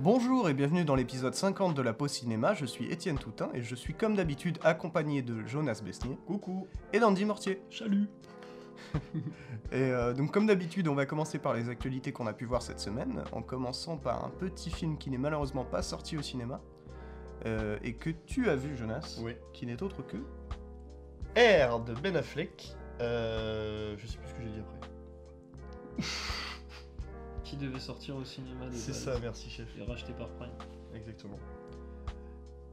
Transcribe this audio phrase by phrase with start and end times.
[0.00, 3.62] Bonjour et bienvenue dans l'épisode 50 de la pause cinéma, je suis Étienne Toutin et
[3.62, 6.16] je suis comme d'habitude accompagné de Jonas Besnier.
[6.24, 6.68] Coucou.
[6.92, 7.60] Et d'Andy Mortier.
[7.68, 8.06] Salut.
[8.94, 9.20] et
[9.72, 12.78] euh, donc comme d'habitude, on va commencer par les actualités qu'on a pu voir cette
[12.78, 16.60] semaine, en commençant par un petit film qui n'est malheureusement pas sorti au cinéma,
[17.46, 19.32] euh, et que tu as vu Jonas, oui.
[19.52, 20.18] qui n'est autre que...
[21.36, 22.76] R de Ben Affleck.
[23.00, 26.08] Euh, je sais plus ce que j'ai dit après.
[27.48, 29.68] qui devait sortir au cinéma de C'est ça, merci chef.
[29.78, 30.52] Et racheté par Prime.
[30.94, 31.38] Exactement.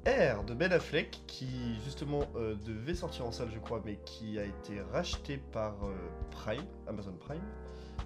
[0.06, 4.38] R de Ben Affleck qui justement euh, devait sortir en salle je crois mais qui
[4.38, 5.96] a été racheté par euh,
[6.30, 7.42] Prime, Amazon Prime,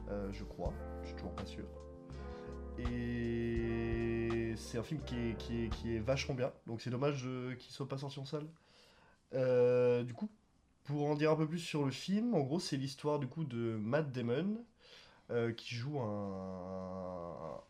[0.10, 1.66] euh, je crois, je suis toujours pas sûr.
[2.78, 7.28] Et c'est un film qui est, qui, est, qui est vachement bien, donc c'est dommage
[7.58, 8.48] qu'il soit pas sorti en salle.
[10.06, 10.30] du coup,
[10.84, 13.44] pour en dire un peu plus sur le film, en gros c'est l'histoire du coup
[13.44, 14.64] de Matt Damon
[15.58, 17.62] qui joue un,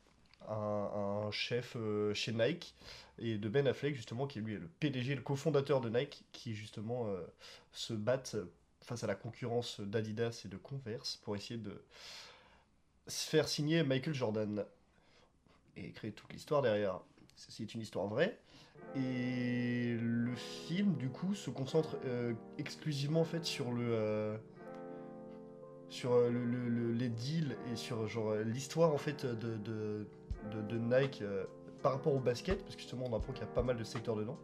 [0.48, 1.78] un, chef
[2.14, 2.74] chez Nike
[3.22, 6.56] et de Ben Affleck justement qui lui est le PDG, le cofondateur de Nike qui
[6.56, 7.22] justement euh,
[7.72, 8.38] se battent
[8.82, 11.82] face à la concurrence d'Adidas et de Converse pour essayer de
[13.08, 14.66] se faire signer Michael Jordan
[15.76, 17.00] et créer toute l'histoire derrière.
[17.36, 18.38] C'est une histoire vraie.
[18.96, 24.38] Et le film, du coup, se concentre euh, exclusivement en fait sur le euh,
[25.90, 31.24] sur le, les deals et sur genre l'histoire en fait de, de, Nike
[31.82, 33.84] par rapport au basket, parce que justement on apprend qu'il y a pas mal de
[33.84, 34.38] secteurs dedans.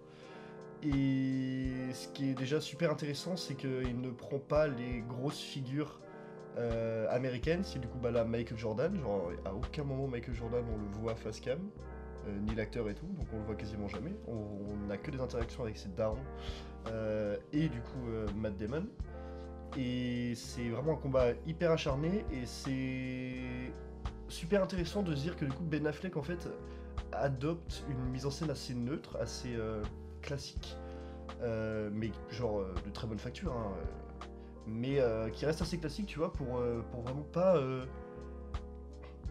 [0.83, 5.99] Et ce qui est déjà super intéressant, c'est qu'il ne prend pas les grosses figures
[6.57, 7.63] euh, américaines.
[7.63, 10.87] C'est du coup bah là Michael Jordan, genre à aucun moment Michael Jordan on le
[11.01, 11.59] voit face cam,
[12.27, 14.15] euh, ni l'acteur et tout, donc on le voit quasiment jamais.
[14.27, 16.17] On n'a que des interactions avec ses darons
[16.87, 18.85] euh, et du coup Matt Damon.
[19.77, 23.73] Et c'est vraiment un combat hyper acharné et c'est
[24.29, 26.47] super intéressant de se dire que du coup Ben Affleck en fait
[27.11, 29.83] adopte une mise en scène assez neutre, assez euh,
[30.21, 30.77] classique,
[31.41, 33.73] euh, mais genre euh, de très bonne facture, hein,
[34.67, 34.99] mais
[35.33, 36.59] qui reste assez classique, tu vois, pour,
[36.91, 37.61] pour vraiment pas,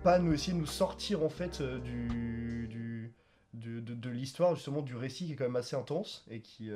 [0.05, 3.13] pas nous essayer de nous sortir en fait du, du
[3.53, 6.71] de, de, l'histoire, justement du récit qui est quand même assez intense et qui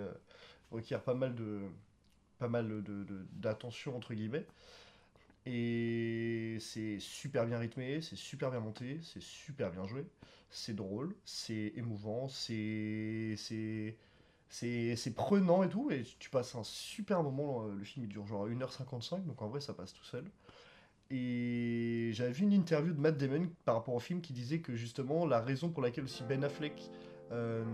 [0.72, 1.60] requiert pas mal de
[2.38, 2.82] pas mal
[3.32, 4.46] d'attention entre guillemets.
[5.46, 10.04] Et c'est super bien rythmé, c'est super bien monté, c'est super bien joué
[10.50, 17.66] c'est drôle, c'est émouvant, c'est c'est prenant et tout, et tu passes un super moment.
[17.66, 20.24] Le film il dure genre 1h55, donc en vrai ça passe tout seul.
[21.10, 24.74] Et j'avais vu une interview de Matt Damon par rapport au film qui disait que
[24.74, 26.90] justement la raison pour laquelle aussi Ben Affleck
[27.32, 27.64] euh,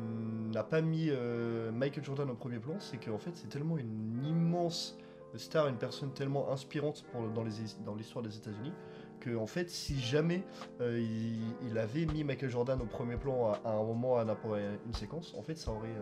[0.53, 4.25] n'a pas mis euh, Michael Jordan au premier plan, c'est qu'en fait c'est tellement une
[4.25, 4.99] immense
[5.37, 7.43] star, une personne tellement inspirante pour, dans
[7.95, 8.73] l'histoire des États-Unis
[9.35, 10.43] en fait, si jamais
[10.81, 11.01] euh,
[11.63, 14.25] il, avait mis Michael Jordan au premier plan à, un moment, à
[14.87, 15.97] une séquence, en fait, ça aurait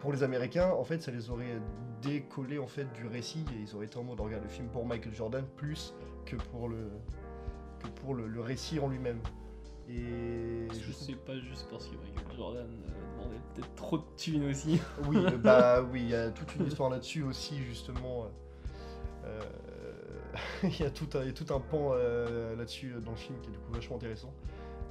[0.00, 1.60] pour les Américains, en fait, ça les aurait
[2.02, 4.86] décollé en fait du récit et ils auraient été en mode regarde le film pour
[4.86, 5.92] Michael Jordan plus
[6.24, 9.20] que que pour le, récit en lui-même.
[9.88, 14.50] Et je sais pas juste parce que Michael Jordan euh, demandait peut-être trop de thunes
[14.50, 14.80] aussi.
[15.06, 18.26] oui, bah oui, il y a toute une histoire là-dessus aussi justement.
[20.62, 23.48] il, y a tout un, tout un pan euh, là-dessus euh, dans le film qui
[23.48, 24.32] est du coup vachement intéressant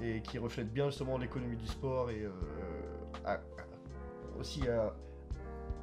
[0.01, 3.37] et qui reflète bien justement l'économie du sport et euh,
[4.39, 4.61] aussi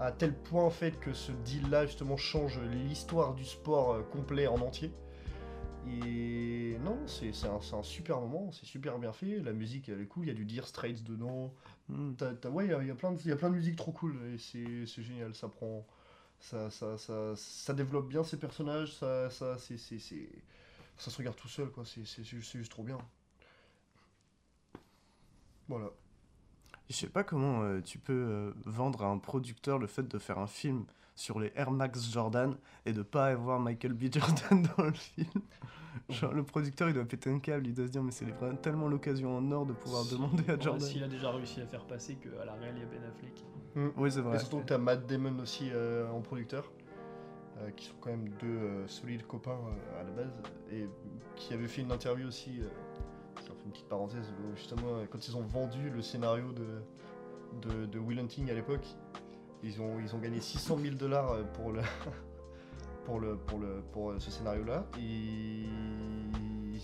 [0.00, 4.46] à, tel point en fait que ce deal là justement change l'histoire du sport complet
[4.46, 4.92] en entier.
[5.86, 10.24] Et non, c'est un, super moment, c'est super bien fait, la musique elle est cool,
[10.24, 11.52] il y a du Dear Straits dedans,
[11.88, 12.14] mm.
[12.50, 15.02] ouais, il y, a, plein de, y a plein de musiques trop cool et c'est
[15.02, 15.86] génial, ça prend,
[16.40, 21.48] ça, ça, ça, ça, développe bien ses personnages, ça, ça, c'est, ça se regarde tout
[21.48, 21.84] seul, quoi.
[21.84, 22.98] C'est, c'est, juste trop bien.
[25.68, 25.90] Voilà.
[26.90, 30.18] Je sais pas comment euh, tu peux euh, vendre à un producteur le fait de
[30.18, 30.84] faire un film
[31.14, 34.04] sur les Air Max Jordan et de pas avoir Michael B.
[34.12, 35.42] Jordan dans le film.
[36.08, 38.26] Genre, le producteur, il doit péter un câble, il doit se dire, mais c'est
[38.60, 40.80] tellement l'occasion en or de pouvoir demander à Jordan.
[40.80, 43.44] S'il a déjà réussi à faire passer qu'à la réelle, il y a Ben Affleck.
[43.74, 43.88] Mm.
[43.96, 44.36] Oui, c'est vrai.
[44.36, 46.70] Et surtout que t'as Matt Damon aussi euh, en producteur,
[47.58, 49.58] euh, qui sont quand même deux euh, solides copains
[49.98, 50.32] à la base,
[50.70, 50.88] et
[51.36, 52.60] qui avaient fait une interview aussi,
[53.36, 56.82] ça fait une petite parenthèse, justement, quand ils ont vendu le scénario de,
[57.62, 58.86] de, de Will Hunting à l'époque,
[59.64, 61.80] ils ont, ils ont gagné 600 000 dollars pour le.
[63.04, 65.68] pour, le, pour, le, pour ce scénario-là, ils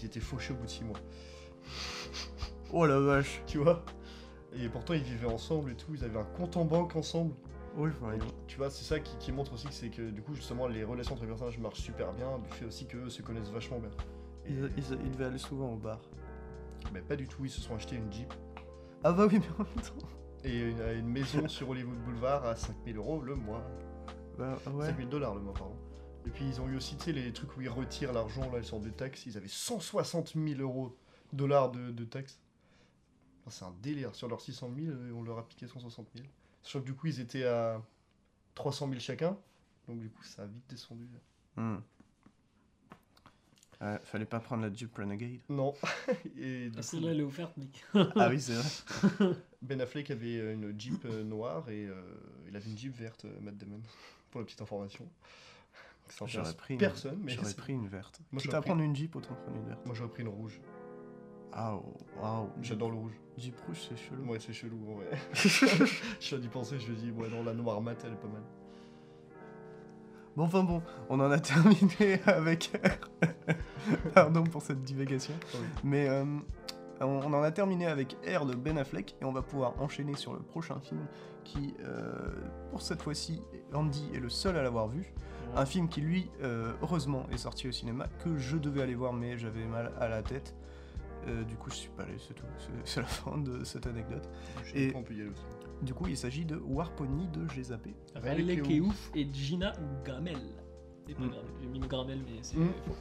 [0.05, 0.99] étaient fauchés au bout de 6 mois.
[2.73, 3.85] Oh la vache Tu vois?
[4.55, 7.35] Et pourtant ils vivaient ensemble et tout, ils avaient un compte en banque ensemble.
[7.77, 7.91] Oui,
[8.49, 11.15] tu vois, c'est ça qui, montre aussi que c'est que du coup justement les relations
[11.15, 13.91] entre les personnages marchent super bien, du fait aussi qu'eux se connaissent vachement bien.
[14.47, 16.01] Ils, devaient aller souvent au bar.
[16.93, 18.33] Mais pas du tout, ils se sont achetés une Jeep
[19.05, 20.09] Ah bah oui, mais en même temps.
[20.45, 23.63] Et une, une maison sur Hollywood Boulevard à 5000 euros le mois.
[24.39, 24.87] Bah ouais.
[24.87, 25.77] 5000 dollars le mois, pardon.
[26.27, 28.59] Et puis ils ont eu aussi, tu sais, les trucs où ils retirent l'argent, là,
[28.59, 29.27] ils sortent de taxes.
[29.27, 30.97] Ils avaient 160 000 euros,
[31.33, 32.39] dollars de, de taxes.
[33.41, 34.15] Enfin, c'est un délire.
[34.15, 36.27] Sur leurs 600 000, euh, on leur a piqué 160 000.
[36.63, 37.81] Sachant que du coup, ils étaient à
[38.55, 39.37] 300 000 chacun.
[39.89, 41.09] Donc du coup, ça a vite descendu.
[41.57, 41.79] Hmm.
[43.81, 45.41] Ouais, fallait pas prendre la Jeep Renegade.
[45.49, 45.73] Non.
[46.39, 47.83] Et Ah, Celle-là, elle est offerte, mec.
[48.17, 49.35] ah oui, c'est vrai.
[49.63, 51.95] Ben Affleck avait euh, une Jeep euh, noire et euh,
[52.49, 53.81] il avait une Jeep verte, euh, Matt Damon.
[54.31, 55.07] Pour la petite information.
[56.27, 56.81] J'aurais pris, une...
[56.81, 58.21] personne, mais j'aurais pris une verte.
[58.33, 59.85] Moi, Quitte j'aurais à prendre une Jeep, autant prendre une verte.
[59.87, 60.61] moi j'aurais pris une rouge.
[61.53, 61.79] Ah,
[62.21, 62.51] waouh.
[62.63, 63.13] J'adore le rouge.
[63.37, 64.25] Jeep rouge, c'est chelou.
[64.25, 65.11] Ouais, c'est chelou en vrai.
[65.35, 65.87] je
[66.21, 68.29] suis à d'y penser, je me dis, ouais, non, la noire mat, elle est pas
[68.29, 68.43] mal.
[70.37, 72.71] Bon, enfin bon, on en a terminé avec.
[74.15, 75.35] Pardon pour cette divagation.
[75.55, 75.61] Oui.
[75.85, 76.25] Mais euh,
[77.01, 80.33] on en a terminé avec Air de Ben Affleck et on va pouvoir enchaîner sur
[80.33, 81.07] le prochain film
[81.45, 82.29] qui, euh,
[82.71, 83.43] pour cette fois-ci,
[83.73, 85.13] Andy est le seul à l'avoir vu.
[85.57, 89.13] Un film qui, lui, euh, heureusement, est sorti au cinéma, que je devais aller voir,
[89.13, 90.55] mais j'avais mal à la tête.
[91.27, 92.45] Euh, du coup, je suis pas allé, c'est tout.
[92.85, 94.29] C'est- la fin de cette anecdote.
[94.65, 95.43] Je Et- pas, on peut y aller aussi.
[95.83, 97.95] Du coup, il s'agit de Warpony de Gézapé.
[98.15, 99.73] Riley Keough et Gina
[100.05, 100.37] Gamel.
[101.07, 101.29] C'est pas Mm.
[101.31, 102.69] Gramel, j'ai mis Gramel, mais c'est Mm.
[102.87, 102.95] faux.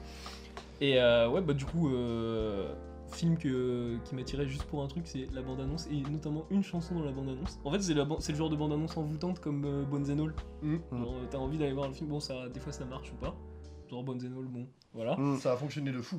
[0.81, 2.73] Et euh, ouais, bah du coup, euh,
[3.11, 6.95] film que, qui m'attirait juste pour un truc, c'est la bande-annonce et notamment une chanson
[6.95, 7.59] dans la bande-annonce.
[7.65, 10.19] En fait, c'est la ban- c'est le genre de bande-annonce envoûtante comme euh, Bones and
[10.25, 10.33] All.
[10.61, 10.77] Mm.
[10.91, 13.15] Genre, euh, t'as envie d'aller voir le film, bon, ça, des fois ça marche ou
[13.15, 13.35] pas.
[13.89, 15.17] Genre Bones and All, bon, voilà.
[15.17, 15.37] Mm.
[15.37, 16.17] Ça a fonctionné de fou.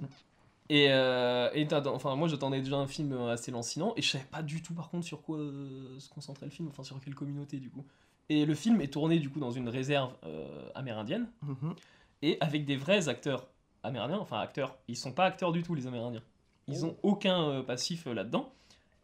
[0.72, 4.40] Et, euh, et enfin, moi j'attendais déjà un film assez lancinant et je savais pas
[4.42, 7.58] du tout par contre sur quoi euh, se concentrait le film, enfin sur quelle communauté
[7.58, 7.84] du coup.
[8.28, 10.46] Et le film est tourné du coup dans une réserve euh,
[10.76, 11.74] amérindienne Mhm.
[12.22, 13.48] et avec des vrais acteurs
[13.82, 16.22] amérindiens, enfin acteurs, ils sont pas acteurs du tout les amérindiens.
[16.68, 16.88] Ils Oh.
[16.88, 18.52] ont aucun passif là-dedans.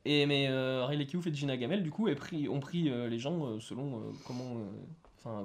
[0.04, 0.48] Et mais
[0.84, 4.54] Riley Keough et Gina Gamel du coup pris- ont pris les gens selon comment,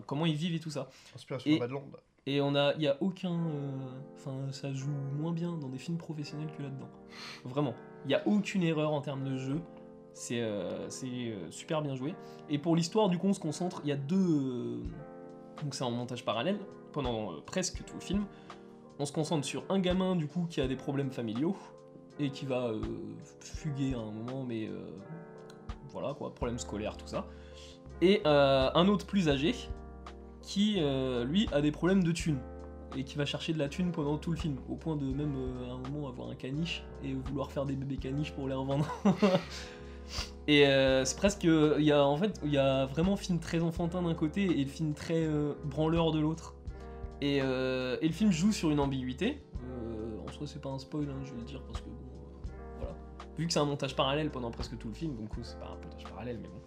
[0.05, 0.87] comment ils vivent et tout ça.
[1.15, 1.81] Inspiration Et- Badland.
[2.27, 3.71] Et il y a aucun, euh,
[4.13, 6.89] enfin, ça joue moins bien dans des films professionnels que là-dedans.
[7.45, 7.73] Vraiment,
[8.05, 9.59] il y a aucune erreur en termes de jeu.
[10.13, 12.13] C'est, euh, euh, super bien joué.
[12.47, 13.81] Et pour l'histoire, du coup, on se concentre.
[13.83, 14.83] Il y a deux,
[15.63, 16.59] donc c'est en montage parallèle
[16.91, 18.25] pendant presque tout le film.
[18.99, 21.55] On se concentre sur un gamin du coup qui a des problèmes familiaux
[22.19, 22.71] et qui va
[23.39, 24.69] fuguer à un moment, mais
[25.89, 27.25] voilà quoi, problème scolaire, tout ça.
[28.01, 29.55] Et un autre plus âgé
[30.41, 32.39] qui, euh, lui, a des problèmes de thunes
[32.97, 35.33] et qui va chercher de la thune pendant tout le film, au point de même
[35.37, 38.53] euh, à un moment avoir un caniche et vouloir faire des bébés caniches pour les
[38.53, 38.85] revendre.
[40.47, 44.01] et euh, c'est presque, y a en fait, il y a vraiment film très enfantin
[44.01, 45.27] d'un côté et le film très
[45.63, 46.55] branleur de l'autre.
[47.21, 49.41] Et, et le film joue sur une ambiguïté.
[50.27, 51.95] En soi, c'est pas un spoil, hein, je vais le dire parce que bon,
[52.79, 52.95] voilà.
[53.37, 55.75] Vu que c'est un montage parallèle pendant presque tout le film, donc c'est pas un
[55.75, 56.61] montage parallèle, mais bon.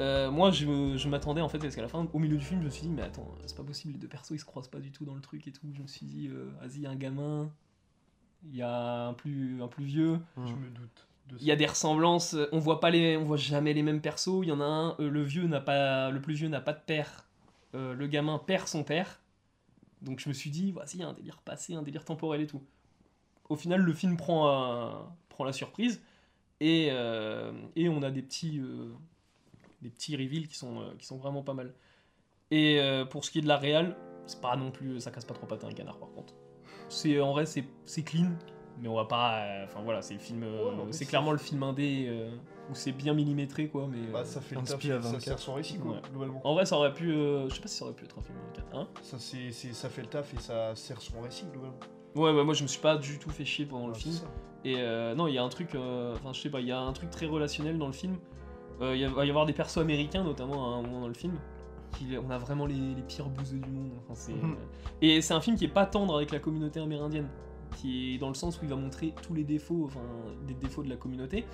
[0.00, 2.60] Euh, moi, je, je m'attendais en fait parce qu'à la fin, au milieu du film,
[2.60, 4.68] je me suis dit, mais attends, c'est pas possible, les deux persos ils se croisent
[4.70, 5.66] pas du tout dans le truc et tout.
[5.72, 7.50] Je me suis dit, euh, vas-y, il y a un gamin,
[8.44, 10.18] il y a un plus, un plus vieux.
[10.36, 11.06] Je me doute.
[11.40, 14.40] il y a des ressemblances, on voit pas les, on voit jamais les mêmes persos.
[14.42, 16.72] Il y en a un, euh, le vieux n'a pas, le plus vieux n'a pas
[16.72, 17.28] de père,
[17.74, 19.20] euh, le gamin perd son père.
[20.02, 22.40] Donc je me suis dit, voici, il y a un délire passé, un délire temporel
[22.42, 22.62] et tout.
[23.48, 26.02] Au final, le film prend, un- prend la surprise
[26.60, 28.92] et, euh, et on a des petits, euh,
[29.84, 31.74] des petits reveals qui sont, euh, qui sont vraiment pas mal.
[32.50, 35.24] Et euh, pour ce qui est de la réal, c'est pas non plus, ça casse
[35.24, 36.34] pas trop patin un canard par contre.
[36.88, 38.30] C'est en vrai c'est c'est clean,
[38.80, 41.32] mais on va pas, euh, enfin voilà, c'est le film, euh, Ouais, c'est c'est- clairement
[41.32, 42.30] le film indé euh,
[42.70, 45.20] où c'est bien millimétré quoi, mais Bah, ça fait le taf, ça 24.
[45.22, 46.00] sert son récit, quoi, Ouais.
[46.10, 46.40] globalement.
[46.44, 48.22] en vrai ça aurait pu, euh, je sais pas si ça aurait pu être un
[48.22, 51.44] film 4 hein Ça, c'est, c'est- ça fait le taf et ça sert son récit,
[51.52, 51.78] globalement.
[52.14, 54.16] Ouais, ouais, moi je me suis pas du tout fait chier pendant le Ouais, film.
[54.64, 56.72] Et euh, non, il y a un truc, euh, enfin je sais pas, il y
[56.72, 58.18] a un truc très relationnel dans le film.
[58.80, 61.34] Euh, Il va y avoir des persos américains, notamment à un moment dans le film.
[61.92, 63.90] Qui, on a vraiment les, les pires bouseux du monde.
[64.02, 64.56] Enfin, c'est- Mhm.
[65.00, 67.28] Et c'est un film qui est pas tendre avec la communauté amérindienne.
[67.76, 70.00] Qui est dans le sens où il va montrer tous les défauts, enfin
[70.46, 71.44] des défauts de la communauté.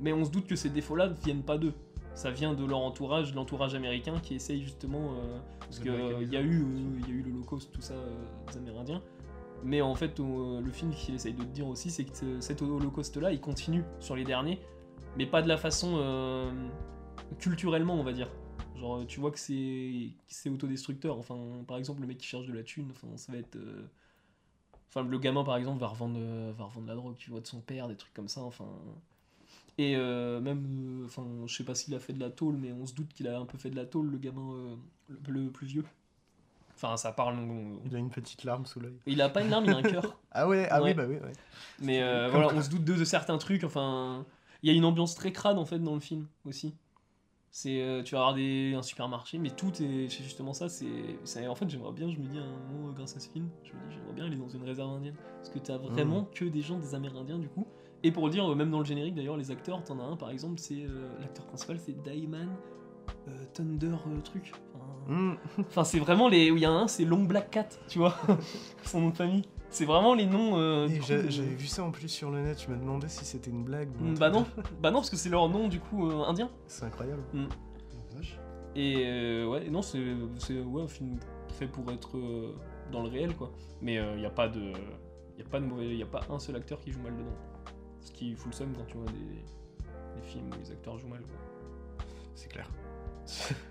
[0.00, 1.74] Mais on se doute que ces défauts-là ne viennent pas d'eux.
[2.14, 5.12] Ça vient de leur entourage, de l'entourage américain qui essaye justement.
[5.14, 5.92] euh, parce qu'il
[6.32, 8.14] y a eu, euh, il y a eu l'Holocauste, tout ça, euh,
[8.50, 9.02] des Amérindiens.
[9.64, 12.40] Mais en fait, euh, le film qu'il essaye de te dire aussi, c'est que ce-
[12.40, 14.60] cet holocauste-là, il continue sur les derniers,
[15.16, 16.50] mais pas de la façon euh,
[17.38, 18.28] culturellement, on va dire.
[18.76, 21.18] Genre, tu vois que c'est c'est autodestructeur.
[21.18, 21.36] Enfin,
[21.66, 23.56] par exemple, le mec qui cherche de la thune, enfin, ça va être.
[23.56, 23.86] euh,
[24.90, 27.46] Enfin, le gamin, par exemple, va revendre, euh, va revendre la drogue, tu vois, de
[27.46, 28.40] son père, des trucs comme ça.
[28.40, 28.64] Enfin.
[29.76, 30.64] Et euh, même,
[31.02, 33.12] euh, enfin, je sais pas s'il a fait de la tôle, mais on se doute
[33.12, 34.76] qu'il a un peu fait de la tôle, le gamin, euh,
[35.28, 35.84] le, le plus vieux.
[36.74, 37.36] Enfin, ça parle.
[37.38, 38.96] on- Il a une petite larme sous l'œil.
[39.06, 40.16] Il a pas une larme, il a un cœur.
[40.32, 40.90] Ah ouais, ah Ouais.
[40.90, 41.32] oui, bah oui, ouais.
[41.80, 43.64] Mais euh, voilà, on se doute de, de certains trucs.
[43.64, 44.24] Enfin,
[44.62, 46.74] il y a une ambiance très crade en fait dans le film aussi.
[47.50, 50.68] C'est, euh, tu vas avoir des, un supermarché, mais tout est c'est justement ça.
[50.68, 53.48] C'est, en fait, j'aimerais bien, je me dis à un moment grâce à ce film,
[53.64, 56.44] je me dis j'aimerais bien aller dans une réserve indienne parce que t'as vraiment que
[56.44, 57.66] des gens, des Amérindiens du coup.
[58.04, 60.30] Et pour le dire, même dans le générique d'ailleurs, les acteurs, t'en as un par
[60.30, 62.48] exemple, c'est euh, l'acteur principal, c'est Daiman
[63.26, 64.52] euh, Thunder truc.
[64.74, 65.36] Enfin, Hmm.
[65.60, 66.48] Enfin, c'est vraiment les.
[66.48, 68.14] Il y a un, c'est Long Black Cat, tu vois,
[68.84, 69.42] son nom de famille.
[69.70, 70.58] C'est vraiment les noms.
[70.58, 73.50] euh, de- J'avais vu ça en plus sur le net, je me demandais si c'était
[73.50, 73.88] une blague.
[74.00, 74.46] ou un Bah non,
[74.80, 76.50] bah non, parce que c'est leur nom du coup euh, indien.
[76.66, 77.22] C'est incroyable.
[78.16, 78.38] Vache.
[78.74, 80.02] Et euh, ouais, non, c'est
[80.38, 81.18] c'est ouais, un film
[81.50, 82.54] fait pour être euh,
[82.92, 83.50] dans le réel, quoi.
[83.82, 84.72] Mais il n'y a pas de.
[85.36, 85.94] Il a pas de mauvais.
[85.96, 87.36] Y a pas un seul acteur qui joue mal dedans.
[88.00, 91.08] Ce qui fout le seum quand tu vois des, des films où les acteurs jouent
[91.08, 92.04] mal, quoi.
[92.34, 92.68] C'est clair.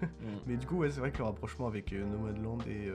[0.01, 0.25] Mm.
[0.46, 2.88] Mais du coup, ouais, c'est vrai que le rapprochement avec euh, Nomadland et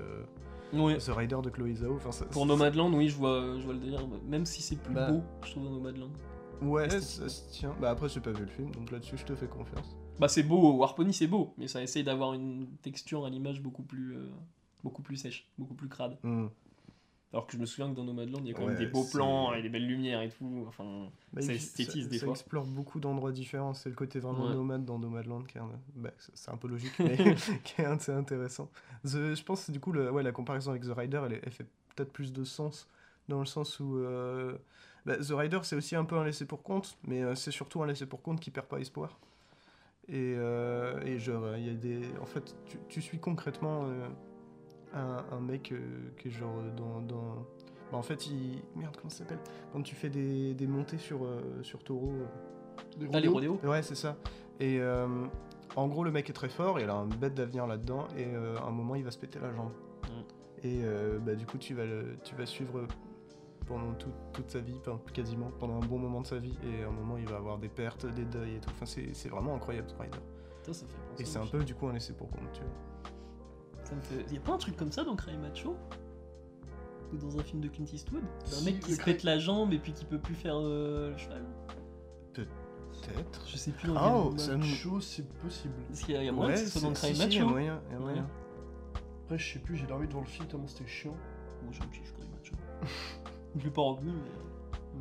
[0.73, 0.97] Ouais.
[0.99, 2.25] The Rider de Chloé Zhao, enfin ça.
[2.27, 4.07] Pour Nomadland, oui, je vois, je vois le délire.
[4.27, 5.11] Même si c'est plus Bah.
[5.11, 6.11] beau, je trouve, dans Nomadland.
[6.63, 7.29] Ouais, esthétiquement.
[7.29, 7.75] ça se tient.
[7.81, 9.97] Bah après, j'ai pas vu le film, donc là-dessus, je te fais confiance.
[10.21, 13.83] Bah c'est beau, Warpony c'est beau, mais ça essaye d'avoir une texture à l'image beaucoup
[13.83, 14.29] plus euh,
[14.85, 16.19] beaucoup plus sèche, beaucoup plus crade.
[16.23, 16.47] Hmm.
[17.33, 18.87] Alors que je me souviens que dans Nomadland, il y a quand Ouais, même des
[18.87, 20.65] beaux plans et des belles lumières et tout.
[20.69, 22.35] Enfin, Bah, Ça esthétise ça- des ça fois.
[22.35, 23.73] explore beaucoup d'endroits différents.
[23.73, 24.55] C'est le côté vraiment Ouais.
[24.55, 27.17] nomade dans Nomadland qui est, un- bah, c'est- un peu logique, mais
[27.65, 28.69] qui est assez intéressant.
[29.05, 31.67] The- je pense du coup le, ouais, la comparaison avec The Rider, elle, elle fait
[31.97, 32.87] peut-être plus de sens
[33.29, 34.59] dans le sens où euh,
[35.07, 37.83] bah, The Rider c'est aussi un peu un laissé pour compte, mais euh, c'est surtout
[37.83, 39.19] un laissé pour compte qui perd pas espoir.
[40.09, 43.85] Et, euh, et genre il y a des, en fait, tu, tu suis concrètement
[44.95, 45.79] un, un mec euh,
[46.19, 47.35] qui est genre euh, dans, dans...
[47.91, 48.63] Bah, en fait, il...
[48.77, 49.39] Merde, comment ça s'appelle?
[49.73, 52.13] Quand tu fais des, des montées sur, euh, sur taureau.
[53.01, 53.59] euh, les rodéos.
[53.65, 54.17] Ouais, c'est ça.
[54.61, 55.07] Et euh,
[55.77, 58.57] en gros, le mec est très fort, il a un bête d'avenir là-dedans, et euh,
[58.59, 59.73] à un moment, il va se péter la jambe.
[60.05, 60.09] Mm.
[60.65, 62.87] Et euh, bah, du coup, tu vas, le, tu vas suivre
[63.67, 66.83] pendant tout- toute sa vie, enfin, quasiment, pendant un bon moment de sa vie, et
[66.85, 68.71] à un moment, il va avoir des pertes, des deuils et tout.
[68.71, 70.19] Enfin, c'est c'est vraiment incroyable, ce Rider.
[70.59, 72.61] Putain, ça fait penser Et c'est un peu, du coup, un laissé pour compte, tu
[72.61, 72.71] vois.
[73.93, 74.33] Ça me fait...
[74.35, 75.77] Y a pas un truc comme ça dans Cry Macho
[77.13, 78.23] Ou dans un film de Clint Eastwood
[78.59, 81.17] Un mec qui se pète la jambe et puis qui peut plus faire euh, le
[81.19, 81.45] cheval
[82.33, 83.45] Peut-être.
[83.49, 85.75] Je sais plus dans Ah, quel me- Chaud, c'est possible.
[85.93, 87.23] Est-ce qu'il y a, il y a moyen que ce soit dans Cry si, si,
[87.23, 88.05] il y a Macho moyen, il y a Ouais.
[88.05, 88.27] moyen.
[89.25, 91.17] Après, je sais plus, j'ai dormi devant le film tellement c'était chiant.
[91.65, 92.55] Moi je me kiffe Cry Macho.
[93.57, 94.31] Je l'ai pas revenu, mais...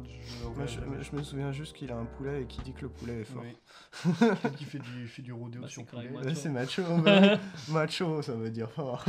[0.07, 2.81] Je, Moi, je, je me souviens juste qu'il a un poulet et qu'il dit que
[2.81, 3.43] le poulet est fort.
[3.43, 4.27] Oui.
[4.57, 6.35] qui fait du, fait du rodéo Bah, sur c'est poulet.
[6.35, 7.37] c'est macho, bah
[7.69, 9.03] macho, ça veut dire fort.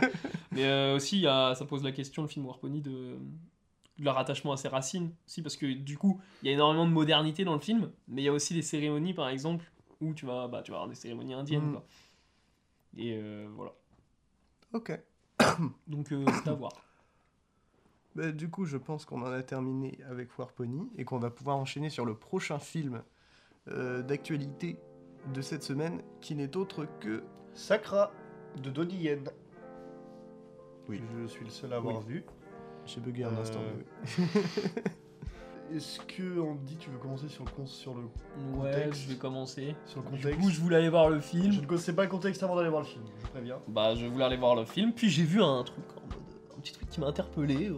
[0.52, 4.04] Mais euh, aussi, il y a- ça pose la question, le film Warpony, de, de
[4.04, 5.12] leur attachement à ses racines.
[5.26, 8.22] Si, parce que du coup, il y a énormément de modernité dans le film, mais
[8.22, 9.70] il y a aussi des cérémonies, par exemple,
[10.00, 11.68] où tu vas, bah, tu vas avoir des cérémonies indiennes.
[11.70, 11.72] Mm.
[11.72, 11.86] Quoi.
[12.96, 13.72] Et euh, voilà.
[14.72, 14.98] Ok.
[15.86, 16.72] Donc, euh, c'est à voir.
[18.16, 21.56] Bah, du coup, je pense qu'on en a terminé avec Warpony et qu'on va pouvoir
[21.58, 23.02] enchaîner sur le prochain film
[23.68, 24.78] euh, d'actualité
[25.34, 27.22] de cette semaine qui n'est autre que.
[27.54, 28.10] Sakra
[28.62, 29.28] de Donnie Yen.
[30.88, 30.98] Oui.
[30.98, 32.24] Que je suis le seul à avoir vu.
[32.86, 33.60] J'ai bugué un Euh, instant.
[35.72, 38.02] Est-ce que Andy, tu veux commencer sur le, con- sur le,
[38.58, 39.02] Ouais, Contexte.
[39.02, 39.76] je vais commencer.
[39.86, 41.52] sur le Du contexte coup, je voulais aller voir le film.
[41.52, 43.58] Je ne connaissais pas le contexte avant d'aller voir le film, je préviens.
[43.68, 46.24] Bah, je voulais aller voir le film, puis j'ai vu un truc, en mode,
[46.56, 47.76] un petit truc qui m'a interpellé euh,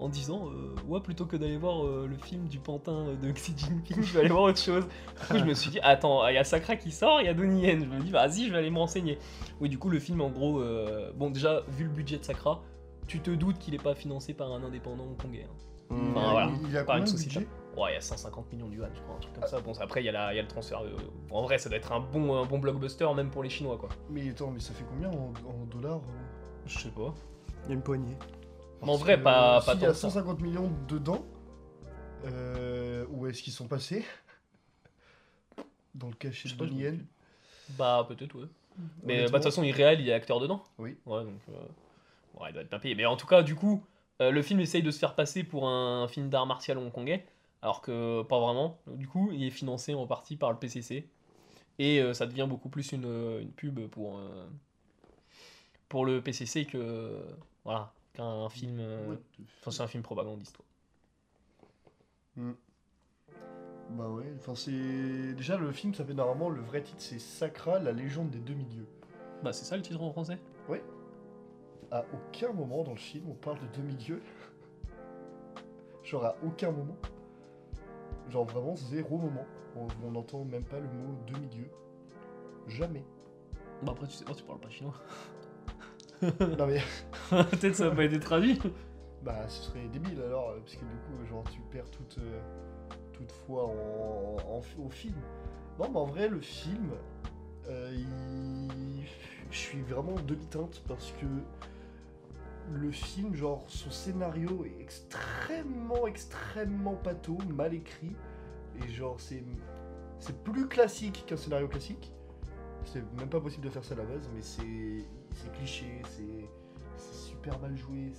[0.00, 3.54] en disant, euh, ouais, plutôt que d'aller voir euh, le film du pantin de Xi
[3.56, 4.84] Jinping, je vais aller voir autre chose.
[4.86, 7.28] Du coup, je me suis dit, attends, il y a Sakra qui sort, il y
[7.28, 7.80] a Donnie Yen.
[7.84, 9.18] Je me dis, vas-y, je vais aller me renseigner.
[9.60, 12.62] Oui, du coup, le film, en gros, euh, bon, déjà, vu le budget de Sakra,
[13.06, 15.44] tu te doutes qu'il est pas financé par un indépendant hongkongais.
[15.48, 15.94] hein.
[15.94, 16.16] Hmm.
[16.16, 16.50] Enfin, voilà.
[16.64, 17.46] Il y a Par une de société.
[17.76, 19.60] Ouais, il y a 150 millions de yuan, je crois, un truc comme ça.
[19.60, 20.82] Bon, après, il y, a y le transfert.
[20.82, 20.94] de-
[21.30, 23.88] En vrai, ça doit être un bon, un bon blockbuster, même pour les Chinois, quoi.
[24.10, 26.66] Mais attends, mais ça fait combien en, en dollars euh?
[26.66, 27.12] Je sais pas.
[27.64, 28.16] Il y a une poignée.
[28.82, 30.10] Mais en vrai, pas- pas S'il y a que ça.
[30.10, 31.24] 150 millions dedans,
[32.26, 34.04] euh, où est-ce qu'ils sont passés
[35.94, 37.06] Dans le cachet de pas, Donnie Yen
[37.70, 38.46] Bah, peut-être, ouais.
[39.04, 40.62] Mais bah, de toute façon, il est réel, il est acteur dedans.
[40.78, 40.96] Oui.
[41.06, 41.40] Ouais, donc.
[41.50, 41.52] euh,
[42.40, 42.94] Ouais, il doit être bien payé.
[42.96, 43.84] Mais en tout cas, du coup,
[44.20, 47.24] euh, le film essaye de se faire passer pour un film d'art martial hongkongais,
[47.62, 48.78] alors que pas vraiment.
[48.88, 51.08] Du coup, il est financé en partie par le PCC.
[51.78, 53.04] Et euh, ça devient beaucoup plus une,
[53.40, 54.20] une pub pour,
[55.88, 57.22] pour le PCC que.
[57.64, 58.78] Voilà, qu'un film.
[58.80, 59.16] euh,
[59.60, 60.56] Enfin, c'est un film propagandiste.
[60.56, 60.64] quoi.
[63.90, 65.34] Bah ouais, enfin c'est...
[65.34, 68.86] Déjà le film s'appelle normalement, le vrai titre c'est Sakra, la légende des deux milieux.
[69.42, 70.38] Bah, c'est ça le titre en français?
[71.90, 74.22] À aucun moment dans le film on parle de deux milieux.
[76.02, 76.96] Genre à aucun moment.
[78.30, 79.46] Genre vraiment zéro moment.
[79.76, 81.70] On on n'entend même pas le mot deux milieux.
[82.66, 83.04] Jamais.
[83.82, 84.94] Bah, après, tu sais pas, tu parles pas chinois.
[86.58, 86.80] non mais,
[87.30, 88.60] Peut-être ça n'a pas été traduit.
[89.22, 92.40] bah ce serait débile alors, euh, parce que du coup, genre tu perds toute, euh,
[93.12, 95.16] toute foi en, en- au film.
[95.78, 96.90] Non mais en vrai, le film,
[97.68, 99.06] euh, il-
[99.50, 101.26] je suis vraiment demi-teinte parce que
[102.72, 108.16] le film, genre son scénario est extrêmement, extrêmement pâteau, mal écrit.
[108.84, 109.44] Et genre c'est
[110.18, 112.12] c'est plus classique qu'un scénario classique.
[112.84, 116.48] C'est même pas possible de faire ça à la base, mais c'est c'est cliché, c'est
[117.28, 118.12] super mal joué,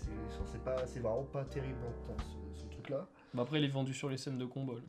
[0.51, 2.17] c'est pas c'est vraiment pas terrible dans
[2.53, 3.07] ce, ce truc-là.
[3.34, 4.74] Bah après, il est vendu sur les scènes de combat.
[4.75, 4.81] là.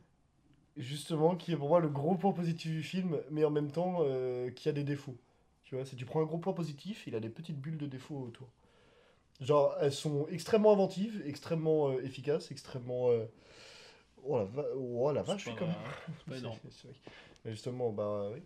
[0.75, 3.97] Justement, qui est pour moi le gros point positif du film, mais en même temps
[4.01, 5.15] euh, qui a des défauts.
[5.63, 7.87] Tu vois, si tu prends un gros point positif, il a des petites bulles de
[7.87, 8.47] défauts autour.
[9.41, 13.09] Genre, elles sont extrêmement inventives, extrêmement euh, efficaces, extrêmement.
[13.09, 13.25] euh,
[14.23, 16.57] Oh la, va- oh, la vache, je suis pas énorme.
[16.63, 16.93] vrai.
[17.45, 18.41] Mais justement, bah oui.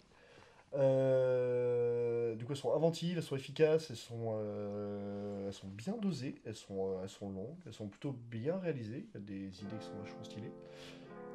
[0.73, 5.97] Euh, du coup, elles sont inventives, elles sont efficaces, elles sont, euh, elles sont bien
[5.97, 9.05] dosées, elles sont, euh, elles sont longues, elles sont plutôt bien réalisées.
[9.09, 10.53] Il y a des idées qui sont vachement stylées.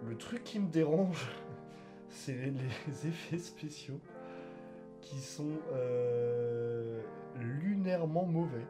[0.07, 1.29] Le truc qui me dérange,
[2.09, 4.01] c'est les, effets spéciaux
[5.01, 5.53] qui sont
[7.39, 8.67] lunairement mauvais.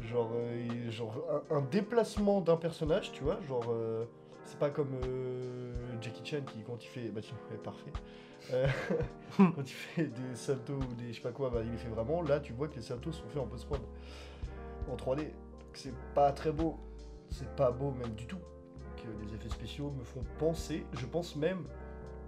[0.00, 0.32] Genre,
[0.90, 3.72] genre un, un déplacement d'un personnage, tu vois, genre
[4.44, 7.92] c'est pas comme euh, Jackie Chan qui quand il fait, bah tiens, ouais, parfait.
[8.52, 8.66] Euh,
[9.36, 11.88] quand il fait des saltos ou des je sais pas quoi, bah, il les fait
[11.88, 12.22] vraiment.
[12.22, 13.80] Là, tu vois que les saltos sont faits en post-prod,
[14.90, 15.16] en 3D.
[15.16, 15.26] Donc,
[15.74, 16.78] C'est pas très beau,
[17.30, 18.38] c'est pas beau même du tout.
[18.96, 21.64] Que les effets spéciaux me font penser, je pense même,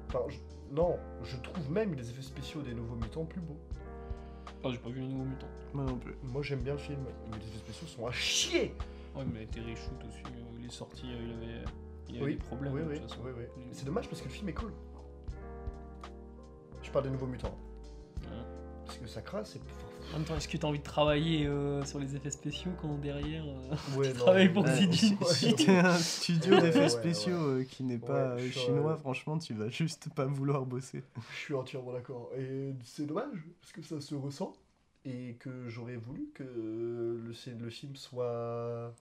[0.08, 0.38] enfin je-
[0.74, 3.56] non, je trouve même les effets spéciaux des Nouveaux Mutants plus beaux.
[4.64, 5.46] Ah, j'ai pas vu les nouveaux mutants.
[5.74, 6.16] Moi non plus.
[6.24, 6.98] Moi j'aime bien le film,
[7.30, 8.74] mais les effets spéciaux sont à chier.
[9.14, 10.22] Ouais, mais il a été reshoot aussi.
[10.26, 11.64] euh, Il est sorti, il avait,
[12.08, 12.72] il avait Oui, des problèmes.
[12.74, 13.22] Oui, de oui, toute façon.
[13.24, 13.62] oui, oui.
[13.72, 14.72] C'est dommage parce que le film est cool.
[16.82, 17.56] Je parle des nouveaux mutants.
[18.22, 18.28] Ouais.
[18.84, 19.60] Parce que ça crasse et.
[20.14, 22.94] En même temps, est-ce que t'as envie de travailler euh, sur les effets spéciaux quand
[22.98, 27.64] derrière euh, Ouais, tu travailles pour Ouais, si t'es un studio d'effets Ouais, spéciaux euh,
[27.64, 31.02] qui n'est pas Ouais, euh, chinois, euh, franchement, tu vas juste pas vouloir bosser.
[31.32, 32.30] Je suis entièrement d'accord.
[32.38, 34.52] Et c'est dommage parce que ça se ressent
[35.04, 38.94] et que j'aurais voulu que le, c'est- le film soit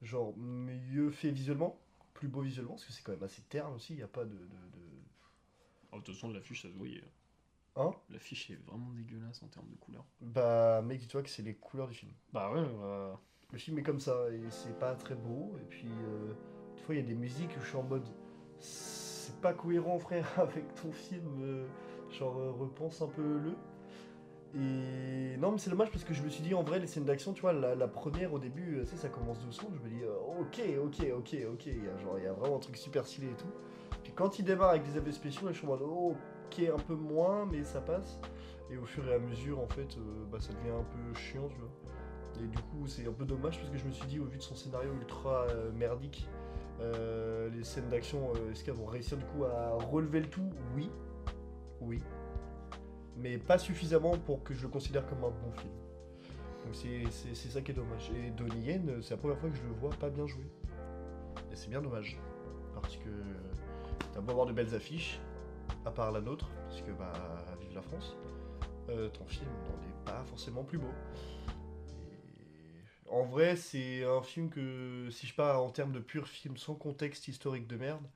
[0.00, 1.78] genre mieux fait visuellement,
[2.18, 3.92] plus beau visuellement, parce que c'est quand même assez terne aussi.
[3.94, 4.42] Il n'y a pas de, de- de-
[5.92, 7.02] Oh, De toute façon, l'affiche, ça se voyait.
[7.76, 7.92] Hein?
[8.10, 10.04] L'affiche est vraiment dégueulasse en termes de couleurs.
[10.20, 12.12] Bah, mec, dis-toi que c'est les couleurs du film.
[12.32, 13.20] Bah ouais, bah...
[13.52, 15.56] Le film est comme ça et c'est pas très beau.
[15.62, 16.34] Et puis, euh,
[16.76, 18.06] des fois, il y a des musiques où je suis en mode
[18.58, 21.40] c'est pas cohérent, frère, avec ton film.
[21.40, 21.66] euh,
[22.10, 23.54] genre, euh, repense un peu le.
[24.54, 27.04] Et non, mais c'est dommage parce que je me suis dit en vrai, les scènes
[27.04, 29.68] d'action, tu vois, la, première au début, euh, tu sais, ça commence doucement.
[29.74, 31.66] Je me dis, euh, ok, ok, ok, ok.
[31.66, 33.50] Il y a, genre, il y a vraiment un truc super stylé et tout.
[34.02, 36.14] Puis quand il démarre avec des effets spéciaux, je suis en mode, oh,
[36.46, 38.18] ok, un peu moins, mais ça passe.
[38.70, 41.48] Et au fur et à mesure, en fait, euh, bah, ça devient un peu chiant,
[41.48, 42.42] tu vois.
[42.42, 44.38] Et du coup, c'est un peu dommage parce que je me suis dit, au vu
[44.38, 46.28] de son scénario ultra merdique,
[46.80, 50.48] les scènes d'action, est-ce qu'elles vont réussir du coup à relever le tout?
[50.76, 50.88] Oui.
[51.80, 52.00] Oui.
[53.18, 55.72] Mais pas suffisamment pour que je le considère comme un bon film.
[56.64, 58.10] Donc c'est- ça qui est dommage.
[58.10, 60.46] Et Donnie Yen, c'est la première fois que je le vois pas bien jouer.
[61.50, 62.18] Et c'est bien dommage.
[62.74, 63.08] Parce que
[64.12, 65.20] t'as beau avoir de belles affiches,
[65.84, 67.12] à part la nôtre, parce que bah,
[67.60, 68.16] vive la France,
[68.88, 70.92] euh, ton film n'en est pas forcément plus beau.
[73.10, 76.74] En vrai, c'est un film que, si je pars en termes de pur film sans
[76.74, 78.06] contexte historique de merde,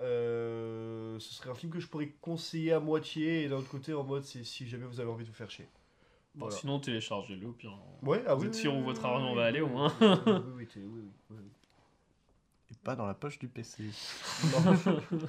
[0.00, 3.94] euh, ce serait un film que je pourrais conseiller à moitié, et d'un autre côté,
[3.94, 5.68] en mode, c'est si jamais vous avez envie de vous faire chier.
[6.34, 6.56] Bon, Voilà.
[6.56, 7.78] sinon, téléchargez-le au pire.
[8.02, 8.48] Ouais, ah Vous oui.
[8.48, 11.04] êtes oui, sûr oui, où votre argent oui, va oui, aller, au moins oui, oui,
[11.30, 11.36] oui,
[12.70, 13.84] Et pas dans la poche du PC.
[14.42, 14.60] Non.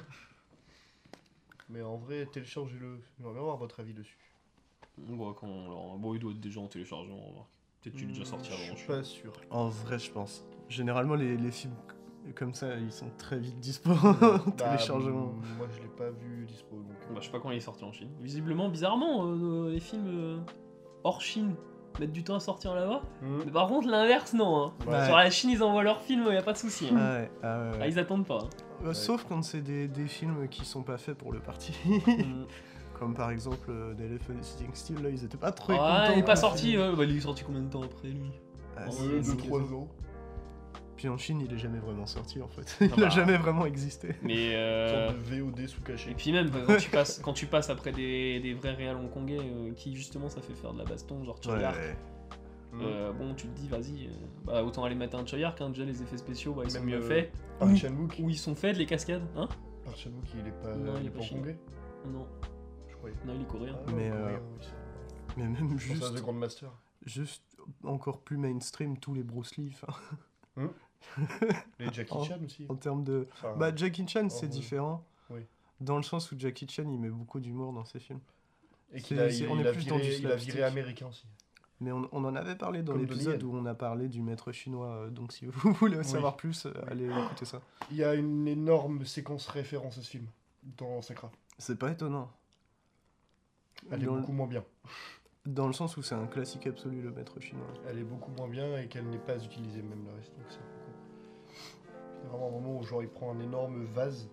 [1.68, 3.00] Mais en vrai, téléchargez-le.
[3.16, 4.18] J'aimerais bien avoir votre avis dessus.
[4.98, 7.48] Bon, quand alors, bon, il doit être déjà en téléchargement, on remarque.
[7.82, 8.74] Peut-être qu'il est déjà sorti Hmm, avant.
[8.74, 9.32] Je suis pas sûr.
[9.50, 10.44] En vrai, je pense.
[10.68, 11.74] Généralement, les, les films
[12.34, 15.26] comme ça, ils sont très vite dispo Bah, en téléchargement.
[15.26, 16.76] mm, Moi, je l'ai pas vu dispo.
[16.76, 18.10] Donc, euh, Bah, je sais pas quand il est sorti en Chine.
[18.20, 20.38] Visiblement, bizarrement, euh, les films euh,
[21.04, 21.54] hors Chine
[22.00, 23.02] mettent du temps à sortir là-bas.
[23.22, 23.42] mm.
[23.46, 24.56] Mais par contre, l'inverse, non.
[24.66, 24.72] Hein.
[24.86, 25.04] Ouais.
[25.06, 26.88] Sur la Chine, ils envoient leurs films, y a pas de souci.
[26.90, 26.96] hein.
[26.98, 27.78] Ah ouais, ah ouais, ouais.
[27.82, 28.48] Ah, ils attendent pas.
[28.84, 31.72] Euh, Sauf quand c'est des, des films qui sont pas faits pour le parti.
[32.08, 32.44] hein.
[32.98, 36.16] Comme par exemple euh, The Elephant Sitting Still, là, ils étaient pas trop Ah, contents.
[36.16, 36.76] il est pas sorti.
[36.78, 38.30] euh, bah, il est sorti combien de temps après lui?
[38.74, 39.88] Ah, Ouais, si, Ouais, c'est- deux, trois ans.
[40.96, 42.76] Puis en Chine, il est jamais vraiment sorti en fait.
[42.80, 43.08] Ah il a bah.
[43.10, 44.14] jamais vraiment existé.
[44.22, 46.14] Mais Une euh, sorte de VOD sous Et caché.
[46.16, 49.72] puis même quand tu passes, quand tu passes après des, des vrais réals hongkongais euh,
[49.74, 51.76] qui justement ça fait faire de la baston, genre Choyark,
[52.80, 54.10] euh, bon tu te dis vas-y, euh,
[54.44, 56.96] bah, autant aller mettre un Choyark, hein, déjà les effets spéciaux bah, ils sont mieux
[56.96, 57.32] euh, faits.
[57.58, 58.16] Park Ou- Chan-wook.
[58.22, 59.48] Où ils sont faits les cascades, hein
[59.84, 61.58] Park Chan-wook, il est pas, Non, il est pas hongkongais,
[62.06, 62.26] Non,
[62.88, 63.16] je croyais.
[63.26, 63.76] non il est coréen.
[63.78, 64.66] Ah, Mais, coréen, euh, oui,
[65.36, 66.70] Mais même juste, The Grandmaster.
[67.04, 67.42] juste
[67.84, 69.72] encore plus mainstream tous les Bruce Lee.
[69.74, 69.92] enfin,
[71.78, 72.66] Les Jackie En- Chan aussi.
[72.68, 73.26] en termes de.
[73.32, 75.04] Enfin, Bah, Jackie Chan, c'est différent.
[75.30, 75.40] Oui.
[75.80, 78.20] Dans le sens où Jackie Chan, il met beaucoup d'humour dans ses films.
[78.92, 81.06] et qu'il a, il, on est a plus dans viré, du il a viré américain
[81.08, 81.26] aussi.
[81.80, 84.88] Mais on, on en avait parlé dans l'épisode où on a parlé du maître chinois.
[84.88, 86.04] euh, Donc si vous voulez Oui.
[86.04, 87.60] savoir plus, euh, allez écouter ça.
[87.90, 90.26] Il y a une énorme séquence référence à ce film
[90.78, 91.30] dans Sakra.
[91.58, 92.30] C'est pas étonnant.
[93.90, 94.64] Elle est Dans le- beaucoup moins bien.
[95.44, 97.66] Dans le sens où c'est un classique absolu, le maître chinois.
[97.86, 100.32] Elle est beaucoup moins bien et qu'elle n'est pas utilisée même le reste.
[100.36, 100.46] Donc
[102.22, 102.28] peu con.
[102.28, 104.28] C'est vraiment un moment où genre il prend un énorme vase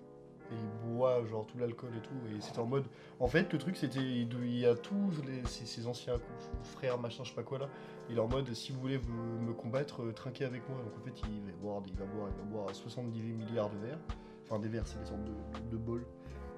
[0.52, 2.86] et il boit genre tout l'alcool et tout et c'est en mode.
[3.20, 6.20] En fait le truc c'était il il y a tous les, ses, anciens
[6.64, 7.70] frères machin je sais pas quoi là.
[8.10, 10.78] Il est en mode si vous voulez me combattre euh, trinquez avec moi.
[10.84, 13.78] Donc en fait il va boire il va boire il va boire 70 milliards de
[13.78, 14.00] verres.
[14.44, 15.24] Enfin des verres c'est des sortes
[15.72, 16.06] de, bols.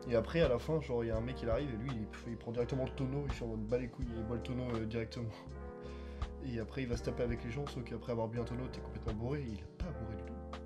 [0.07, 1.89] Et après, à la fin, genre, il y a un mec qui arrive et lui,
[1.91, 4.35] il, il prend directement le tonneau, il fait en mode bas les couilles, il boit
[4.35, 5.31] le tonneau euh, directement.
[6.45, 8.67] Et après, il va se taper avec les gens, sauf qu'après avoir bu un tonneau,
[8.71, 9.43] t'es complètement bourré.
[9.47, 10.64] Il a pas bourré du tout.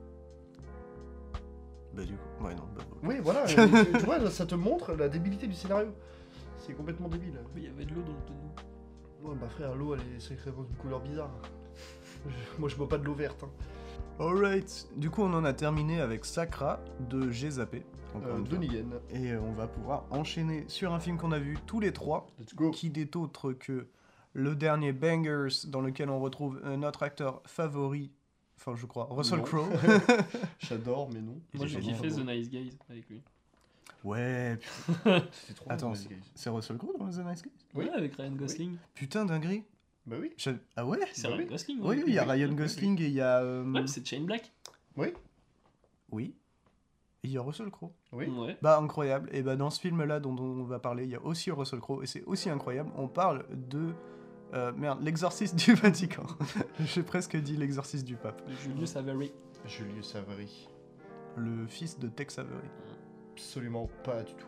[1.93, 2.63] Bah du coup, ouais non.
[2.75, 2.97] Bah, bah.
[3.03, 5.89] Oui, voilà, euh, tu, tu vois, ça te montre la débilité du scénario.
[6.57, 7.39] C'est complètement débile.
[7.55, 9.29] Il y avait de l'eau dans le tonneau.
[9.31, 11.31] Ouais, bah frère, l'eau, elle est sacrément d'une couleur bizarre.
[12.27, 13.43] Je- Moi, je bois pas de l'eau verte.
[13.43, 13.49] Hein.
[14.19, 14.87] Alright.
[14.97, 17.29] Du coup, on en a terminé avec Sakra de
[18.15, 18.93] encore Euh, Yen.
[19.11, 22.27] Et euh, on va pouvoir enchaîner sur un film qu'on a vu tous les trois,
[22.39, 22.71] Let's go.
[22.71, 23.87] qui n'est autre que
[24.33, 28.11] le dernier Bangers, dans lequel on retrouve notre acteur favori,
[28.59, 29.41] enfin je crois, Russell.
[29.41, 29.67] Crowe.
[30.59, 31.39] J'adore, mais non.
[31.53, 33.21] Moi j'ai kiffé The Nice Guys avec lui.
[34.03, 36.01] ouais, putain, C'était trop Attends, bien,
[36.35, 37.51] c'est- Russell Crowe dans The Nice Guys?
[37.75, 37.85] Oui.
[37.85, 38.75] Ouais, avec Ryan Gosling.
[38.93, 39.63] Putain, dinguerie.
[40.05, 40.31] Bah oui.
[40.37, 40.99] Je- Ah ouais?
[41.13, 41.45] C'est Bah Ryan oui.
[41.49, 41.79] Gosling.
[41.81, 43.39] Oui, il y a Ryan Gosling et il y a...
[43.41, 44.51] euh, Ouais, c'est Chain Black?
[44.95, 45.07] Oui.
[46.11, 46.33] Oui.
[47.23, 47.91] Et il y a Russell Crowe.
[48.13, 48.25] Oui.
[48.27, 48.57] Ouais.
[48.61, 49.29] Bah incroyable.
[49.33, 52.01] Et bah dans ce film-là dont on va parler, il y a aussi Russell Crowe
[52.01, 52.89] et c'est aussi incroyable.
[52.95, 53.89] On parle de
[54.53, 56.23] euh, merde, l'exorciste du Vatican.
[56.79, 58.41] J'ai presque dit l'exorciste du pape.
[58.63, 59.31] Julius Avery.
[59.65, 60.67] Julius Savary.
[61.35, 62.67] Le fils de Tex Avery.
[63.33, 64.47] Absolument pas du tout.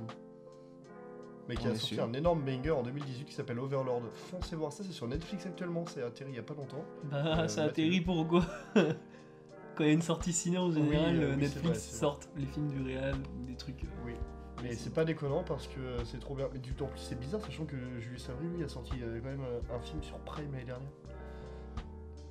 [1.50, 2.04] Mais qui On a sorti sûr.
[2.04, 4.04] un énorme banger en 2018 qui s'appelle Overlord.
[4.14, 6.84] Foncez voir ça, c'est sur Netflix actuellement, c'est atterri il y a pas longtemps.
[7.06, 11.22] Bah, Euh, ça atterrit pourquoi Quand il y a une sortie ciné en général, euh,
[11.30, 11.98] euh, oui, Netflix vrai.
[12.00, 13.84] sortent les films du réal ou des trucs.
[13.84, 14.14] euh, Oui.
[14.62, 16.48] Mais c'est pas déconnant parce que euh, c'est trop bien.
[16.54, 19.30] Mais du en plus c'est bizarre sachant que Julius Savary lui a sorti euh, quand
[19.30, 20.90] même euh, un film sur Prime l'année dernière.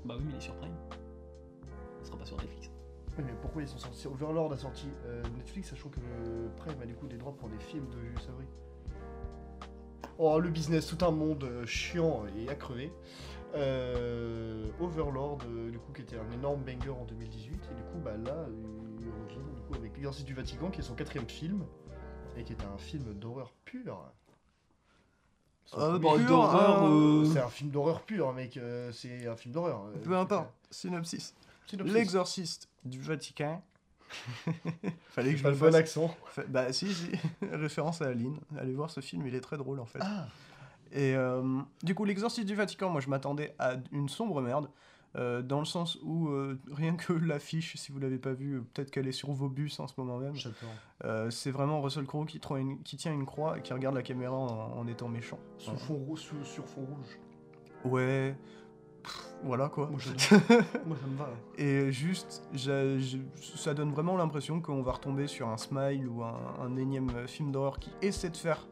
[0.04, 0.74] Bah oui, mais il est sur Prime.
[2.00, 2.70] Ça sera pas sur Netflix.
[3.18, 4.06] Oui, mais pourquoi ils sont sortis?
[4.06, 6.00] Overlord a sorti euh, Netflix sachant que
[6.56, 8.46] Prime a du coup des droits pour des films de Julius Savary.
[10.18, 12.92] Oh le business, tout un monde chiant et à crever.
[13.54, 15.38] Euh, Overlord,
[15.72, 18.46] du coup, qui était un énorme banger en 2018, et du coup, bah là,
[19.00, 21.64] il revient du coup, avec L'exorciste du Vatican, qui est son quatrième film,
[22.36, 23.98] et qui est un film d'horreur pur.
[25.70, 29.54] Premier- pur, d'horreur, euh, euh, C'est un film d'horreur pur, mec, euh, c'est un film
[29.54, 29.84] d'horreur.
[29.86, 30.48] euh, Peu importe.
[30.70, 31.34] Synopsis.
[31.66, 31.94] Synopsis.
[31.94, 33.62] L'exorciste du Vatican.
[35.10, 35.74] Fallait que je Pas le le bon fasse.
[35.76, 36.16] accent.
[36.26, 37.10] Fa- Bah si, si.
[37.52, 38.40] Référence à Aline.
[38.58, 40.00] Allez voir ce film, il est très drôle en fait.
[40.02, 40.26] Ah
[40.90, 44.68] Et euh, du coup, l'exorciste du Vatican, moi je m'attendais à une sombre merde.
[45.16, 48.60] Euh, dans le sens où euh, rien que l'affiche, si vous l'avez pas vue, euh,
[48.74, 50.34] peut-être qu'elle est sur vos bus en ce moment même.
[51.04, 53.94] Euh, c'est vraiment Russell Crowe qui, tient une- qui tient une croix et qui regarde
[53.94, 55.38] la caméra en, en étant méchant.
[55.76, 55.98] Fond
[56.44, 57.18] sur fond rouge.
[57.84, 58.36] Ouais.
[59.02, 59.88] Pff, voilà quoi.
[59.88, 59.98] Moi.
[60.86, 61.30] Moi, ça me va.
[61.56, 62.42] Et juste,
[63.56, 67.50] ça donne vraiment l'impression qu'on va retomber sur un smile ou un, un énième film
[67.50, 68.68] d'horreur qui essaie de faire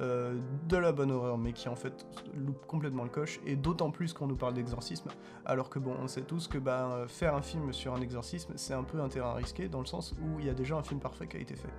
[0.00, 2.06] euh, de la bonne horreur, mais qui en fait
[2.36, 3.40] loupe complètement le coche.
[3.44, 5.10] Et d'autant plus qu'on nous parle d'exorcisme,
[5.44, 8.52] alors que bon, on sait tous que bah, euh, faire un film sur un exorcisme,
[8.54, 10.84] c'est un peu un terrain risqué, dans le sens où il y a déjà un
[10.84, 11.72] film parfait qui a été fait.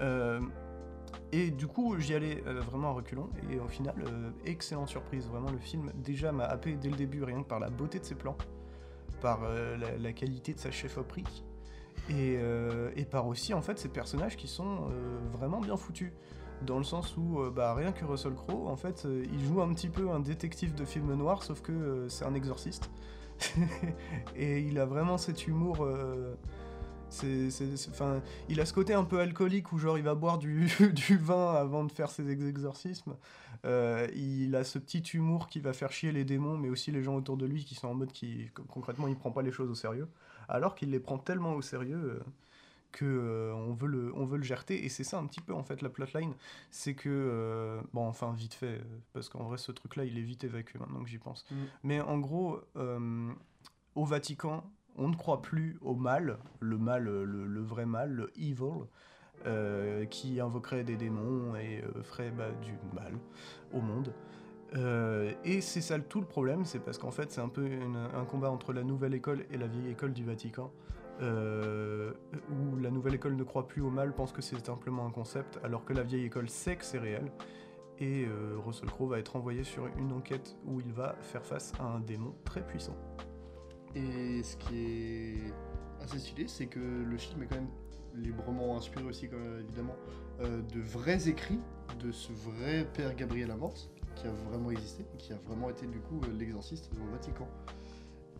[0.00, 0.40] Euh,
[1.30, 3.94] et du coup, j'y allais vraiment à reculons, et au final,
[4.44, 5.28] excellente surprise.
[5.28, 8.04] Vraiment, le film déjà m'a happé dès le début, rien que par la beauté de
[8.04, 8.36] ses plans,
[9.20, 9.40] par
[9.98, 11.44] la, qualité de sa chefferie,
[12.10, 12.38] et,
[12.96, 14.88] et par aussi, en fait, ces personnages qui sont
[15.32, 16.12] vraiment bien foutus.
[16.62, 19.62] Dans le sens où, euh, bah, rien que Russell Crowe, en fait, euh, il joue
[19.62, 22.90] un petit peu un détective de film noir, sauf que euh, c'est un exorciste.
[24.36, 25.86] et il a vraiment cet humour.
[27.08, 27.48] c'est,
[27.90, 31.16] enfin, il a ce côté un peu alcoolique où genre il va boire du, du
[31.16, 33.14] vin avant de faire ses ex- exorcismes.
[33.64, 37.14] Il a ce petit humour qui va faire chier les démons, mais aussi les gens
[37.14, 39.76] autour de lui qui sont en mode qui concrètement il prend pas les choses au
[39.76, 40.08] sérieux,
[40.48, 42.20] alors qu'il les prend tellement au sérieux
[42.92, 44.84] que euh, on veut le on veut le gerter.
[44.84, 46.34] Et c'est ça un petit peu en fait la plotline,
[46.70, 50.18] c'est que euh, bon enfin vite fait euh, parce qu'en vrai ce truc là il
[50.18, 51.44] est vite évacué maintenant que j'y pense.
[51.50, 51.54] Mm.
[51.84, 53.30] Mais en gros euh,
[53.94, 54.64] au Vatican
[54.96, 58.86] on ne croit plus au mal, le mal, le, le vrai mal, le evil,
[60.10, 63.12] qui invoquerait des démons et ferait bah, du mal
[63.72, 64.12] au monde.
[64.74, 67.96] Euh, et c'est ça tout le problème, c'est parce qu'en fait c'est un peu une-
[67.96, 70.70] un combat entre la nouvelle école et la vieille école du Vatican,
[71.20, 72.12] euh,
[72.50, 75.58] où la nouvelle école ne croit plus au mal, pense que c'est simplement un concept,
[75.64, 77.30] alors que la vieille école sait que c'est réel.
[77.98, 81.72] Et euh, Russell Crowe va être envoyé sur une enquête où il va faire face
[81.80, 82.96] à un démon très puissant.
[83.94, 85.52] Et ce qui est
[86.00, 87.70] assez stylé, c'est que le film est quand même
[88.14, 89.28] librement inspiré aussi,
[89.60, 89.96] évidemment,
[90.40, 91.60] euh, de vrais écrits
[92.00, 96.00] de ce vrai père Gabriel Amorth, qui a vraiment existé, qui a vraiment été du
[96.00, 97.48] coup l'exorciste au Vatican.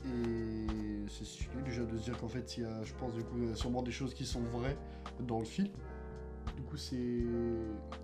[0.08, 3.22] Et c'est stylé déjà de se dire qu'en fait, il y a, je pense, du
[3.24, 4.76] coup, sûrement des choses qui sont vraies
[5.20, 5.68] dans le film.
[6.56, 7.24] Du coup, c'est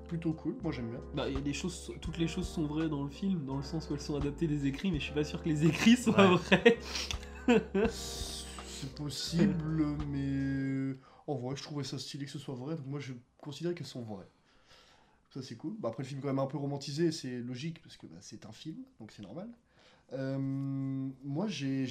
[0.06, 1.00] plutôt cool, moi j'aime bien.
[1.14, 3.62] Bah, y a des choses, toutes les choses sont vraies dans le film, dans le
[3.62, 5.96] sens où elles sont adaptées des écrits, mais je suis pas sûr que les écrits
[5.96, 6.36] soient Ouais.
[6.36, 6.78] vrais.
[8.64, 10.94] C'est possible, mais
[11.26, 13.86] en vrai, je trouvais ça stylé que ce soit vrai, donc moi je considère qu'elles
[13.86, 14.28] sont vraies.
[15.30, 15.74] Ça c'est cool.
[15.80, 18.18] Bah, après, le film est quand même un peu romantisé, c'est logique parce que bah,
[18.20, 19.48] c'est un film, donc c'est normal.
[20.14, 21.86] Euh, moi j'ai-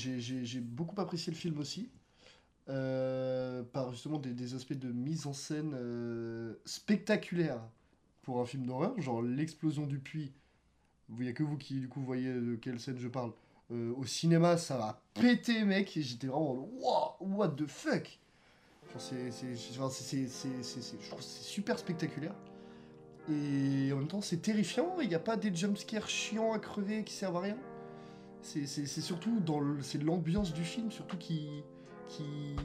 [0.61, 1.89] beaucoup apprécié le film aussi,
[2.69, 7.61] euh, par justement des, aspects de mise en scène euh, spectaculaires
[8.21, 10.31] pour un film d'horreur, genre l'explosion du puits.
[11.09, 13.33] Il n'y a que vous qui du coup voyez de quelle scène je parle.
[13.69, 15.91] Au cinéma, ça va péter, mec.
[15.95, 18.19] J'étais vraiment, wow, what the fuck?
[18.99, 19.31] C'est
[21.19, 22.35] super spectaculaire.
[23.29, 24.99] Et en même temps, c'est terrifiant.
[25.01, 27.57] Il n'y a pas des jumpscares chiants à crever qui servent à rien.
[28.43, 29.61] C'est, surtout dans
[30.03, 31.63] l'ambiance du film, surtout qui,
[32.09, 32.55] qui,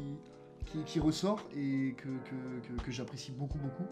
[0.85, 3.87] qui, ressort et que, que, que, j'apprécie beaucoup, beaucoup.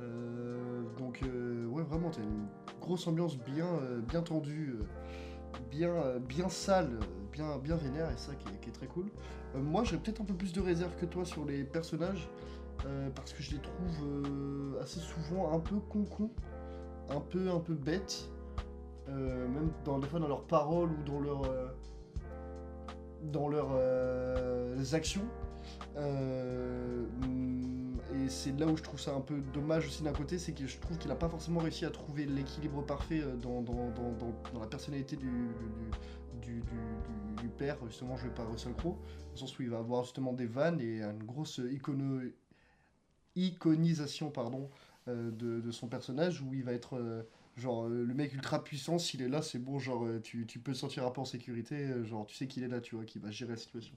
[0.00, 2.46] Euh, donc, euh, ouais, vraiment, t'as une
[2.80, 4.74] grosse ambiance bien, euh, bien tendue.
[4.80, 4.84] euh,
[5.70, 6.98] bien, bien sale,
[7.32, 9.06] bien, bien vénère, et ça qui est, très cool.
[9.54, 12.28] Moi, j'aurais peut-être un peu plus de réserve que toi sur les personnages,
[13.14, 16.30] parce que je les trouve assez souvent un peu con-con,
[17.08, 18.30] un peu, un peu bêtes,
[19.10, 21.68] euh, même dans, des fois dans leurs paroles ou dans, leur, euh,
[23.24, 25.26] dans leurs euh, actions.
[28.14, 30.66] Et c'est là où je trouve ça un peu dommage aussi d'un côté, c'est que
[30.66, 34.66] je trouve qu'il n'a pas forcément réussi à trouver l'équilibre parfait dans, dans, dans, la
[34.66, 35.28] personnalité du,
[36.40, 40.32] du, père, justement joué par Russell Crowe, dans le sens où il va avoir justement
[40.32, 42.20] des vannes et une grosse icono,
[43.36, 44.68] iconisation pardon,
[45.06, 47.24] de, de son personnage, où il va être
[47.56, 50.58] genre euh, le mec ultra puissant, s'il est là, c'est bon, genre euh, tu, tu
[50.58, 52.94] peux te sentir un peu en sécurité, euh, genre tu sais qu'il est là, tu
[52.96, 53.94] vois, qu'il va gérer la situation.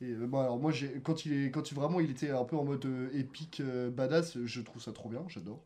[0.00, 0.72] Et bon, alors moi,
[1.04, 4.82] quand il est, quand vraiment il était un peu en mode épique, badass, je trouve
[4.82, 5.62] ça trop bien, j'adore.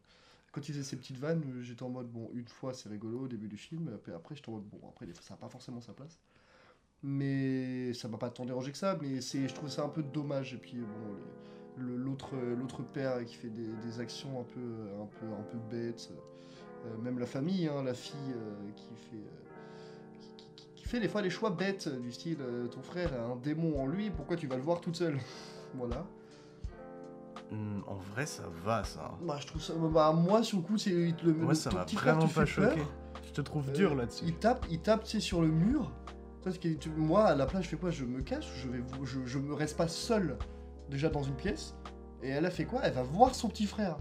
[0.53, 3.29] Quand il faisait ses petites vannes, j'étais en mode bon, une fois c'est rigolo au
[3.29, 5.93] début du film, après, après j'étais en mode bon, après ça n'a pas forcément sa
[5.95, 6.19] place.
[7.03, 10.03] Mais ça m'a pas tant dérangé que ça, mais c'est, je trouve ça un peu
[10.03, 10.55] dommage.
[10.55, 11.17] Et puis bon,
[11.79, 14.61] l'autre, père qui fait des, des actions un peu,
[15.01, 16.11] un peu, un peu bêtes,
[17.03, 19.17] même la famille, hein, la fille euh, qui fait.
[19.17, 23.11] euh, qui- qui- qui fait des fois les choix bêtes du style euh, ton frère
[23.13, 25.19] a un démon en lui, pourquoi tu vas le voir toute seule?
[25.75, 26.07] Voilà.
[27.51, 29.13] Hmm, en vrai, ça va ça.
[29.23, 29.73] Bah, je trouve ça.
[29.75, 30.91] Bah, moi, sur le coup, c'est.
[30.91, 32.71] le- Moi, le- ça m'a frère vraiment pas fait peur.
[32.73, 32.83] choqué.
[33.27, 34.25] Je te trouve Euh, dur là-dessus.
[34.27, 35.91] Il tape, il tape, tu sais, sur le mur.
[36.45, 37.91] Parce que tu- moi, à la place, je fais quoi?
[37.91, 40.37] Je me cache, je vais, je, je me reste pas seul
[40.91, 41.75] déjà dans une pièce?
[42.23, 42.81] Et elle a fait quoi?
[42.85, 43.97] Elle va voir son petit frère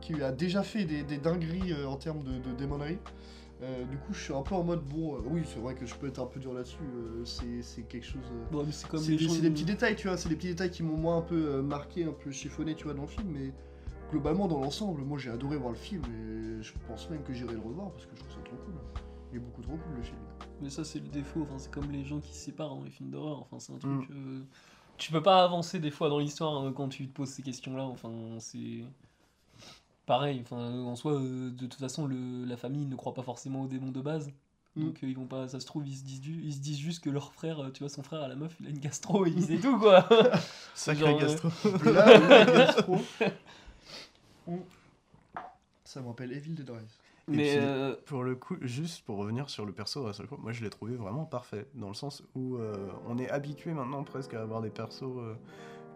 [0.00, 2.98] qui a déjà fait des, des dingueries euh, en termes de, de démonerie.
[3.62, 5.16] Euh, du coup, je suis un peu en mode bon.
[5.16, 6.78] euh, oui, c'est vrai que je peux être un peu dur là-dessus.
[6.82, 8.22] euh, c'est quelque chose.
[8.50, 10.48] mais c'est comme c'est les des, c'est des petits détails, tu vois, c'est des petits
[10.48, 13.28] détails qui m'ont moi un peu marqué, un peu chiffonné, tu vois, dans le film,
[13.30, 13.52] mais
[14.10, 17.52] globalement, dans l'ensemble, moi j'ai adoré voir le film et je pense même que j'irai
[17.54, 18.74] le revoir parce que je trouve ça trop cool.
[19.32, 20.18] Il est beaucoup trop cool le film.
[20.62, 21.42] Mais ça, c'est le défaut.
[21.42, 23.40] Enfin, c'est comme les gens qui se séparent dans les films d'horreur.
[23.42, 23.98] Enfin, c'est un Mm.
[23.98, 24.10] truc.
[24.10, 24.40] euh,
[24.98, 27.84] Tu peux pas avancer des fois dans l'histoire quand tu te poses ces questions-là.
[27.84, 28.82] Enfin, c'est.
[30.06, 33.62] Pareil, enfin, en soi, euh, de toute façon, le, la famille ne croit pas forcément
[33.62, 34.32] aux démons de base.
[34.76, 34.84] Mm.
[34.84, 36.78] Donc, euh, ils vont pas, ça se trouve, ils se, disent, du- ils se disent
[36.78, 38.78] juste que leur frère, euh, tu vois, son frère à la meuf, il a une
[38.78, 40.08] gastro et c'est tout quoi.
[40.74, 41.48] Sacré genre, gastro.
[41.84, 42.98] Là, gastro.
[44.46, 44.56] Mm.
[45.84, 46.98] Ça me rappelle Evil Dead Rise.
[47.28, 50.52] Mais puis, euh, Pour le coup, juste pour revenir sur le perso de Crowe, moi
[50.52, 54.34] je l'ai trouvé vraiment parfait, dans le sens où euh, on est habitué maintenant presque
[54.34, 55.34] à avoir des persos euh,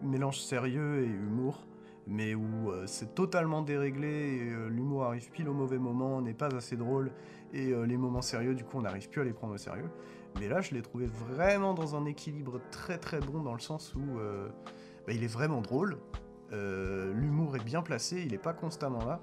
[0.01, 1.59] mélange sérieux et humour,
[2.07, 6.53] mais où euh, c'est totalement déréglé euh, l'humour arrive pile au mauvais moment, n'est pas
[6.55, 7.11] assez drôle,
[7.53, 9.89] et euh, les moments sérieux, du coup, on n'arrive plus à les prendre au sérieux.
[10.39, 13.95] Mais là, je l'ai trouvé vraiment dans un équilibre très très bon, dans le sens
[13.95, 14.17] où
[15.07, 15.97] bah, il est vraiment drôle,
[16.51, 19.21] l'humour est bien placé, il n'est pas constamment là.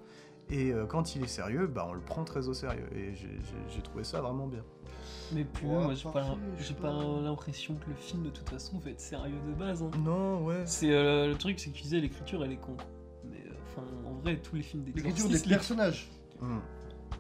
[0.49, 2.89] Et quand il est sérieux, bah, on le prend très au sérieux.
[2.97, 4.65] Et j'ai trouvé ça vraiment bien.
[5.33, 6.05] Mais plus, Ouais, moi j'ai
[6.75, 9.83] pas, pas l'impression que le film de toute façon va être sérieux de base.
[9.83, 9.91] hein.
[10.05, 10.63] Non, ouais.
[10.67, 12.77] C'est euh, le truc, c'est que tu disais l'écriture elle est con.
[13.31, 16.11] Mais euh, en vrai, tous les films L'écriture des d'exorcisme, les- personnages.
[16.41, 16.59] Hmm.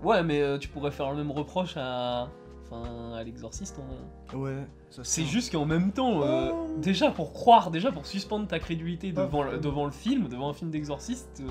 [0.02, 2.28] Ouais, mais euh, tu pourrais faire le même reproche à.
[2.64, 3.78] Enfin, à l'exorciste.
[3.80, 4.36] hein.
[4.36, 4.66] Ouais,
[5.02, 6.68] C'est juste qu'en même temps, euh, Oh.
[6.78, 10.54] déjà pour croire, déjà pour suspendre ta crédulité devant le, devant le film, devant un
[10.54, 11.42] film d'exorciste,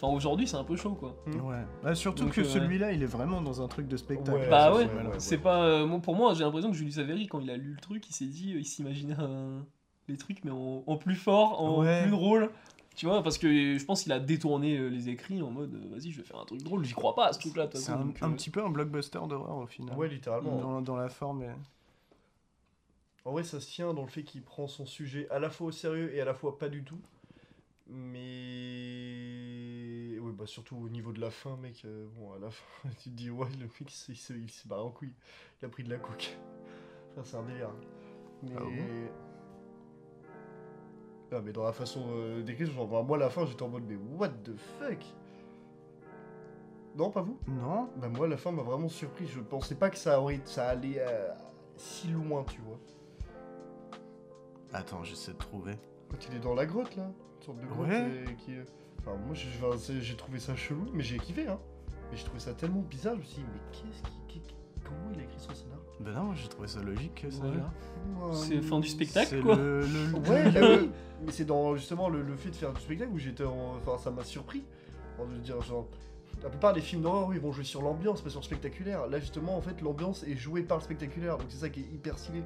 [0.00, 1.16] enfin aujourd'hui c'est un peu chaud quoi.
[1.26, 1.64] Ouais.
[1.82, 4.38] Bah, surtout Donc, que euh, celui-là, il est vraiment dans un truc de spectacle.
[4.38, 5.42] Ouais, Bah ouais, c'est- ouais, c'est ouais.
[5.42, 5.64] pas.
[5.64, 8.08] euh, moi- pour moi, j'ai l'impression que Julius Avery, quand il a lu le truc,
[8.08, 9.64] il s'est dit, euh, il s'imaginait un-
[10.08, 12.02] les trucs, mais en, en plus fort, en Ouais.
[12.02, 12.50] plus drôle.
[12.96, 16.10] Tu vois, parce que je pense qu'il a détourné euh, les écrits en mode, vas-y,
[16.10, 16.84] je vais faire un truc drôle.
[16.84, 17.68] J'y crois pas à ce truc-là.
[17.74, 19.96] C'est un, petit peu un blockbuster d'horreur au final.
[19.96, 20.56] Ouais, littéralement.
[20.60, 21.42] Dans, dans la forme.
[21.42, 21.50] et-
[23.24, 25.68] En vrai, ça se tient dans le fait qu'il prend son sujet à la fois
[25.68, 26.98] au sérieux et à la fois pas du tout.
[27.88, 28.98] Mais.
[30.20, 31.82] Ouais, bah surtout au niveau de la fin, mec.
[31.84, 34.90] euh, bon, à la fin, tu te dis, ouais, le mec, il s'est barré en
[34.90, 35.14] couille.
[35.60, 36.36] Il a pris de la coke.
[37.12, 37.70] Enfin, c'est un délire.
[38.42, 38.52] Mais.
[38.56, 38.72] Ah bon?
[41.30, 43.84] Ah, mais dans la façon euh, d'écrire, genre, moi, à la fin, j'étais en mode,
[43.86, 45.04] mais what the fuck?
[46.96, 47.38] Non, pas vous?
[47.46, 49.26] Non Bah, moi, la fin m'a vraiment surpris.
[49.26, 51.28] Je pensais pas que ça, aurait, ça allait euh,
[51.76, 52.78] si loin, tu vois.
[54.72, 55.76] Attends, j'essaie de trouver.
[56.10, 58.24] Quand il est dans la grotte là, une sorte de grotte Ouais.
[58.30, 58.64] et qui est-
[59.00, 61.58] Enfin moi j'ai trouvé ça chelou, mais j'ai kiffé hein.
[62.10, 64.40] Mais j'ai trouvé ça tellement bizarre, je me suis dit mais qu'est-ce qui...
[64.84, 67.44] Comment il a écrit son scénar Ben non, j'ai trouvé ça logique que ça.
[67.44, 67.56] Ouais.
[67.58, 67.70] là.
[68.32, 69.54] C'est fin du spectacle, C'est quoi.
[69.56, 70.90] le, le- Ouais, là, oui.
[71.26, 73.74] Mais c'est dans justement le, le fait de faire du spectacle où j'étais en...
[73.76, 74.64] Enfin ça m'a surpris.
[75.18, 75.86] Je veux dire genre...
[76.42, 79.08] La plupart des films d'horreur, oui, ils vont jouer sur l'ambiance, pas sur le spectaculaire.
[79.08, 81.92] Là, justement, en fait, l'ambiance est jouée par le spectaculaire, donc c'est ça qui est
[81.92, 82.44] hyper stylé.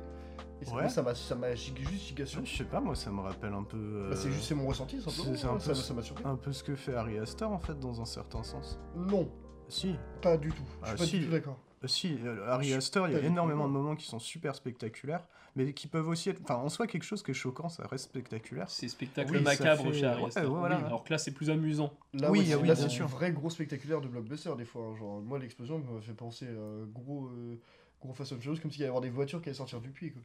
[0.63, 0.83] Et ça, Ouais.
[0.83, 2.51] moi, ça m'a ça m'a giga- juste giga surpris.
[2.51, 3.77] Je sais pas, moi ça me rappelle un peu.
[3.77, 5.37] euh, Bah, c'est juste c'est mon ressenti, simplement.
[5.37, 6.25] c'est- un ouais, peu ça m'a surpris.
[6.25, 8.79] un peu ce que fait Harry Astor en fait, dans un certain sens.
[8.97, 9.29] Non,
[9.69, 10.63] Si, pas du tout.
[10.65, 11.19] Je Ah, suis pas si.
[11.21, 11.59] du tout d'accord.
[11.83, 15.27] Euh, si, euh, Harry Astor, il y a énormément de moments qui sont super spectaculaires,
[15.57, 16.41] mais qui peuvent aussi être.
[16.43, 18.69] Enfin, en soi, quelque chose qui est choquant, ça reste spectaculaire.
[18.69, 20.43] C'est spectacle Oui, macabre fait- chez Harry Astor.
[20.45, 20.77] ouais, voilà.
[20.79, 21.91] Oui, alors que là, c'est plus amusant.
[22.15, 23.07] Là, Oui, ouais, oui, là, c'est sûr.
[23.07, 24.83] un vrai gros spectaculaire de blockbuster des fois.
[24.93, 24.97] hein.
[24.97, 27.57] Genre, moi, l'explosion me fait penser à un gros, euh,
[28.03, 30.13] gros Fast and Furious, comme s'il y avoir des voitures qui allaient sortir du puits.
[30.13, 30.23] Quoi.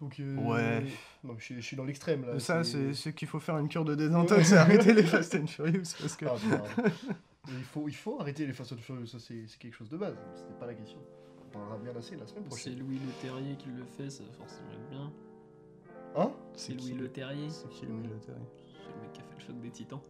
[0.00, 0.84] Donc, euh, Ouais.
[1.22, 2.38] Non, je, suis- je suis dans l'extrême là.
[2.40, 5.46] ça, c'est c'est qu'il faut faire une cure de désintox et arrêter les Fast and
[5.46, 6.26] Furious parce que.
[6.26, 6.36] Ah,
[7.48, 9.96] il, faut, il faut arrêter les Fast and Furious, ça c'est c'est quelque chose de
[9.96, 10.16] base.
[10.34, 10.98] C'était pas la question.
[11.44, 12.78] On parlera bien assez la semaine C'est prochaine.
[12.78, 15.12] Louis Le Terrier qui le fait, ça va forcément être bien.
[16.16, 16.32] Hein?
[16.54, 17.48] C'est Louis Le Terrier.
[17.50, 18.42] C'est qui Louis Le Terrier?
[18.66, 20.00] C'est le mec qui a fait le choc des titans.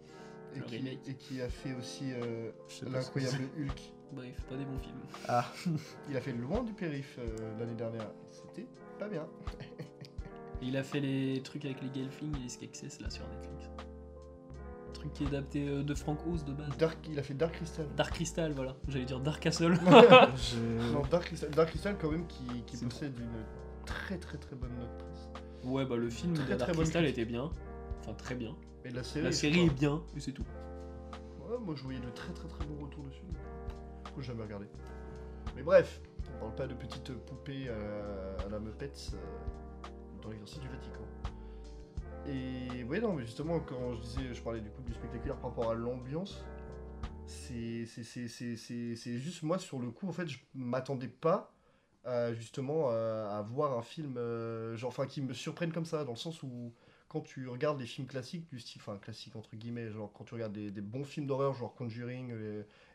[0.57, 1.09] et qui, remake.
[1.09, 2.51] et qui a fait aussi euh,
[2.91, 3.93] l'incroyable Hulk.
[4.13, 5.01] Bref, pas des bons films.
[5.29, 5.47] Ah,
[6.11, 8.11] Il a fait Loin du périph' euh, l'année dernière.
[8.31, 8.67] C'était
[8.99, 9.27] pas bien.
[10.63, 13.71] Il a fait les trucs avec les Gelfling et les Skeksis là sur Netflix.
[14.93, 16.77] Truc qui est adapté euh, de Frank Oz de base.
[16.79, 17.87] Dark, il a fait Dark Crystal.
[17.97, 18.77] Dark Crystal, voilà.
[18.87, 19.73] J'allais dire Dark Castle.
[20.93, 23.45] Non, Dark Crystal, Dark Crystal quand même qui, qui C'est possède une
[23.87, 25.29] très très très bonne note presse.
[25.65, 27.19] ouais, bah le film Très, de très Dark bonne Crystal critique.
[27.23, 27.51] était bien.
[28.01, 28.55] Enfin, très bien.
[28.85, 30.45] Et la série, La je série sais est bien, et c'est tout.
[31.49, 33.23] Ouais, moi je voyais de très très très bons retours dessus.
[34.15, 34.67] Faut jamais regarder.
[35.57, 36.01] Mais bref,
[36.37, 39.89] on parle pas de petites poupées à, à la Muppets euh,
[40.23, 41.05] dans l'exercice du Vatican.
[42.27, 45.51] Et ouais, non, mais justement, quand je disais, je parlais du coup du spectaculaire par
[45.51, 46.45] rapport à l'ambiance,
[47.27, 51.53] c'est juste moi sur le coup, en fait, je m'attendais pas
[52.33, 56.17] justement à, voir un film, euh, genre, enfin, qui me surprenne comme ça, dans le
[56.19, 56.73] sens où
[57.09, 60.35] quand tu regardes les films classiques du style, enfin classiques entre guillemets, genre quand tu
[60.35, 62.33] regardes des, des bons films d'horreur, genre Conjuring,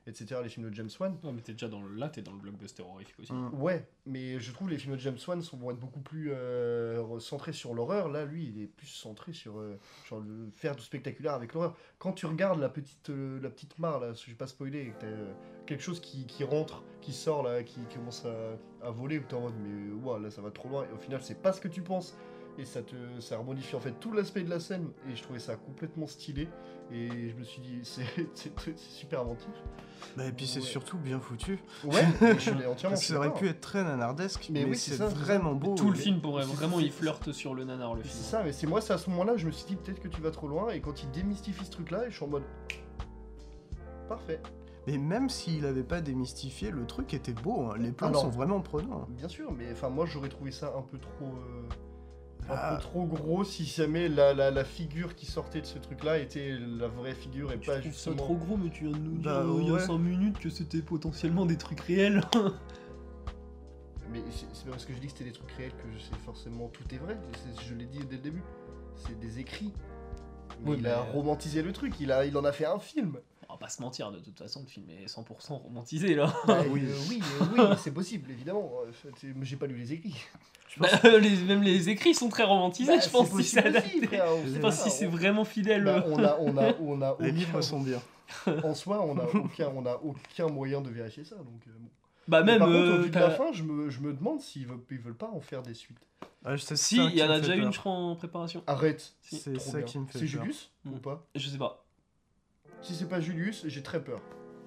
[0.07, 1.93] etc., les films de James Wan, Non, mais t'es déjà dans le...
[1.95, 3.33] là, t'es dans le blockbuster horrifique aussi.
[3.33, 3.61] Mm.
[3.61, 7.19] ouais, mais je trouve les films de James Wan sont, vont être beaucoup plus euh,
[7.19, 8.09] centrés sur l'horreur.
[8.09, 11.75] Là, lui, il est plus centré sur, euh, sur le faire du spectaculaire avec l'horreur.
[11.99, 15.33] Quand tu regardes la petite, euh, la petite mare, là, je vais pas spoiler, euh,
[15.65, 19.35] quelque chose qui, qui rentre, qui sort, là, qui commence à, à voler, ou t'es
[19.35, 21.61] en mode, mais ouah, là, ça va trop loin, et au final, c'est pas ce
[21.61, 22.15] que tu penses.
[22.59, 25.55] Et ça te ça en fait tout l'aspect de la scène et je trouvais ça
[25.55, 26.49] complètement stylé
[26.91, 28.01] et je me suis dit c'est
[28.33, 29.49] c'est c'est super inventif.
[30.15, 30.65] Bah, et puis c'est Ouais.
[30.65, 31.59] surtout bien foutu.
[31.83, 34.97] Ouais, je suis entièrement ça aurait pu être très nanardesque, Mais mais, oui, c'est c'est
[34.97, 35.75] c'est vraiment beau.
[35.75, 38.23] Tout le film pourrait c'est- vraiment, c'est- il flirte sur le nanar, le C'est film.
[38.23, 40.21] ça, mais c'est moi, c'est à ce moment-là, je me suis dit peut-être que tu
[40.21, 42.43] vas trop loin, et quand il démystifie ce truc-là, et je suis en mode.
[44.07, 44.39] Parfait.
[44.87, 47.65] Mais même s'il avait pas démystifié, le truc était beau.
[47.69, 47.75] hein.
[47.77, 49.01] Les plans Alors- sont vraiment prenants.
[49.01, 49.07] hein.
[49.09, 51.25] Bien sûr, mais enfin, moi j'aurais trouvé ça un peu trop.
[51.25, 51.67] euh,
[52.49, 52.75] un Ah.
[52.75, 56.57] peu trop gros si jamais la, la, la figure qui sortait de ce truc-là était
[56.59, 58.15] la vraie figure et Tu pas ça justement.
[58.15, 59.79] trop gros, mais tu viens de nous dire Bah, euh, il y a ouais.
[59.79, 62.21] 5 minutes que c'était potentiellement des trucs réels.
[64.11, 65.99] Mais c'est c'est pas parce que je dis que c'était des trucs réels que je
[65.99, 67.17] sais forcément tout est vrai.
[67.33, 68.43] C'est- Je l'ai dit dès le début.
[68.95, 69.73] C'est des écrits.
[70.63, 72.79] Mais Oui, il mais- a romantisé le truc, il, a, il en a fait un
[72.79, 73.17] film.
[73.59, 76.31] On va pas se mentir, de toute façon, le film est 100% romantisé là.
[76.45, 76.81] Bah, Oui.
[76.85, 78.71] euh, oui, euh, oui, c'est possible, évidemment.
[78.85, 80.15] Euh, Mais j'ai pas lu les écrits.
[80.77, 84.71] Bah, les- même les écrits sont très romantisés, Bah, je pense, c'est si c'est pas,
[84.71, 85.83] si on- c'est vraiment fidèle.
[85.85, 86.11] Bah, euh.
[86.13, 87.99] on a, on a, on a Les livres sont bien.
[88.63, 91.35] en soi, on n'a aucun, on a aucun moyen de vérifier ça.
[91.37, 91.89] Donc, euh, bon.
[92.27, 92.59] Bah Mais même.
[92.59, 94.81] par contre, au euh, vu de la fin, je me, je me demande s'ils veulent,
[94.91, 95.97] ils veulent pas en faire des suites.
[96.45, 97.65] Ouais, je sais, c'est Si, il y en a déjà peur.
[97.65, 98.61] une, je crois, en préparation.
[98.67, 99.13] Arrête.
[99.21, 99.37] Si.
[99.37, 99.85] C'est ça bien.
[99.87, 100.27] qui me fait C'est.
[100.27, 100.93] Julius Mm.
[100.93, 101.83] ou pas Je sais pas.
[102.81, 104.21] Si c'est pas Julius, j'ai très peur.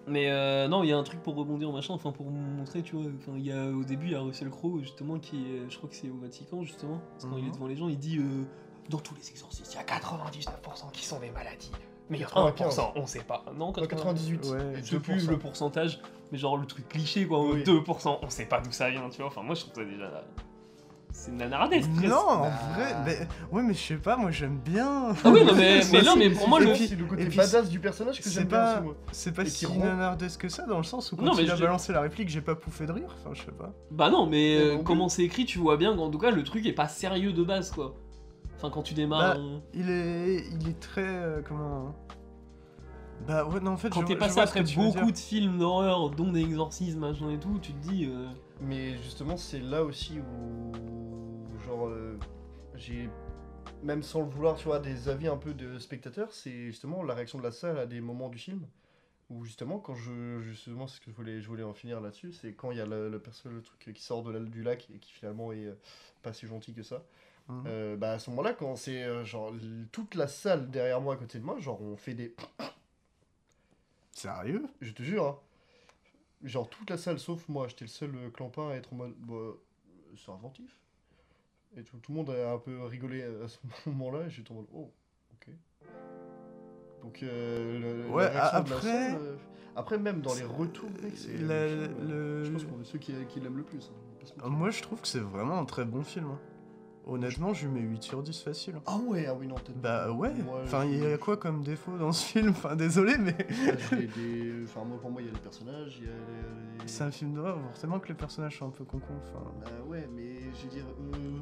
[0.07, 2.97] Mais euh, non, il y a un truc pour rebondir, machin, enfin pour montrer, tu
[2.97, 3.05] vois.
[3.19, 5.77] Enfin, il y a au début, il y a Russell Crowe, justement, qui est, je
[5.77, 7.01] crois que c'est au Vatican, justement.
[7.13, 7.53] Parce quand il est Mhm.
[7.55, 8.45] devant les gens, il dit euh,
[8.89, 11.71] Dans tous les exorcistes, il y a 99% qui sont des maladies.
[12.09, 12.77] Mais 95.
[12.79, 13.45] 1%, on sait pas.
[13.57, 13.87] Non, Non, 80.
[13.87, 14.47] 98.
[14.47, 14.83] Ouais.
[14.83, 15.31] Sais plus 2%.
[15.31, 16.01] le pourcentage,
[16.33, 17.45] mais genre le truc cliché, quoi.
[17.45, 17.63] Oui.
[17.63, 19.27] 2%, on sait pas d'où ça vient, tu vois.
[19.29, 20.25] Enfin, moi, je trouve ça déjà.
[21.13, 21.91] C'est nanardesque.
[21.91, 22.09] presque.
[22.09, 22.51] Non, en Bah.
[22.75, 23.19] vrai, mais,
[23.53, 25.09] ouais, mais je sais pas, moi j'aime bien.
[25.25, 26.75] Ah oui, non, mais, non, mais pour moi, le.
[26.75, 28.95] c'est le côté badass du personnage que c'est j'aime bien pas- aussi, moi.
[29.13, 31.57] C'est pas si nanardesque que ça, dans le sens où quand Non, mais il a
[31.57, 33.15] je- balancé la réplique, j'ai pas pouffé de rire.
[33.19, 33.73] Enfin, je sais pas.
[33.91, 36.65] Bah non, mais euh, comment c'est écrit, tu vois bien qu'en tout cas, le truc
[36.67, 37.95] est pas sérieux de base, quoi.
[38.57, 39.35] Enfin, quand tu démarres.
[39.37, 41.03] Bah, euh, Il est, il est très.
[41.07, 41.95] euh, comment.
[43.27, 46.33] Bah ouais, non, en fait, Quand je, t'es passé après beaucoup de films d'horreur, dont
[46.33, 48.07] des exorcismes, machin et tout, tu te dis.
[48.07, 48.27] euh,
[48.63, 50.73] Mais justement, c'est là aussi où,
[51.81, 52.19] genre, euh,
[52.75, 53.09] j'ai,
[53.83, 57.15] même sans le vouloir, tu vois, des avis un peu de spectateurs, c'est justement la
[57.15, 58.67] réaction de la salle à des moments du film.
[59.31, 62.33] Où justement, quand je, justement, c'est ce que je voulais, je voulais en finir là-dessus,
[62.33, 64.63] c'est quand il y a le, le perso, le truc qui sort de la- du
[64.65, 65.75] lac et qui finalement est euh,
[66.23, 67.05] pas si gentil que ça.
[67.49, 67.63] Mhm.
[67.67, 69.53] Euh, bah à ce moment-là, quand c'est euh, genre
[69.93, 72.35] toute la salle derrière moi à côté de moi, genre on fait des,
[74.13, 74.67] Sérieux?
[74.81, 75.39] Je te jure, hein.
[76.43, 79.15] Genre toute la salle sauf moi, j'étais le seul euh, clampin à être en mode
[79.19, 79.53] bah,
[80.17, 80.80] c'est inventif.
[81.77, 83.59] Et tout, tout le monde a un peu rigolé à ce
[83.91, 84.93] moment-là et j'étais en mode oh,
[85.35, 85.55] ok.
[87.03, 89.37] Donc euh, le- Ouais, de la après- euh,
[89.77, 93.13] après même dans les retours, mec, c'est le le- je pense qu'on est ceux qui,
[93.29, 93.91] qui l'aiment le plus.
[93.91, 94.51] hein, mentir.
[94.51, 96.27] Moi, je trouve que c'est vraiment un très bon film.
[96.27, 96.39] hein.
[97.07, 98.75] Honnêtement, je lui mets 8 sur 10 facile.
[98.87, 99.81] Ah ouais, ah oui non peut-être.
[99.81, 102.51] Bah ouais, Moi, enfin il y a quoi comme défaut dans ce film?
[102.51, 103.33] Enfin désolé mais
[104.17, 106.87] des- Enfin moi pour moi il y a les personnages, il y a les.
[106.87, 109.15] c'est un film d'horreur, forcément que les personnages sont un peu concons.
[109.25, 110.85] Enfin, Bah ouais, mais je veux dire.
[111.15, 111.41] euh,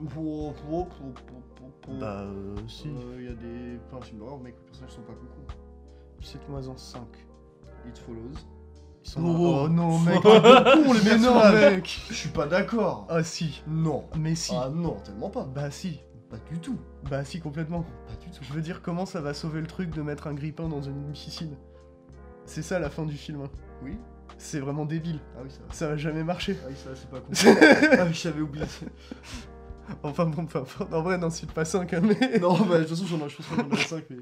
[2.00, 4.92] bah euh, si, Euh, Il y a des plein de films d'horreur, mec, les personnages
[4.94, 5.40] sont pas coucou.
[6.20, 7.02] cite-moi en 5.
[7.86, 8.38] It Follows.
[9.08, 9.62] Ils sont Oh.
[9.64, 11.72] oh non mec, Con, les mais non personnages.
[11.76, 13.06] mec Je suis pas d'accord.
[13.08, 14.04] Ah si, Non.
[14.18, 15.44] mais si, Ah non, tellement pas.
[15.44, 16.00] bah si,
[16.30, 16.78] Pas du tout.
[17.10, 17.82] bah si complètement.
[18.06, 18.42] Pas du tout.
[18.42, 21.12] Je veux dire comment ça va sauver le truc de mettre un grippin dans une
[21.12, 21.56] piscine?
[22.44, 23.42] C'est ça la fin du film.
[23.42, 23.50] hein.
[23.82, 23.96] Oui.
[24.36, 25.58] C'est vraiment débile, Ah oui, ça.
[25.70, 26.56] ça va jamais marcher.
[26.62, 27.98] Ah oui, ça, c'est pas con.
[27.98, 28.64] ah, j'avais oublié.
[30.02, 30.92] Enfin bon, peu importe.
[30.92, 32.38] En vrai, n'en cite pas 5, hein, mais...
[32.38, 34.16] non, bah de toute façon, j'en ai, je pense ai 5, mais.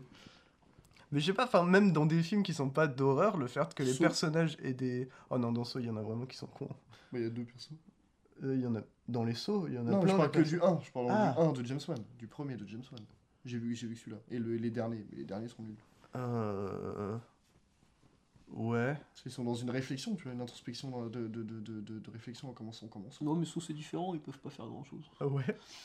[1.13, 3.73] Mais je sais pas, enfin, même dans des films qui sont pas d'horreur, le fait
[3.75, 5.09] que les personnages aient des.
[5.31, 6.69] Oh non, dans Saw, il y en a vraiment qui sont cons.
[7.13, 7.71] Bah, il y a deux persos.
[8.43, 8.81] Euh, Il y en a.
[9.09, 10.13] Dans les sauts, il y en a Non, mais plein.
[10.13, 10.51] je parle de que persos.
[10.51, 10.81] du 1.
[10.83, 11.35] Je parle Ah.
[11.39, 11.99] du 1 de James Wan.
[12.19, 13.01] Du premier de James Wan.
[13.45, 14.19] J'ai vu, j'ai vu celui-là.
[14.31, 15.07] Et le- les derniers.
[15.11, 15.77] Mais les derniers sont nuls.
[16.17, 17.17] Euh.
[18.53, 18.95] Ouais.
[18.95, 21.99] Parce qu'ils sont dans une réflexion, tu vois, une introspection de, de, de, de, de,
[21.99, 23.25] de réflexion en commençant, en commençant.
[23.25, 25.05] Non, mais sauf c'est différent, ils peuvent pas faire grand chose.
[25.21, 25.43] Ah Ouais.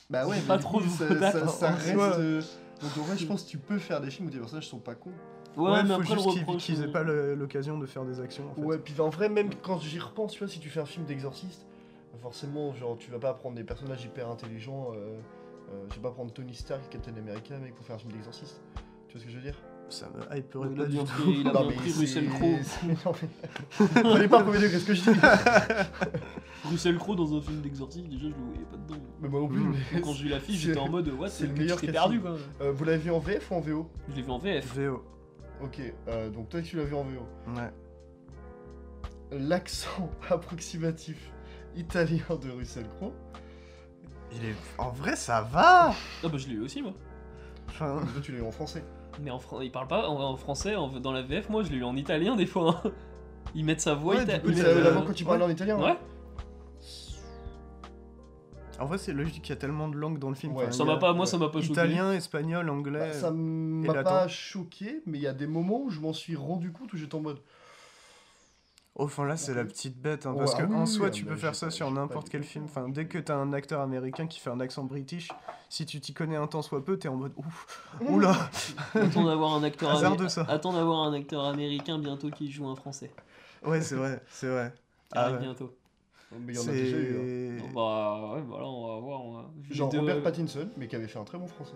[0.09, 1.97] Bah ouais, mais pas trop coup, ça, reste.
[1.97, 2.41] euh,
[2.81, 4.79] Donc en vrai, je pense que tu peux faire des films où tes personnages sont
[4.79, 5.11] pas cons.
[5.57, 8.49] Ouais, mais faut après juste qu'ils aient euh, pas l'occasion de faire des actions.
[8.51, 8.61] En fait.
[8.61, 11.05] Ouais, puis en vrai, même quand j'y repense, tu vois, si tu fais un film
[11.05, 11.65] d'exorciste,
[12.21, 14.91] forcément, genre, tu vas pas prendre des personnages hyper intelligents.
[14.93, 15.19] Euh,
[15.71, 18.61] euh, je vais pas prendre Tony Stark, Captain America, mec, pour faire un film d'exorciste.
[19.07, 19.57] Tu vois ce que je veux dire?
[19.91, 21.03] Ça me hyperait pas du tout.
[21.27, 22.59] il a Non, bien mais pris Russell Crowe.
[24.03, 25.19] Prenez pas premier degré ce que je dis.
[26.69, 29.01] Russell Crowe dans un film d'exorcisme, déjà je le voyais pas dedans.
[29.19, 29.59] mais moi non plus.
[29.59, 29.75] Mm.
[29.93, 32.19] mais Quand j'ai vu l'affiche, c'est- j'étais en mode what, c'est le meilleur t'es perdu
[32.21, 32.37] quoi.
[32.61, 34.75] Euh, vous l'avez vu en VF ou en VO Je l'ai vu en VF.
[34.75, 35.03] VO.
[35.61, 37.27] Ok, euh, donc toi tu l'as vu en VO.
[37.55, 37.71] Ouais.
[39.31, 41.31] L'accent approximatif
[41.75, 43.13] italien de Russell Crowe.
[44.33, 44.55] Il est.
[44.77, 46.93] En vrai, ça va Ah bah je l'ai eu aussi moi.
[47.67, 48.01] Enfin.
[48.13, 48.83] Toi tu l'as vu en français.
[49.19, 51.77] Mais en fran- il parle pas en, français, en- dans la VF, moi je l'ai
[51.77, 52.81] eu en italien des fois.
[52.85, 52.91] hein.
[53.55, 54.93] Ils mettent sa voix Ouais, ita- du coup, Oui, ils c'est Mais, mettent, la euh,
[54.93, 55.45] voix quand tu parles ouais.
[55.47, 55.77] en italien.
[55.77, 55.83] hein.
[55.83, 55.97] Ouais,
[58.79, 60.53] En vrai, c'est logique, il y a tellement de langues dans le film.
[60.55, 61.73] Ouais, Enfin, ça m'a pas, moi ça m'a pas choqué.
[61.73, 62.99] Italien, espagnol, anglais.
[62.99, 66.35] Bah, ça m'a pas choqué, mais il y a des moments où je m'en suis
[66.35, 67.39] rendu compte où j'étais en mode.
[68.95, 71.07] Oh, Enfin là, c'est la petite bête, hein, Ouais, parce ah que oui, en soi,
[71.07, 72.65] ah, tu bah, peux faire ça pas- sur n'importe quel film.
[72.65, 75.29] Enfin, dès que t'as un acteur américain qui fait un accent british,
[75.69, 78.35] si tu t'y connais un temps soit peu, t'es en mode ouf, oula,
[78.93, 80.45] Attends d'avoir un acteur Hasardeux, amé- ça.
[80.49, 83.11] Attends d'avoir un acteur américain bientôt qui joue un français.
[83.65, 84.73] ouais, c'est vrai, c'est vrai.
[85.13, 85.41] Ah arrive ouais.
[85.41, 85.73] bientôt.
[86.39, 87.59] Mais il y en a déjà eu.
[87.59, 87.63] hein.
[87.75, 89.21] Bah ouais, voilà, on va voir.
[89.25, 89.45] On va...
[89.71, 91.75] Genre deux- Robert Pattinson, mais qui avait fait un très bon français.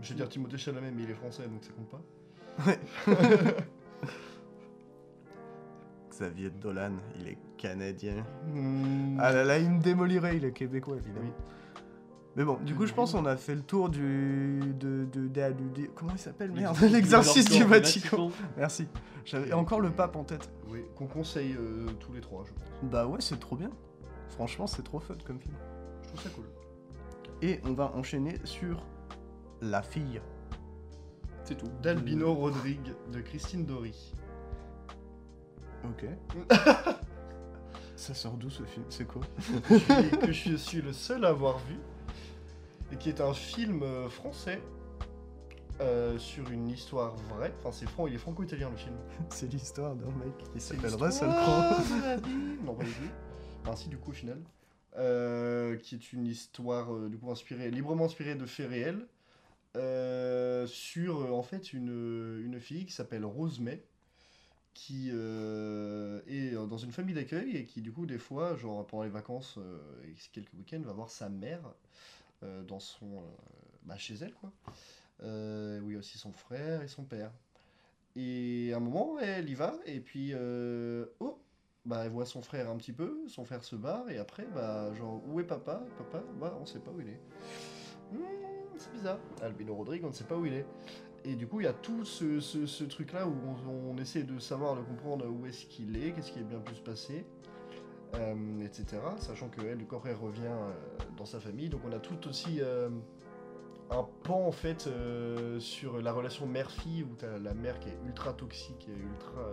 [0.00, 2.72] Je vais dire Timothée Chalamet, mais il est français donc ça compte pas.
[6.18, 8.24] Xavier Dolan, il est canadien.
[8.52, 9.16] Hmm.
[9.20, 11.26] Ah là là, il me démolirait, il est québécois évidemment.
[11.26, 11.32] Oui.
[12.34, 13.22] Mais bon, du coup, je pense film.
[13.22, 14.60] qu'on a fait le tour du.
[14.80, 15.04] de.
[15.04, 18.30] de, de- de- de- comment il s'appelle Merde, de du Vatican.
[18.56, 18.88] Merci.
[19.24, 20.50] J'avais encore le pape en tête.
[20.68, 22.90] Oui, qu'on conseille euh, tous les trois, je pense.
[22.90, 23.70] Bah ouais, c'est trop bien.
[24.30, 25.54] Franchement, c'est trop fun comme film.
[26.02, 26.44] Je trouve ça cool.
[27.42, 28.84] Et on va enchaîner sur
[29.60, 30.20] La fille.
[31.44, 31.68] C'est tout.
[31.82, 34.14] D'Albino Rodrigue, de Christine Dory.
[35.84, 36.04] Ok.
[37.96, 38.84] Ça sort d'où ce film?
[38.90, 39.22] C'est quoi?
[39.68, 41.76] Que je suis- que je suis le seul à avoir vu,
[42.92, 44.62] et qui est un film euh, français
[45.80, 47.52] euh, sur une histoire vraie.
[47.60, 48.94] Enfin, c'est fran- il est franco-italien le film.
[49.30, 52.22] C'est l'histoire d'un mec qui s'appelle Russell Crowe.
[52.64, 53.02] Non, pas du tout.
[53.64, 54.40] Enfin, si, du coup, au final.
[54.96, 59.06] Euh, qui est une histoire, euh, du coup, inspirée, librement inspirée de faits réels,
[60.66, 63.84] sur, en fait, une, une fille qui s'appelle Rose May,
[64.78, 69.02] qui euh, est dans une famille d'accueil et qui, du coup, des fois, genre, pendant
[69.02, 71.62] les vacances euh, et quelques week-ends, va voir sa mère
[72.44, 73.26] euh, dans son, euh,
[73.82, 74.52] bah, chez elle, quoi.
[75.24, 77.32] Euh, oui, aussi son frère et son père.
[78.14, 81.40] Et à un moment, elle y va, et puis, euh, oh,
[81.84, 84.94] bah, elle voit son frère un petit peu, son frère se barre, et après, bah,
[84.94, 85.84] genre, où est papa?
[85.98, 87.20] Papa, bah, on sait pas où il est.
[88.12, 88.22] Hmm,
[88.76, 89.18] c'est bizarre.
[89.42, 90.66] Albino Rodrigue, on ne sait pas où il est.
[91.24, 93.34] Et du coup, il y a tout ce, ce- truc-là où
[93.90, 96.74] on, essaie de savoir, de comprendre où est-ce qu'il est, qu'est-ce qui est bien pu
[96.74, 97.26] se passer,
[98.14, 99.02] euh, etc.
[99.18, 100.72] Sachant que elle, du après, elle revient euh,
[101.16, 101.68] dans sa famille.
[101.68, 102.88] Donc, on a tout aussi euh,
[103.90, 104.88] un pan, en fait,
[105.58, 109.52] sur la relation mère-fille, où tu as la mère qui est ultra toxique et ultra,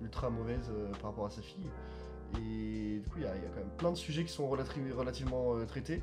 [0.00, 0.70] ultra mauvaise
[1.00, 1.70] par rapport à sa fille.
[2.38, 5.54] Et du coup, il y, a quand même plein de sujets qui sont relati- relativement
[5.66, 6.02] traités.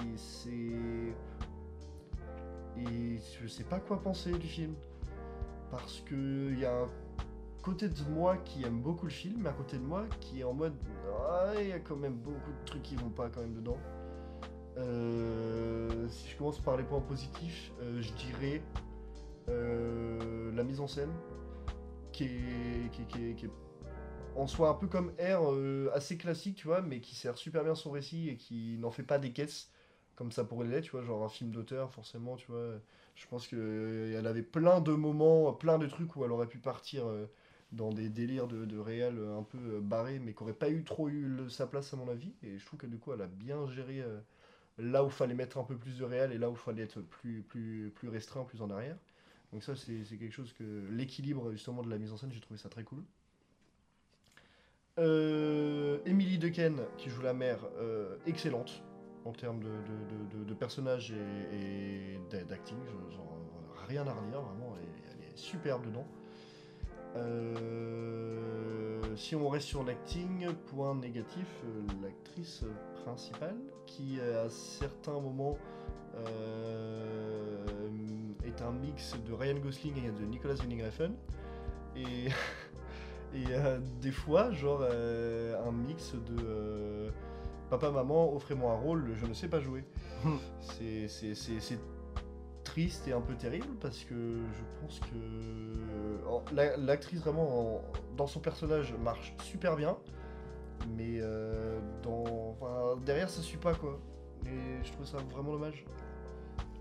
[0.00, 1.14] Et c'est.
[2.78, 4.74] Et je sais pas quoi penser du film.
[5.70, 6.88] Parce que il y a un
[7.62, 10.44] côté de moi qui aime beaucoup le film, mais un côté de moi qui est
[10.44, 10.74] en mode.
[11.28, 13.78] Ah, il y a quand même beaucoup de trucs qui vont pas quand même dedans.
[14.76, 18.62] Euh, si je commence par les points positifs, euh, je dirais
[19.48, 21.12] euh, la mise en scène
[22.12, 23.50] qui est, qui est-
[24.36, 27.76] en soi un peu comme R, assez classique, tu vois, mais qui sert super bien
[27.76, 29.70] son récit et qui n'en fait pas des caisses
[30.16, 32.74] comme ça pourrait l'être, tu vois, genre un film d'auteur, forcément, tu vois.
[33.14, 37.06] Je pense qu'elle avait plein de moments, plein de trucs où elle aurait pu partir
[37.06, 37.26] euh,
[37.74, 40.84] dans des délires de, réel euh, un peu euh, barrés, mais qui n'auraient pas eu
[40.84, 41.08] trop
[41.48, 42.32] sa place à mon avis.
[42.42, 44.18] Et je trouve que du coup, a bien géré euh,
[44.78, 47.44] là où fallait mettre un peu plus de réel et là où fallait être plus,
[48.04, 48.96] restreint, plus en arrière.
[49.52, 50.88] Donc ça, c'est quelque chose que...
[50.90, 53.04] L'équilibre, justement, de la mise en scène, j'ai trouvé ça très cool.
[54.98, 58.82] Euh, Emily Dequesne, qui joue la mère, euh, excellente
[59.24, 62.76] en termes de, de, de- de- de personnage et, et d'a- d'acting.
[62.76, 66.06] euh, rien à redire, vraiment, elle est, superbe dedans.
[67.16, 72.64] Euh, si on reste sur l'acting, point négatif, euh, l'actrice
[73.04, 73.56] principale,
[73.86, 75.56] qui à certains moments
[76.16, 77.64] euh,
[78.44, 81.12] est un mix de Ryan Gosling et de Nicolas Winding Refn.
[81.96, 87.10] Et, euh, des fois, genre, euh, un mix de euh,
[87.78, 89.84] papa, maman, offrez-moi un rôle, je ne sais pas jouer.
[90.60, 91.78] c'est, c'est,
[92.64, 97.82] triste et un peu terrible parce que je pense que l'actrice vraiment en-
[98.16, 99.96] dans son personnage marche super bien,
[100.96, 104.00] mais euh, dans, enfin, derrière ça suit pas quoi.
[104.46, 105.84] Et je trouve ça vraiment dommage.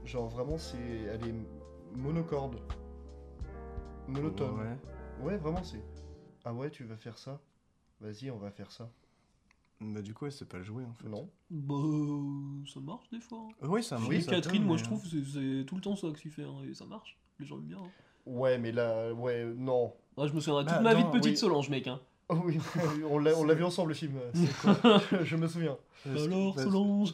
[0.05, 1.35] Genre vraiment c'est, elle est
[1.97, 2.55] monocorde,
[4.07, 4.59] monotone.
[4.59, 4.77] Ouais.
[5.23, 5.83] Ouais, vraiment, c'est.
[6.43, 7.39] Ah ouais, tu vas faire ça?
[8.01, 8.89] Vas-y, on va faire ça.
[9.81, 11.07] Bah, du coup, elle sait pas le jouer en fait.
[11.09, 11.29] Non.
[11.49, 13.39] Bah, euh, ça marche des fois.
[13.39, 13.53] hein.
[13.63, 15.75] Euh, Oui, ça Oui, ça Catherine, peut, moi mais- je trouve que c'est- c'est tout
[15.75, 17.17] le temps ça que tu fais, hein, et ça marche.
[17.39, 17.79] Les gens aiment bien.
[17.79, 17.89] hein.
[18.25, 19.93] Ouais, mais là, ouais, non.
[20.17, 21.37] Ah, je me souviendrai Bah, toute ma vie de petite oui.
[21.37, 21.87] Solange, mec.
[21.87, 21.99] Hein.
[22.29, 22.57] Oh oui,
[23.09, 24.17] on l'a, on l'a vu ensemble le film.
[24.33, 25.77] c'est quoi je, je me souviens.
[26.05, 27.13] Parce que- Alors, parce- Solange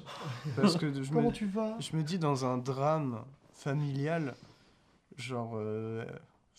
[0.56, 1.80] Parce que je Comment me, tu vas?
[1.80, 4.36] je me dis, dans un drame familial,
[5.18, 5.54] genre.
[5.56, 6.06] euh,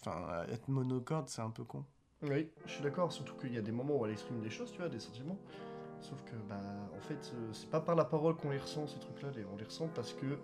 [0.03, 1.85] Enfin, être monocorde, c'est un peu con.
[2.23, 4.73] Oui, je suis d'accord, surtout qu'il y a des moments où elle exprime des choses,
[4.73, 5.37] tu vois, des sentiments.
[6.01, 6.57] Sauf que, bah,
[6.97, 9.65] en fait, euh, c'est pas par la parole qu'on les ressent, ces trucs-là, on les
[9.65, 10.39] ressent parce que,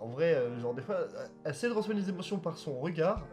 [0.00, 3.26] en vrai, euh, genre, des fois, euh, elle de transmettre les émotions par son regard.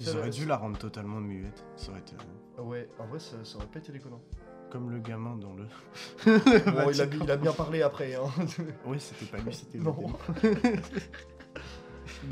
[0.00, 1.64] Ils auraient dû la rendre totalement muette.
[1.76, 2.14] Ça aurait été.
[2.58, 4.20] Ah Ouais, en vrai, ça, ça aurait pas été déconnant.
[4.70, 5.64] Comme le gamin dans le.
[6.72, 8.24] Bon, il a, il a bien parlé après, hein.
[8.86, 9.94] Oui, c'était pas lui, c'était Non.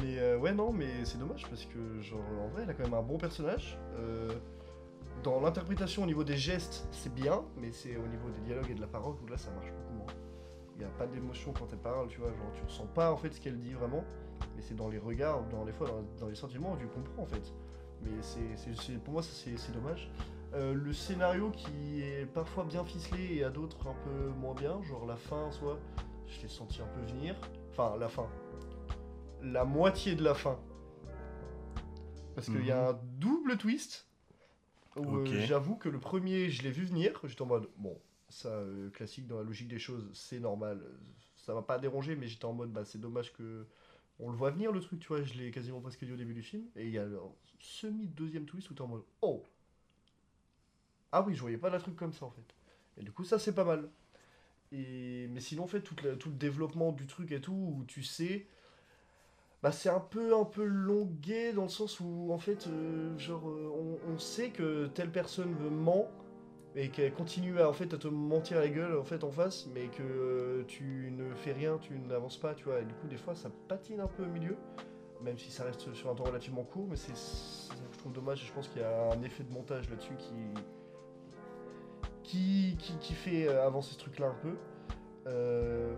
[0.01, 2.85] mais euh, ouais, non, mais c'est dommage parce que, genre, en vrai, elle a quand
[2.85, 3.79] même un bon personnage.
[3.99, 4.31] Euh,
[5.23, 8.75] dans l'interprétation, au niveau des gestes, c'est bien, mais c'est au niveau des dialogues et
[8.75, 10.13] de la parole où là, ça marche beaucoup moins.
[10.77, 13.17] Il n'y a pas d'émotion quand elle parle, tu vois, genre, tu ressens pas en
[13.17, 14.05] fait ce qu'elle dit vraiment,
[14.57, 17.27] mais c'est dans les regards, dans les fois, dans, dans les sentiments, tu comprends en
[17.27, 17.53] fait.
[18.03, 20.11] Mais c'est, pour moi, c'est, dommage.
[20.55, 24.83] Euh, le scénario qui est parfois bien ficelé et à d'autres un peu moins bien,
[24.83, 25.79] genre la fin, soit
[26.27, 27.37] je l'ai senti un peu venir.
[27.71, 28.27] Enfin, la fin.
[29.43, 30.59] La moitié de la fin.
[32.35, 34.10] Parce qu'il y a un double twist.
[34.97, 37.19] Euh, j'avoue que le premier, je l'ai vu venir.
[37.25, 40.83] J'étais en mode, bon, ça, euh, classique dans la logique des choses, c'est normal.
[41.37, 43.67] Ça m'a pas dérangé, mais j'étais en mode, bah, c'est dommage que.
[44.23, 46.35] On le voit venir le truc, tu vois, je l'ai quasiment presque dit au début
[46.35, 46.65] du film.
[46.77, 47.19] Et il y a le
[47.59, 49.43] semi-deuxième twist où t'es en mode, oh
[51.13, 52.55] Ah oui, je voyais pas la truc comme ça en fait.
[52.97, 53.89] Et du coup, ça c'est pas mal.
[54.73, 55.29] Et...
[55.31, 58.03] Mais sinon, en fait, toute la- tout le développement du truc et tout, où tu
[58.03, 58.47] sais,
[59.63, 63.47] bah, c'est un peu, un peu longué dans le sens où, en fait, euh, genre,
[63.49, 66.09] euh, on, sait que telle personne me ment
[66.75, 69.31] et qu'elle continue à, en fait, à te mentir à la gueule en, fait, en
[69.31, 72.81] face, mais que euh, tu ne fais rien, tu n'avances pas, tu vois.
[72.81, 74.57] Et du coup, des fois, ça patine un peu au milieu,
[75.23, 78.13] même si ça reste sur un temps relativement court, mais c'est ça que je trouve
[78.13, 80.35] dommage et je pense qu'il y a un effet de montage là-dessus qui
[82.23, 85.97] qui, qui, fait avancer ce truc-là un peu.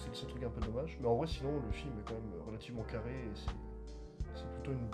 [0.00, 0.96] C'est le seul truc un peu dommage.
[1.00, 4.88] Mais en vrai, sinon, le film est quand même relativement carré et c'est- plutôt une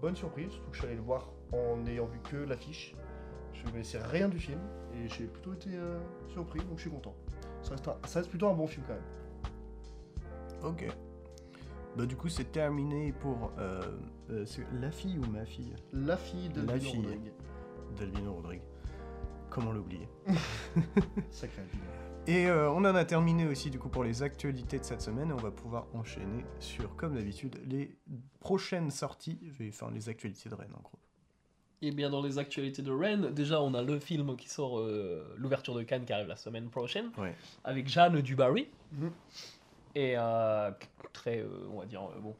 [0.00, 0.50] bonne surprise.
[0.50, 2.94] Surtout que je suis allé le voir en n'ayant vu que l'affiche.
[3.52, 4.60] Je ne connaissais rien du film
[4.94, 7.14] et j'ai plutôt été euh, surpris, donc je suis content.
[7.62, 10.72] Ça reste, un- ça reste plutôt un bon film quand même.
[10.72, 10.86] Ok.
[11.96, 13.82] Bah du coup c'est terminé pour euh,
[14.30, 14.44] euh,
[14.80, 15.74] la fille ou ma fille?
[15.92, 17.00] La fille de La Lino fille.
[17.02, 17.32] Rodrigue.
[17.98, 18.62] d'Alvino Rodrigue.
[19.50, 20.08] Comment l'oublier?
[21.30, 21.82] Sacré Albino.
[22.30, 25.30] Et euh, on en a terminé aussi du coup pour les actualités de cette semaine
[25.30, 27.96] et on va pouvoir enchaîner sur comme d'habitude les
[28.38, 29.36] prochaines sorties,
[29.68, 30.96] enfin les actualités de Rennes en gros.
[31.82, 35.34] Et bien dans les actualités de Rennes, déjà on a le film qui sort, euh,
[35.38, 37.34] l'ouverture de Cannes qui arrive la semaine prochaine, Ouais.
[37.64, 38.68] avec Jeanne Dubarry.
[38.92, 39.10] Mhm.
[39.96, 40.70] Et euh,
[41.12, 42.36] très, euh, on va dire, euh, bon,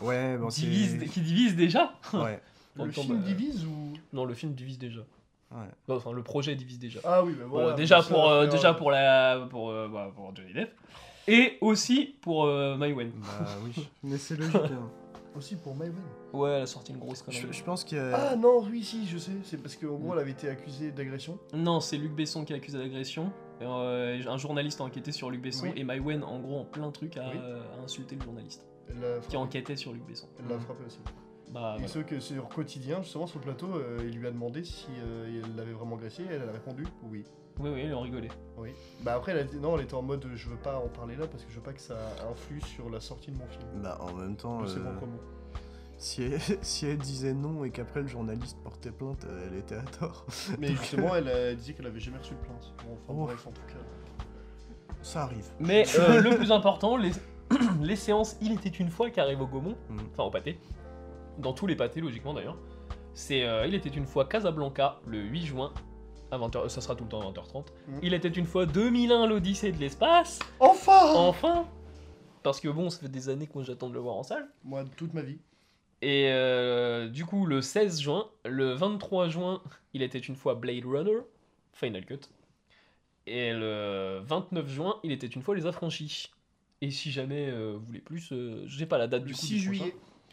[0.00, 1.94] Ouais, bon c'est divise, qui divise déjà.
[2.12, 2.40] Ouais.
[2.74, 5.02] Le film divise ou Non, le film divise déjà.
[5.54, 5.94] Ouais.
[5.96, 7.00] Enfin, le projet divise déjà.
[7.04, 7.72] Ah oui, Bon, voilà.
[7.74, 10.70] déjà ça pour, euh, déjà euh, pour la, pour, euh, bah, pour Johnny Depp.
[11.28, 13.10] Et aussi pour euh, Maïwen.
[13.20, 14.54] Bah oui, mais c'est logique.
[14.56, 14.90] hein.
[15.36, 15.96] Aussi pour Maïwen.
[16.32, 17.40] Ouais, elle a sorti une grosse connerie.
[17.48, 18.32] je, je pense qu'il y a...
[18.32, 19.32] Ah non, oui, si, je sais.
[19.44, 21.38] C'est parce qu'en gros, elle avait été accusée d'agression.
[21.54, 23.30] Non, c'est Luc Besson qui est accusé d'agression.
[23.62, 25.72] Euh, un journaliste a enquêté sur Luc Besson Oui.
[25.76, 27.38] et Maïwen, en gros, en plein truc, a, Oui.
[27.38, 30.26] a insulté le journaliste Elle l'a qui enquêtait sur Luc Besson.
[30.40, 30.98] elle l'a frappé aussi.
[31.52, 31.88] Bah, Et voilà.
[31.88, 35.42] ceux que sur quotidien, justement, sur le plateau, euh, il lui a demandé si euh,
[35.44, 36.22] elle l'avait vraiment agressé.
[36.28, 37.24] Elle, elle a répondu oui.
[37.60, 38.28] Oui, oui, ils ont rigolé.
[38.56, 38.70] Oui.
[39.02, 41.16] Bah après, elle a dit non, elle était en mode je veux pas en parler
[41.16, 41.96] là parce que je veux pas que ça
[42.30, 43.82] influe sur la sortie de mon film.
[43.82, 45.20] Bah en même temps, euh, propres mots.
[45.98, 49.74] si, elle, si elle disait non et qu'après le journaliste portait plainte, euh, elle était
[49.74, 50.24] à tort.
[50.58, 52.72] Mais justement, elle, a- disait qu'elle avait jamais reçu de plainte.
[52.86, 53.24] Bon, enfin, Oh.
[53.26, 54.24] bref, en tout cas.
[55.02, 55.50] Ça arrive.
[55.60, 57.10] Mais euh, le plus important, les,
[57.82, 59.98] les séances Il était une fois qui arrivent au Gaumont, Mhm.
[60.12, 60.58] enfin au pâté,
[61.38, 62.58] dans tous les pâtés logiquement d'ailleurs,
[63.14, 65.72] c'est euh, Il était une fois Casablanca le 8 juin,
[66.30, 67.66] à 20h, ça sera tout le temps à 20h30.
[67.88, 68.00] Mhm.
[68.02, 71.68] Il était une fois 2001 l'Odyssée de l'espace, Enfin enfin
[72.42, 74.48] Parce que bon, ça fait des années que j'attends de le voir en salle.
[74.64, 75.38] Moi, toute ma vie.
[76.00, 79.62] Et euh, du coup, le 16 juin, le 23 juin,
[79.94, 81.18] il était une fois Blade Runner,
[81.74, 82.20] Final Cut.
[83.26, 86.32] Et le 29 juin, il était une fois Les Affranchis.
[86.80, 89.46] Et si jamais euh, vous voulez plus, euh, j'ai pas la date Le du coup
[89.46, 89.92] 6 du prochain.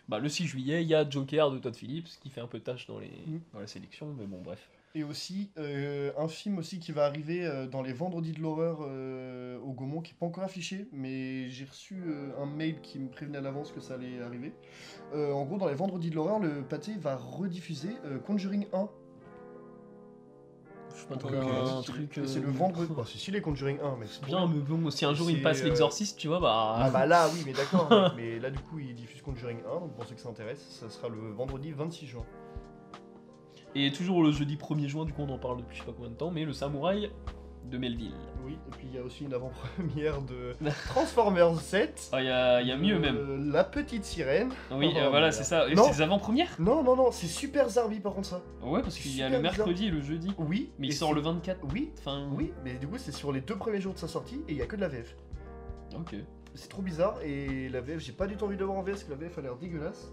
[0.09, 2.59] Bah, le 6 juillet, il y a Joker de Todd Phillips qui fait un peu
[2.59, 3.11] tâche dans, les...
[3.27, 3.41] Mhm.
[3.53, 4.67] dans la sélection, mais bon, bref.
[4.95, 8.79] Et aussi, euh, un film aussi qui va arriver euh, dans les Vendredis de l'horreur
[8.81, 12.01] euh, au Gaumont, qui n'est pas encore affiché, mais j'ai reçu
[12.39, 14.51] un mail qui me prévenait à l'avance que ça allait arriver.
[15.13, 17.89] En gros, dans les Vendredis de l'horreur, le pâté va rediffuser
[18.25, 18.89] Conjuring 1.
[21.07, 22.91] Je Donc, m'attendais euh, à un c'est- euh, le vendredi.
[22.93, 25.41] Bon, c'est stylé Conjuring 1, mais c'est Bien, mais bon, si un jour il C'est,
[25.43, 26.75] passe euh, l'exorciste, tu vois, bah.
[26.77, 27.89] Ah bah là, oui, mais d'accord.
[27.89, 30.65] mec, mais là, du coup, il diffuse Conjuring 1, donc pour ceux que ça intéresse,
[30.69, 32.25] ça sera le vendredi 26 juin.
[33.75, 35.93] Et toujours le jeudi 1er juin, du coup, on en parle depuis je sais pas
[35.95, 37.11] combien de temps, mais le samouraï
[37.69, 38.13] de Melville.
[38.45, 40.55] Oui, et puis il y a aussi une avant-première de
[40.89, 42.09] Transformers 7.
[42.11, 43.51] Ah, il y a, y a mieux Euh, même.
[43.51, 44.49] La petite sirène.
[44.71, 45.67] Oui, Oh, euh, voilà, c'est ça.
[45.69, 45.83] Et Non.
[45.83, 46.49] c'est des avant-premières?
[46.59, 48.41] Non, non, non, c'est super Zarbi par contre ça.
[48.63, 50.33] Ouais, parce qu'il y a le mercredi et le jeudi.
[50.37, 50.71] Oui.
[50.79, 51.59] Mais il sort c'est- le 24.
[51.73, 54.41] Oui, Enfin, oui, mais du coup c'est sur les deux premiers jours de sa sortie
[54.47, 55.15] et il y a que de la VF.
[55.95, 56.15] Ok.
[56.55, 58.93] C'est trop bizarre et la VF, j'ai pas du tout envie de voir en VF
[58.95, 60.11] parce que la VF a l'air dégueulasse.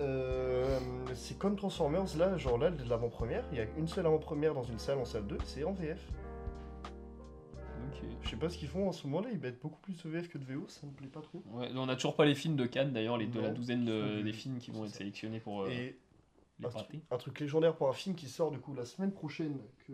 [0.00, 0.78] Euh,
[1.14, 4.62] c'est comme Transformers là, genre là, de l'avant-première, il y a une seule avant-première dans
[4.62, 5.98] une salle en salle 2, c'est en VF.
[8.22, 10.08] Je sais pas ce qu'ils font en ce moment là, ils mettent beaucoup plus de
[10.08, 11.42] VF que de VO, ça me plaît pas trop.
[11.52, 14.22] Ouais, on a toujours pas les films de Cannes d'ailleurs, les de la douzaine de-
[14.22, 15.96] des films qui vont être sélectionnés pour euh, Et
[16.60, 19.58] les un, un truc légendaire pour un film qui sort du coup la semaine prochaine,
[19.86, 19.92] que,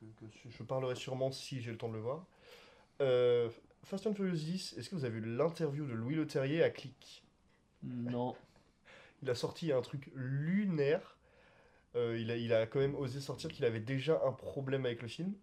[0.00, 2.24] que- que je parlerai sûrement si j'ai le temps de le voir.
[3.00, 3.48] Euh,
[3.82, 7.24] Fast and Furious 10, est-ce que vous avez vu l'interview de Louis Leterrier à Click?
[7.82, 8.36] Non.
[9.22, 11.16] Il a sorti un truc lunaire.
[11.96, 15.02] Euh, il, a, il a quand même osé sortir qu'il avait déjà un problème avec
[15.02, 15.34] le film.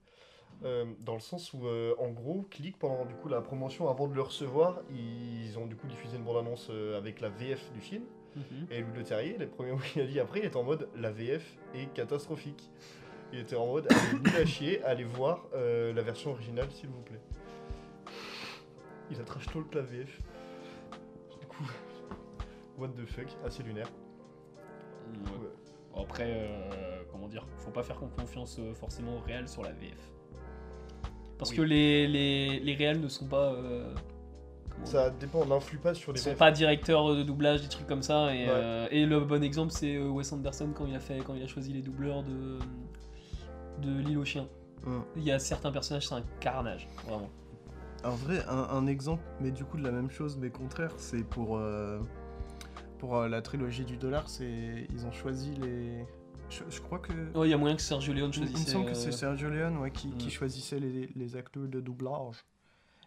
[0.63, 4.07] Euh, dans le sens où, euh, en gros, Click, pendant du coup la promotion, avant
[4.07, 7.81] de le recevoir, ils ont du coup diffusé une bande-annonce euh, avec la VF du
[7.81, 8.03] film.
[8.35, 8.67] Mhm.
[8.71, 10.89] Et Louis Le Terrier, les premiers mots qu'il a dit après, il était en mode
[10.95, 11.43] la VF
[11.75, 12.69] est catastrophique.
[13.33, 17.01] Il était en mode allez nul à chier, allez voir la version originale s'il vous
[17.01, 17.19] plaît.
[19.11, 20.21] Il a trash talk la VF.
[21.41, 21.65] Du coup,
[22.77, 23.89] what the fuck, assez lunaire.
[25.95, 30.16] Après, euh, comment dire, faut pas faire confiance forcément au réel sur la VF.
[31.37, 31.57] Parce Oui.
[31.57, 33.53] que les, les, les réels ne sont pas.
[33.53, 33.93] euh,
[34.83, 37.87] Ça dépend, on n'influe pas sur les Ils sont pas directeurs de doublage, des trucs
[37.87, 38.33] comme ça.
[38.33, 38.51] Et, Ouais.
[38.51, 41.43] euh, et le bon exemple, c'est euh, Wes Anderson quand il a fait, quand il
[41.43, 42.59] a choisi les doubleurs de
[43.81, 44.47] de l'île aux chiens.
[44.87, 45.03] Hum.
[45.15, 47.29] Il y a certains personnages, c'est un carnage, vraiment.
[48.03, 51.23] En vrai, un, un exemple, mais du coup de la même chose, mais contraire, c'est
[51.23, 51.99] pour, euh,
[52.97, 56.05] pour euh, la trilogie du dollar, c'est ils ont choisi les...
[56.49, 57.11] Je, je crois que...
[57.37, 59.77] Ouais, il y a moyen que Sergio Leone il me semble que c'est Sergio Leone
[59.77, 62.45] ouais, qui, qui choisissait les, les acteurs de doublage.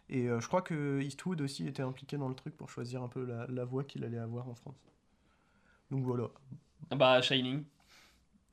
[0.09, 3.09] Et euh, je crois que Eastwood aussi était impliqué dans le truc pour choisir un
[3.09, 4.75] peu la, la voix qu'il allait avoir en France.
[5.91, 6.29] Donc voilà.
[6.91, 7.65] Bah, Shining.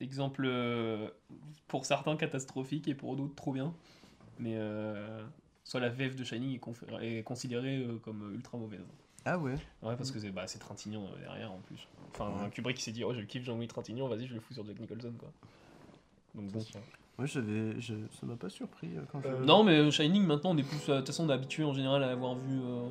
[0.00, 1.08] Exemple euh,
[1.66, 3.74] pour certains catastrophique et pour d'autres trop bien.
[4.38, 5.24] Mais euh,
[5.64, 6.60] soit la VF de Shining
[7.00, 8.86] est, considérée euh, comme ultra mauvaise.
[9.30, 11.86] Ah ouais Ouais, parce que c'est bah, c'est Trintignant euh, derrière en plus.
[12.10, 12.46] Enfin, Ouais.
[12.46, 14.64] un Kubrick qui s'est dit, oh, je kiffe Jean-Louis Trintignant, vas-y, je le fous sur
[14.64, 15.30] Jack Nicholson quoi.
[16.34, 16.60] Donc bon.
[17.18, 19.28] Moi, j'avais, je, ça m'a pas surpris euh, quand je.
[19.28, 20.86] Euh, Non, mais Shining maintenant, on est plus.
[20.86, 22.88] De toute façon, on est habitué en général à l'avoir vu euh,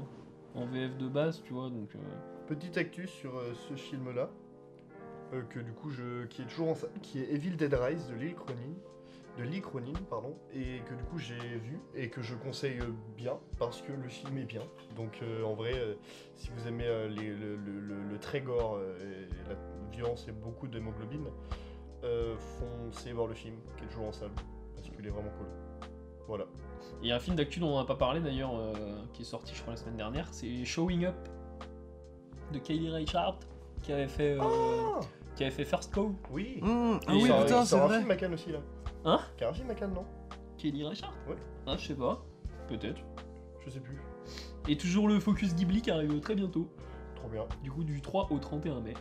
[0.56, 1.96] en VF de base, tu vois, donc.
[1.96, 2.00] euh,
[2.48, 4.30] Petite actu sur euh, ce film-là,
[5.34, 8.16] euh, que du coup je, qui est toujours en qui est Evil Dead Rise de
[8.16, 8.74] Lee Cronin,
[9.38, 12.80] de Lee Cronin pardon, et que du coup j'ai vu et que je conseille
[13.16, 14.64] bien parce que le film est bien.
[14.96, 15.96] Donc euh, en vrai, euh,
[16.36, 19.56] si vous aimez euh, les- le, le- le- le très gore euh, et la
[19.92, 21.28] violence et beaucoup d'hémoglobine,
[22.04, 24.32] euh, foncez voir le film qui est toujours en salle
[24.76, 25.48] parce qu'il est vraiment cool.
[26.28, 26.46] Voilà.
[27.02, 28.74] Il y a un film d'actu dont on n'a pas parlé d'ailleurs, euh,
[29.14, 31.16] qui est sorti, je crois, la semaine dernière, c'est Showing Up
[32.52, 33.38] de Kylie Reichardt,
[33.82, 35.00] qui avait fait, euh, Ah
[35.36, 36.10] qui avait fait First Call.
[36.32, 36.60] Oui.
[36.62, 38.00] Mmh, ah Et oui, ça- putain, il c'est un vrai.
[38.00, 38.60] film à Cannes aussi là.
[39.08, 40.05] Hein Qui a un film à Cannes non
[40.58, 41.38] Kylie Reichardt Ouais.
[41.66, 42.22] Ah, je sais pas.
[42.68, 42.99] Peut-être.
[43.66, 43.97] Je sais plus.
[44.68, 46.70] Et toujours le Focus Ghibli qui arrive très bientôt,
[47.16, 47.45] Trop bien.
[47.64, 48.93] du coup du 3 au 31 mai.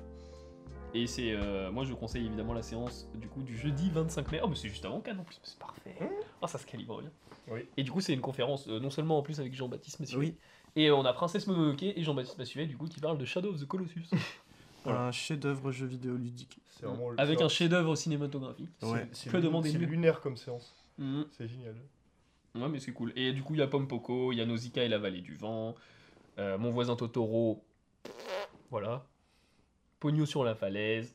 [0.94, 4.40] Et c'est, euh, moi je conseille évidemment la séance du coup du jeudi 25 mai.
[4.44, 5.96] Oh mais c'est juste avant Cannes en plus, c'est parfait.
[6.00, 6.04] Mmh.
[6.40, 7.10] Oh ça se calibre bien.
[7.48, 7.68] Oui.
[7.76, 10.36] Et du coup c'est une conférence euh, non seulement en plus avec Jean-Baptiste Massuet, Oui,
[10.76, 13.50] et euh, on a Princesse Mononoke et Jean-Baptiste Massuet du coup qui parle de Shadow
[13.50, 14.08] of the Colossus.
[14.86, 15.06] Voilà.
[15.06, 16.58] un chef-d'œuvre jeu vidéo ludique.
[16.78, 18.70] C'est vraiment le- avec un chef-d'œuvre cinématographique.
[18.80, 19.08] c'est- Ouais.
[19.12, 20.74] c'est Que demander de C'est mieux lunaire comme séance.
[20.98, 21.26] Mhm.
[21.32, 21.74] C'est génial.
[22.54, 23.12] Ouais, mais c'est cool.
[23.16, 25.34] Et du coup, il y a Pompoko, il y a Nausicaa et la vallée du
[25.34, 25.74] vent,
[26.38, 27.62] euh, Mon voisin Totoro,
[28.70, 29.04] voilà.
[30.00, 31.14] Pogno sur la falaise.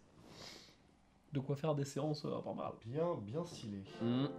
[1.34, 2.72] De quoi faire des séances euh, pas mal.
[2.86, 3.84] Bien, bien stylé.
[4.02, 4.30] Mhm.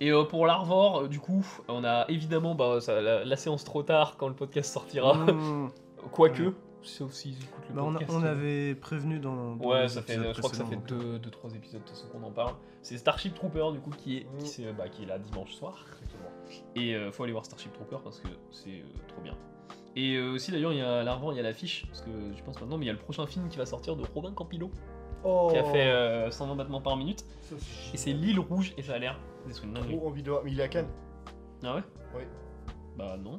[0.00, 3.64] Et euh, pour l'Arvor, euh, du coup, on a évidemment bah, ça- la, la séance
[3.64, 5.14] trop tard quand le podcast sortira.
[5.14, 5.70] Mmh.
[6.12, 6.54] Quoique,
[6.86, 9.56] sauf s'ils écoutent le Bah, on, a- on avait prévenu dans.
[9.56, 11.18] dans Ouais, ça fait, épisodes je crois que ça fait précédents.
[11.18, 12.54] 2-3 épisodes de toute façon qu'on en parle.
[12.82, 14.38] C'est Starship Trooper du coup qui est, Mm.
[14.38, 15.84] qui, c'est, bah, qui est là dimanche soir.
[16.02, 16.30] Exactement.
[16.76, 19.36] Et euh, faut aller voir Starship Trooper parce que c'est euh, trop bien.
[19.96, 22.42] Et euh, aussi d'ailleurs, il y a l'Arvent, il y a l'affiche, parce que je
[22.42, 24.70] pense maintenant, mais il y a le prochain film qui va sortir de Robin Campillo,
[25.24, 27.24] Oh, qui a fait euh, 120 battements par minute.
[27.40, 27.56] ça,
[27.94, 29.96] Et c'est l'île rouge, et ça a l'air d'être une dinguerie.
[29.96, 30.44] trop envie de voir.
[30.44, 30.90] Mais il est à Cannes.
[31.64, 31.82] Ah ouais?
[32.14, 32.22] Oui.
[32.98, 33.38] Bah non.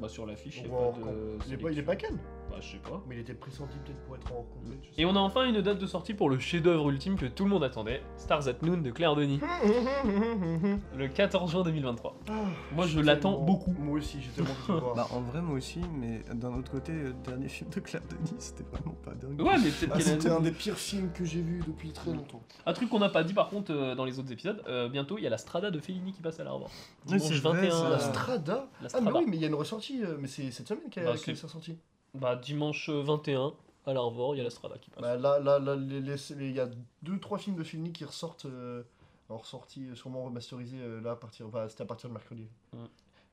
[0.00, 1.38] Bah sur l'affiche, il On n'y a pas de.
[1.46, 2.18] Il est pas, il est pas à Cannes.
[2.50, 3.02] Bah je sais pas.
[3.08, 4.78] Mais il était pressenti peut-être pour être en complet.
[4.96, 7.50] Et on a enfin une date de sortie pour le chef-d'œuvre ultime que tout le
[7.50, 9.40] monde attendait, Stars at Noon de Claire Denis,
[10.96, 12.16] le 14 juin 2023.
[12.28, 12.32] Ah,
[12.74, 13.72] Moi je l'attends beaucoup.
[13.78, 14.94] Moi aussi, j'ai tellement envie de le voir.
[14.96, 18.34] Bah, en vrai, moi aussi, mais d'un autre côté, le dernier film de Claire Denis,
[18.38, 19.40] c'était vraiment pas dingue.
[19.40, 21.90] Ouais, mais peut-être Ah, qu'elle a- c'était un des pires films que j'ai vu depuis
[21.92, 22.42] très longtemps.
[22.64, 25.18] Un truc qu'on n'a pas dit par contre euh, dans les autres épisodes, euh, bientôt
[25.18, 26.44] il y a la Strada de Fellini qui passe à.
[26.46, 26.62] Oui,
[27.06, 27.70] Dimanche c'est vrai, 21.
[27.72, 27.90] ça.
[27.90, 28.54] La Strada?
[28.54, 29.18] La Ah, mais Strada.
[29.18, 30.02] oui, mais il y a une ressortie.
[30.04, 31.76] euh, Mais c'est cette semaine qu'elle Bah, qu'elle c'est- s'est ressortie.
[32.20, 33.52] Bah dimanche 21
[33.86, 35.00] à l'Arvor, il y a la Strada qui passe.
[35.02, 36.68] Bah, là, là, là, les- les- les- il y a
[37.02, 38.46] deux, trois films de Fellini qui ressortent.
[38.46, 38.82] euh,
[39.28, 41.48] en ressorti, euh, sûrement remasterisés euh, là à partir.
[41.48, 42.46] Enfin, c'était à partir de mercredi.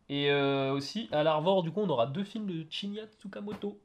[0.09, 3.77] Et euh, aussi à l'Arvor, du coup, on aura deux films de Shinya Tsukamoto.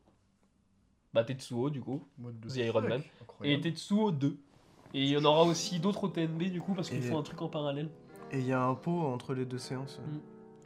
[1.12, 2.07] Bah Tetsuo du coup,
[2.49, 3.03] The Iron Man.
[3.42, 3.61] et.
[3.61, 4.38] Tetsuo 2.
[4.94, 7.18] Et il y en aura aussi d'autres au TNB du coup parce qu'ils Et- font
[7.18, 7.90] un truc en parallèle.
[8.30, 9.99] Et il y a un pot entre les deux séances.
[10.07, 10.18] Mm.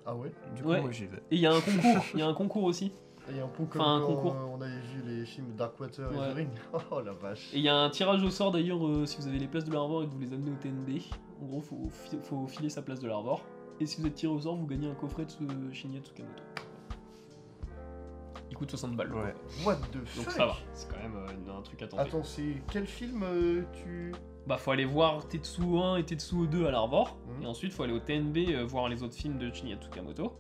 [0.07, 0.33] Ah ouais?
[0.57, 0.81] Du coup, Ouais.
[0.81, 1.19] moi j'y vais.
[1.31, 2.93] Et il y a un concours, il y a un concours aussi.
[3.31, 4.35] Il y a un peu comme Enfin, un quand concours.
[4.35, 6.17] euh, on avait vu les films Darkwater Ouais.
[6.29, 6.49] et The Ring.
[6.91, 7.53] Oh la vache.
[7.55, 9.65] Et il y a un tirage au sort d'ailleurs euh, si vous avez les places
[9.65, 11.01] de l'Arvor et que vous les amenez au TNB.
[11.41, 13.45] En gros, faut, fi- faut filer sa place de l'Arvor.
[13.81, 15.39] Et si vous êtes tiré au sort, vous gagnez un coffret de ce
[15.73, 16.43] Shinya Tsukamoto.
[18.51, 19.09] Il coûte 60 balles.
[19.09, 19.35] le Ouais.
[19.65, 20.25] What the fuck?
[20.25, 22.03] Donc ça va, c'est quand même euh, un truc attendu.
[22.03, 24.13] Attends, c'est quel film euh, tu.
[24.47, 27.43] bah faut aller voir Tetsuo 1 et Tetsuo 2 à l'Arvor, Mhm.
[27.43, 30.37] et ensuite faut aller au TNB euh, voir les autres films de Shinya Tsukamoto.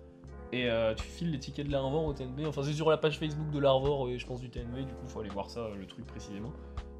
[0.52, 3.18] Et euh, tu files les tickets de l'Arvor au TNB, enfin c'est sur la page
[3.18, 5.74] Facebook de l'Arvor et je pense du TNB, du coup faut aller voir ça, euh,
[5.76, 6.52] le truc précisément.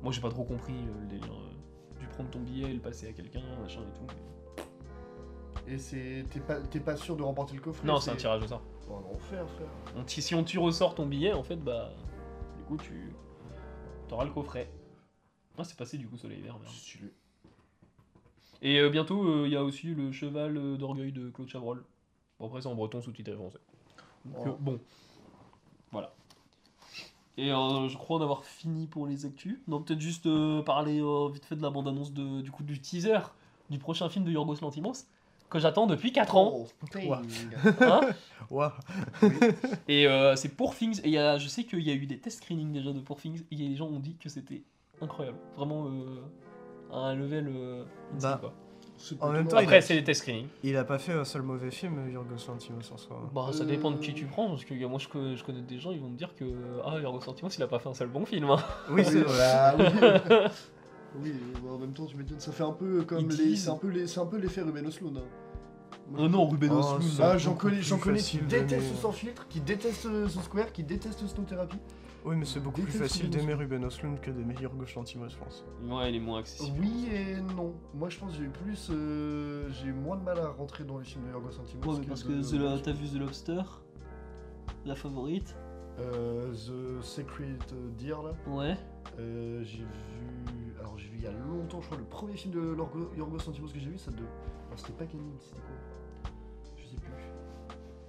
[0.03, 1.35] Moi j'ai pas trop compris euh, le délire
[2.01, 4.07] du prendre ton billet et le passer à quelqu'un, machin et tout.
[4.09, 6.25] mais- Et c'est.
[6.31, 8.63] T'es pas, t'es pas sûr de remporter le coffret Non, c'est un tirage au sort.
[8.91, 9.69] Oh, un enfer, frère.
[9.95, 11.93] Donc, si, si on tu ressors ton billet, en fait, bah.
[12.57, 13.13] Du coup, tu.
[14.09, 14.69] T'auras le coffret.
[15.57, 16.59] Ah, c'est passé du coup, Soleil Vert.
[16.59, 16.73] merde.
[16.73, 17.13] Stylé.
[18.63, 21.85] Et euh, bientôt, euh, il y a aussi le cheval d'orgueil de Claude Chabrol.
[22.43, 23.59] Bon, après, c'est en breton sous-titré français.
[24.25, 24.49] Donc, Oh.
[24.49, 24.81] euh, bon.
[25.93, 26.13] Voilà.
[27.39, 29.61] Et euh, je crois en avoir fini pour les actus.
[29.69, 32.81] Non, peut-être juste euh, parler euh, vite fait de la bande-annonce de- du coup du
[32.81, 33.21] teaser
[33.71, 35.07] du prochain film de Yorgos Lantimos
[35.49, 36.51] que j'attends depuis 4 ans.
[36.53, 37.07] Oh, putain.
[37.07, 37.23] Ouah.
[37.81, 39.29] Hein.
[39.89, 40.99] Et euh, c'est pour Things.
[41.05, 43.01] Et il y a, je sais qu'il y a eu des test screenings déjà de
[43.01, 43.45] pour Things.
[43.53, 44.63] Et les gens ont dit que c'était
[45.01, 45.39] incroyable.
[45.57, 46.23] Vraiment euh,
[46.91, 47.85] à un level euh,
[48.21, 48.53] Bah, quoi.
[49.21, 50.47] En même temps, Après, a- c'est des test screenings.
[50.63, 53.31] Il a pas fait un seul mauvais film, Yorgos Lanthimos en soi.
[53.35, 54.01] Bah, ça dépend de Euh.
[54.01, 54.49] qui tu prends.
[54.51, 56.45] Parce que euh, moi, je, co- je connais des gens, ils vont me dire que
[56.85, 58.51] ah, Yorgos Lanthimos, il a pas fait un seul bon film.
[58.51, 58.59] hein.
[58.91, 59.75] Oui, c'est Oui, vrai.
[59.77, 60.37] bah, oui.
[61.25, 61.33] Oui,
[61.63, 63.45] mais en même temps, tu m'étonnes, ça fait un peu comme Ils les.
[63.49, 65.17] disent- C'est un peu les- c'est un peu l'effet Ruben Osloon.
[65.17, 65.21] hein.
[66.11, 68.47] Moi, Oh non, Ruben Oh, ça- Ah, j'en beaucoup connais, plus j'en connais qui facile
[68.47, 68.97] détestent.
[68.97, 71.77] Sans Filtre, qui détestent ce Square, qui détestent Snow Therapy.
[72.25, 75.65] Oui, mais c'est beaucoup plus facile d'aimer Ruben Östlund que d'aimer Yorgos Lanthimos, je pense.
[75.83, 76.79] Ouais, il est moins accessible.
[76.81, 77.75] Oui et non.
[77.95, 81.05] Moi, je pense que j'ai plus, euh, j'ai moins de mal à rentrer dans les
[81.05, 81.85] films de Yorgos Lanthimos.
[81.85, 83.63] Ouais, mais parce que t'as vu The Lobster?
[84.85, 85.57] La favorite?
[85.99, 87.59] Euh, The Secret
[87.99, 88.33] Deer là.
[88.47, 88.77] Ouais.
[89.19, 90.75] Euh, j'ai vu.
[90.81, 92.75] Alors j'ai vu il y a longtemps, je crois, le premier film de
[93.17, 94.19] Yorgos Lanthimos que j'ai vu, ça de.
[94.19, 95.77] Alors c'était pas Canine, c'était quoi?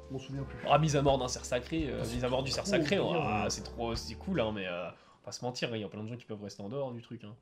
[0.10, 0.58] Je m'en souviens plus.
[0.70, 1.90] Ah, mise à mort d'un cerf sacré.
[1.90, 3.00] euh, Ah, c'est mise à mort du cerf sacré.
[3.00, 3.50] ouah, ouais.
[3.50, 3.96] c'est trop.
[3.96, 4.68] C'est cool, hein, mais.
[4.68, 6.68] euh, faut pas se mentir, il y a plein de gens qui peuvent rester en
[6.70, 7.24] dehors du truc.
[7.24, 7.34] Hein.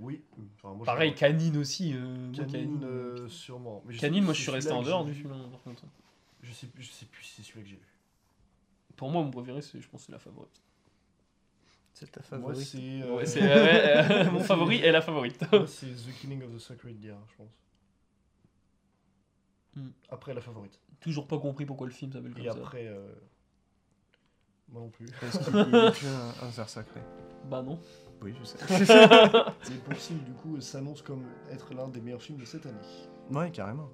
[0.00, 0.20] Oui.
[0.56, 1.92] Enfin, moi, Pareil, je- Canine aussi.
[1.94, 3.82] euh, Canine, Canine, euh, euh, sûrement.
[3.86, 5.38] Mais Canine, moi je suis resté en dehors du film, vu.
[5.38, 5.84] hein, par contre.
[6.42, 7.86] Je sais, plus- je sais plus si c'est celui-là que j'ai vu.
[8.96, 10.60] Pour moi, mon préféré, c'est, je pense, que c'est la favorite.
[11.94, 12.66] C'est ta Moi, favorite.
[12.66, 13.02] c'est.
[13.02, 15.40] euh, Ouais, c'est, ouais, euh, mon favori est la favorite.
[15.52, 17.50] moi, c'est The Killing of the Sacred Deer, je pense.
[19.78, 19.90] Hmm.
[20.10, 20.78] Après la favorite.
[21.00, 22.56] Toujours pas compris pourquoi le film s'appelle comme Et ça.
[22.58, 22.86] après.
[22.86, 23.12] euh,
[24.68, 25.06] Moi non plus.
[25.20, 27.00] Parce qu'il un, un cerf sacré?
[27.48, 27.78] Bah non.
[28.20, 28.58] Oui, je sais.
[29.84, 32.76] Pour film, du coup, s'annonce comme être l'un des meilleurs films de cette année.
[33.30, 33.88] ouais, carrément.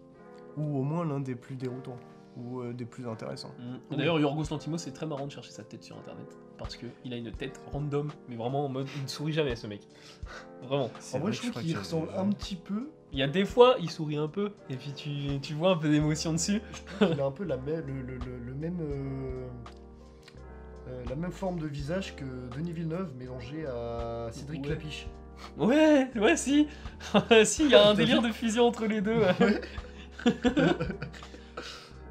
[0.56, 1.98] Ou au moins l'un des plus déroutants.
[2.36, 3.52] Ou euh, des plus intéressants.
[3.90, 3.96] Mm.
[3.96, 6.26] D'ailleurs, Yorgos Lanthimos, c'est très marrant de chercher sa tête sur internet.
[6.58, 8.88] Parce qu'il a une tête random, mais vraiment en mode.
[8.96, 9.86] Il ne sourit jamais, ce mec.
[10.62, 10.90] Vraiment.
[10.98, 12.90] C'est En vrai, vrai je trouve qu'il ressemble un petit peu.
[13.14, 15.76] Il y a des fois, il sourit un peu, et puis tu, tu vois un
[15.76, 16.60] peu d'émotion dessus.
[17.00, 19.46] Il a un peu la même, le, le- le- le même, euh,
[20.88, 22.24] euh, la même forme de visage que
[22.56, 24.66] Denis Villeneuve mélangé à Cédric Ouais.
[24.66, 25.06] Clapiche.
[25.56, 26.66] Ouais, ouais, si.
[27.44, 29.20] si, il y a un délire de fusion entre les deux.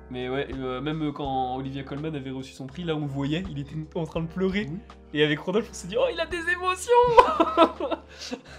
[0.09, 3.43] Mais ouais, euh, même quand Olivia Colman avait reçu son prix, là on le voyait,
[3.49, 4.67] il était en train de pleurer.
[4.69, 4.77] Oui.
[5.13, 6.91] Et avec Rodolphe, on s'est dit, oh, il a des émotions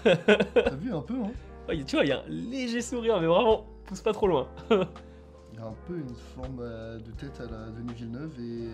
[0.53, 1.31] T'as vu un peu, hein?
[1.67, 4.47] Ouais, Tu vois, il y a un léger sourire, mais vraiment, pousse pas trop loin.
[5.53, 8.67] Il a un peu une forme euh, de tête à la Denis Villeneuve et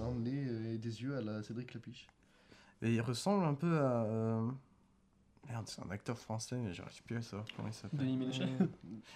[0.00, 2.06] un nez et des yeux à la Cédric Clapiche.
[2.82, 4.04] Et il ressemble un peu à.
[4.04, 4.48] euh,
[5.48, 7.98] Merde, c'est un acteur français, mais j'arrive plus à savoir comment il s'appelle.
[7.98, 8.46] Denis Ménochet.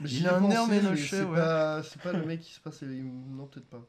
[0.04, 0.64] Il a un air
[0.96, 1.36] c'est ouais.
[1.36, 2.82] pas- C'est pas le mec qui se passe.
[2.82, 3.82] Non, peut-être pas.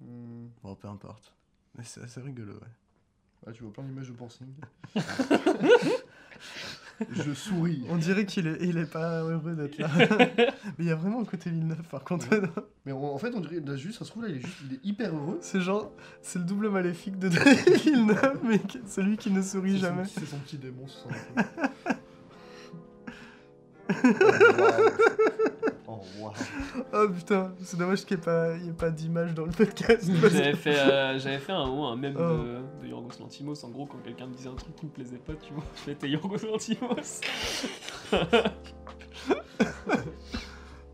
[0.00, 0.46] Hmm.
[0.62, 1.34] Bon, peu importe.
[1.76, 2.68] Mais c'est assez rigolo, ouais.
[3.46, 4.48] Ah, tu vois plein d'images de pansing.
[7.12, 7.84] Je souris.
[7.90, 9.88] On dirait qu'il est, il est pas heureux d'être là.
[10.18, 12.26] mais il y a vraiment un côté Villeneuve, par contre.
[12.86, 14.56] Mais en, en fait, on dirait, là, juste, ça se trouve, là, il est, juste,
[14.70, 15.38] il est hyper heureux.
[15.42, 15.92] c'est genre,
[16.22, 19.94] c'est le double maléfique de Denis Villeneuve, mais qui- celui qui ne sourit C'est son
[19.94, 20.04] jamais.
[20.06, 21.66] C'est son petit démon, c'est son enfant.
[25.88, 26.32] Oh, wow.
[26.92, 29.52] Oh putain, c'est dommage qu'il n'y ait pas, il y ait pas d'image dans le
[29.52, 30.10] podcast.
[30.12, 32.20] J'avais fait, euh, j'avais fait un un mème Oh.
[32.82, 33.64] de, de Yorgos Lantimos.
[33.64, 35.90] En gros, quand quelqu'un me disait un truc qui me plaisait pas, tu vois, je
[35.90, 37.20] mettais Yorgos Lantimos.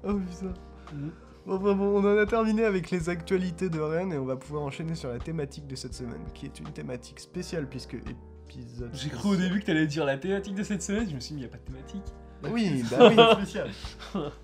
[0.04, 0.52] Oh putain.
[0.92, 1.10] Mm.
[1.46, 4.36] Bon, bon, bon, on en a terminé avec les actualités de Rennes et on va
[4.36, 8.90] pouvoir enchaîner sur la thématique de cette semaine, qui est une thématique spéciale puisque épisode.
[8.92, 11.34] J'ai cru au début que t'allais dire la thématique de cette semaine, je me suis
[11.34, 12.04] dit, il n'y a pas de thématique.
[12.50, 13.16] Oui, bah oui.
[13.36, 13.70] spécial.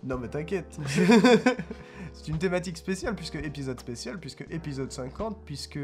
[0.04, 0.78] Non mais t'inquiète.
[2.12, 5.78] c'est une thématique spéciale puisque épisode spécial puisque épisode 50 puisque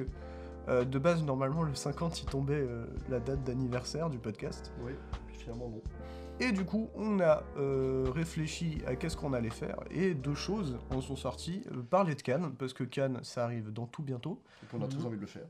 [0.68, 4.72] euh, de base normalement le 50 il tombait euh, la date d'anniversaire du podcast.
[4.84, 4.92] Oui,
[5.26, 5.82] puis finalement, non.
[6.40, 10.78] Et du coup, on a euh, réfléchi à qu'est-ce qu'on allait faire, et deux choses
[10.90, 11.62] en sont sorties.
[11.90, 14.42] Parler de Cannes, parce que Cannes, ça arrive dans tout bientôt.
[14.72, 15.46] Donc, on a très envie de le faire.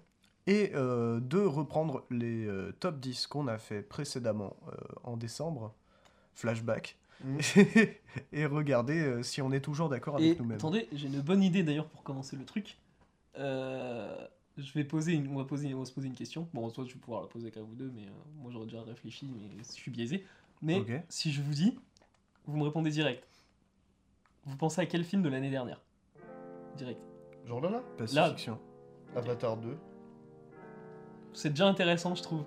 [0.47, 4.73] et euh, de reprendre les euh, top 10 qu'on a fait précédemment euh,
[5.05, 5.75] en décembre,
[6.35, 7.39] flashback, Mm.
[8.33, 10.57] et regarder euh, si on est toujours d'accord avec nous-mêmes.
[10.59, 12.77] attendez, j'ai une bonne idée d'ailleurs pour commencer le truc.
[13.39, 14.27] Euh,
[14.59, 16.49] je vais poser une, on, va poser, on va se poser une question.
[16.53, 18.83] Bon, toi, tu vas pouvoir la poser qu'à vous deux, mais euh, moi j'aurais déjà
[18.83, 20.25] réfléchi, mais je suis biaisé.
[20.61, 21.79] Mais si je vous dis,
[22.47, 23.27] vous me répondez direct.
[24.45, 25.81] Vous pensez à quel film de l'année dernière?
[26.77, 27.01] Direct.
[27.47, 27.83] Genre là, là?
[27.97, 28.59] Pacifiction.
[29.17, 29.77] Avatar 2.
[31.33, 32.45] C'est déjà intéressant, je trouve.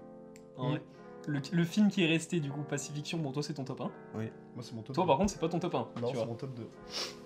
[0.58, 0.72] En Mm.
[0.72, 0.82] vrai.
[1.28, 3.84] Le, le film qui est resté, du coup, Pacifiction, bon, toi c'est ton top 1.
[4.15, 4.23] Moi,
[4.61, 5.07] c'est mon top Toi, 2.
[5.07, 5.78] par contre, c'est pas ton top 1.
[5.78, 6.25] Non, tu c'est vois.
[6.25, 6.67] mon top 2.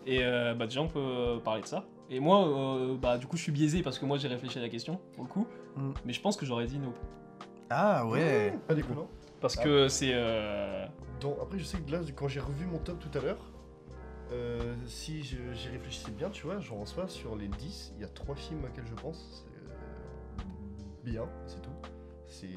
[0.07, 1.85] Et euh, bah déjà on peut euh, parler de ça.
[2.09, 4.61] Et moi, euh, bah du coup je suis biaisé parce que moi j'ai réfléchi à
[4.61, 5.45] la question pour le coup.
[5.77, 5.91] Mm.
[6.05, 6.97] Mais je pense que j'aurais dit Nope.
[7.69, 9.07] Ah ouais Pas déconnant.
[9.39, 9.63] Parce Ah.
[9.63, 10.11] que c'est...
[10.13, 10.85] euh,
[11.21, 13.51] Donc, après, je sais que là, quand j'ai revu mon top tout à l'heure,
[14.31, 18.01] euh, si je- j'y réfléchissais bien, tu vois, genre en soi, sur les 10, il
[18.01, 19.45] y a 3 films auxquels je pense.
[19.45, 20.43] C'est euh,
[21.03, 21.69] bien, c'est tout.
[22.27, 22.47] C'est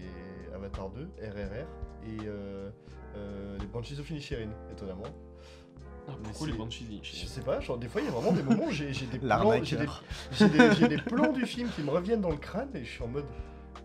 [0.55, 1.67] Avatar 2, RRR
[2.07, 2.71] et euh,
[3.17, 5.03] euh, les Banshees of Inisherin, étonnamment.
[6.07, 8.11] Ah, Mais pourquoi les c'est- Banshees Je sais pas, genre des fois, il y a
[8.13, 12.21] vraiment des moments où j'ai des, plans- des, des- des du film qui me reviennent
[12.21, 13.25] dans le crâne et je suis en mode.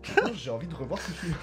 [0.02, 1.34] Putain, J'ai envie de revoir ce film.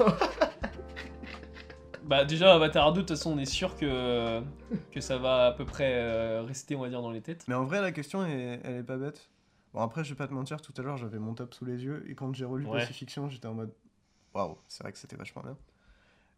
[2.05, 4.41] Bah déjà Avatar 2, de toute façon on est sûr que,
[4.93, 7.43] que ça va à peu près euh, rester on va dire dans les têtes.
[7.49, 9.29] Mais en vrai, la question, est- elle est pas bête.
[9.73, 11.83] Bon, après, je vais pas te mentir, tout à l'heure, j'avais mon top sous les
[11.83, 12.79] yeux, et quand j'ai relu Ouais.
[12.79, 13.73] Pacifiction, j'étais en mode
[14.33, 15.57] waouh, c'est vrai que c'était vachement bien.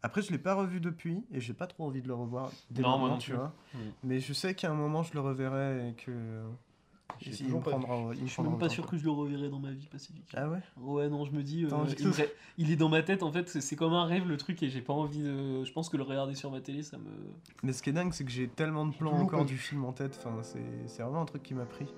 [0.02, 2.82] Après, je l'ai pas revu depuis, et j'ai pas trop envie de le revoir dès
[2.82, 3.52] Non, moi non tu vois.
[3.74, 3.78] Mm.
[4.04, 6.42] Mais je sais qu'à un moment, je le reverrai et que.
[7.20, 7.46] Je suis
[8.42, 10.32] même pas sûr que je le reverrai dans ma vie Pacifique.
[10.34, 10.60] Ah ouais?
[10.78, 11.68] Ouais non je me dis, euh,
[12.56, 14.68] il, me est dans ma tête en fait, c'est comme un rêve le truc et
[14.68, 15.64] j'ai pas envie de...
[15.64, 17.10] Je pense que le regarder sur ma télé ça me...
[17.62, 19.92] Mais ce qui est dingue, c'est que j'ai tellement de plans encore du film en
[19.92, 21.92] tête, enfin, c'est c'est vraiment un truc qui m'a pris.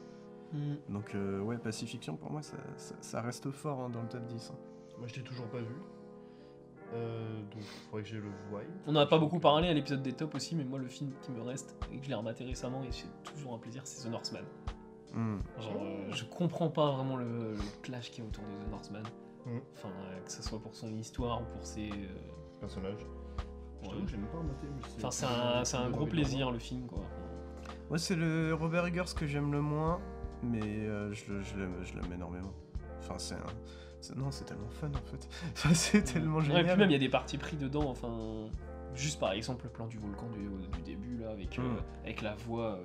[0.53, 0.75] Mm.
[0.89, 4.27] Donc, euh, ouais, Pacifiction, pour moi, ça, ça, ça reste fort hein, dans le top
[4.27, 4.51] 10.
[4.51, 4.72] hein.
[5.03, 5.75] Moi, je l'ai toujours pas vu.
[6.95, 8.61] Euh, donc, il faudrait que je le voie.
[8.87, 11.11] On en a pas beaucoup parlé à l'épisode des tops aussi, mais moi le film
[11.23, 14.07] qui me reste et que je l'ai rematé récemment et c'est toujours un plaisir, c'est
[14.07, 14.43] The Northman.
[15.13, 15.39] Hmm.
[15.59, 19.03] Genre, euh, je comprends pas vraiment le, le clash qui est autour de The Northman.
[19.47, 19.61] Mhm.
[19.75, 21.91] Enfin, euh, que ce soit pour son histoire ou pour ses.
[21.91, 22.07] euh,
[22.61, 23.01] Personnage.
[23.01, 23.05] Je
[23.89, 23.91] ouais.
[23.95, 24.67] t'avoue que j'ai même pas rematé.
[24.69, 27.01] mais Enfin, c'est un, c'est un gros plaisir le film quoi.
[27.89, 30.01] Moi, c'est le Robert Eggers que j'aime le moins,
[30.43, 32.53] mais euh, je, le- je l'aime je l'aime énormément.
[33.01, 33.39] Enfin, c'est un.
[34.17, 35.29] Non, c'est tellement fun en fait.
[35.75, 36.67] C'est tellement Ouais, et génial.
[36.67, 38.49] puis même il y a des parties pris dedans, enfin.
[38.95, 40.41] Juste par exemple le plan du volcan du,
[40.77, 41.77] du début là, avec, euh, Mhm.
[42.05, 42.73] avec la voix.
[42.79, 42.85] euh,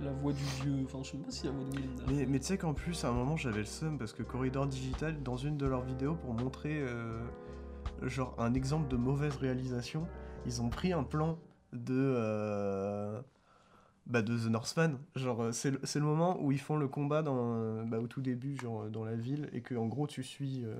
[0.00, 0.84] la voix du vieux.
[0.84, 2.04] Enfin, je sais pas si la voix de Melinda.
[2.08, 4.66] Mais, mais tu sais qu'en plus, à un moment, j'avais le seum parce que Corridor
[4.66, 7.20] Digital, dans une de leurs vidéos, pour montrer euh,
[8.02, 10.06] genre un exemple de mauvaise réalisation,
[10.46, 11.36] ils ont pris un plan
[11.72, 11.92] de,
[14.08, 14.98] bah, de The Northman.
[15.16, 17.98] Genre, euh, c'est le, c'est le moment où ils font le combat dans, euh, bah,
[18.00, 20.74] au tout début, genre euh, dans la ville, et que en gros, tu suis euh,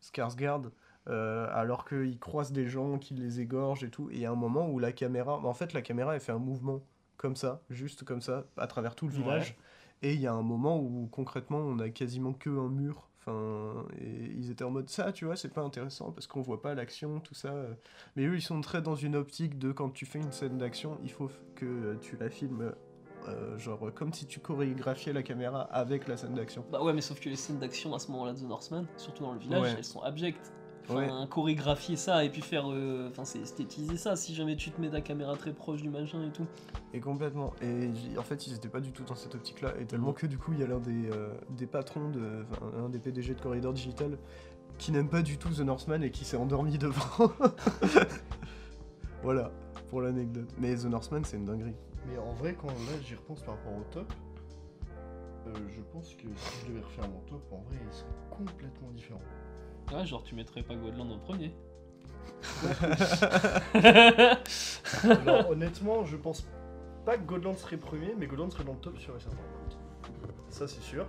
[0.00, 0.70] Skarsgård.
[1.08, 4.30] euh, alors qu'ils croisent des gens, qu'ils les égorgent et tout, et il y a
[4.30, 6.82] un moment où la caméra, en fait la caméra elle fait un mouvement
[7.16, 9.12] comme ça, juste comme ça, à travers tout le Ouais.
[9.12, 9.56] village,
[10.02, 13.08] et il y a un moment où concrètement on a quasiment que un mur.
[13.26, 16.62] Enfin, et ils étaient en mode ça, tu vois, c'est pas intéressant parce qu'on voit
[16.62, 17.52] pas l'action, tout ça.
[18.14, 20.98] Mais eux, ils sont très dans une optique de quand tu fais une scène d'action,
[21.02, 22.72] il faut que tu la filmes,
[23.28, 26.64] euh, genre comme si tu chorégraphiais la caméra avec la scène d'action.
[26.70, 29.24] Bah ouais, mais sauf que les scènes d'action à ce moment-là de The Northman, surtout
[29.24, 29.74] dans le village, Ouais.
[29.76, 30.52] elles sont abjectes.
[30.90, 31.08] Ouais.
[31.30, 32.70] Chorégraphier ça et puis faire.
[32.70, 35.88] euh, Enfin, c'est esthétiser ça si jamais tu te mets ta caméra très proche du
[35.90, 36.46] machin et tout.
[36.94, 37.52] Et complètement.
[37.60, 39.74] Et en fait, ils étaient pas du tout dans cette optique-là.
[39.80, 40.14] Et tellement Mhm.
[40.14, 42.44] que du coup, il y a l'un des, euh, des patrons, de,
[42.78, 44.16] un des PDG de Corridor Digital,
[44.78, 47.32] qui n'aime pas du tout The Northman et qui s'est endormi devant.
[49.22, 49.50] voilà,
[49.90, 50.52] pour l'anecdote.
[50.58, 51.74] Mais The Northman, c'est une dinguerie.
[52.08, 54.12] Mais en vrai, quand là j'y repense par rapport au top,
[55.48, 58.90] euh, je pense que si je devais refaire mon top, en vrai, il serait complètement
[58.92, 59.20] différent.
[59.92, 61.54] Ouais, genre tu mettrais pas Godland en premier.
[65.04, 66.46] Alors, honnêtement, je pense
[67.04, 69.36] pas que Godland serait premier, mais Godland serait dans le top sur et certain.
[70.48, 71.06] Ça, c'est sûr.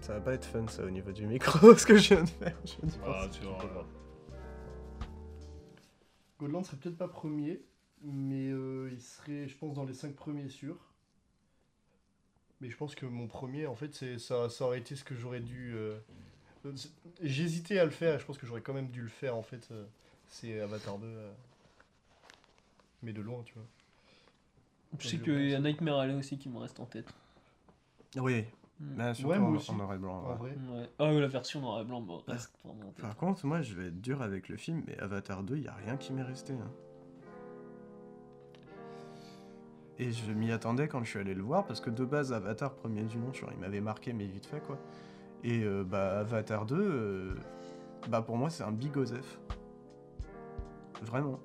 [0.00, 2.28] Ça va pas être fun, ça, au niveau du micro, ce que je viens de
[2.28, 2.56] faire.
[2.64, 3.86] Je viens d'y Ah, tu vois.
[6.38, 7.62] Godland serait peut-être pas premier,
[8.02, 10.92] mais euh, il serait, je pense, dans les 5 premiers sûrs.
[12.60, 15.14] Mais je pense que mon premier, en fait, c'est ça, ça aurait été ce que
[15.14, 15.72] j'aurais dû.
[15.74, 15.98] euh,
[17.22, 19.42] J'hésitais à le faire, et je pense que j'aurais quand même dû le faire, en
[19.42, 19.68] fait.
[19.70, 19.84] euh,
[20.28, 21.06] c'est Avatar 2.
[21.06, 21.32] euh,
[23.02, 23.64] Mais de loin, tu vois.
[24.98, 25.66] Je sais Je qu'il y a pense.
[25.66, 27.12] Nightmare Alley aussi qui me reste en tête.
[28.16, 28.44] Oui,
[28.80, 28.94] Mm.
[28.96, 29.70] mais surtout Ouais, moi en, aussi.
[29.70, 30.16] en noir et blanc.
[30.24, 30.36] En ouais.
[30.36, 30.50] vrai.
[30.68, 30.90] Ouais.
[30.98, 33.02] Ah ouais, la version noir et blanc me reste vraiment en tête.
[33.04, 35.68] Par contre, moi, je vais être dur avec le film, mais Avatar 2, il y
[35.68, 36.54] a rien qui m'est resté.
[36.54, 36.70] hein.
[40.00, 42.74] Et je m'y attendais quand je suis allé le voir, parce que de base, Avatar,
[42.74, 44.76] premier du nom, genre, il m'avait marqué, mais vite fait, quoi.
[45.44, 47.34] Et euh, bah, Avatar 2, euh,
[48.08, 49.38] bah, pour moi, c'est un big Osef.
[51.02, 51.38] Vraiment.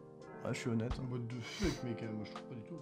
[0.45, 0.97] Ah, je suis honnête.
[0.99, 2.79] En mode de fuck, mec, moi je trouve pas du tout.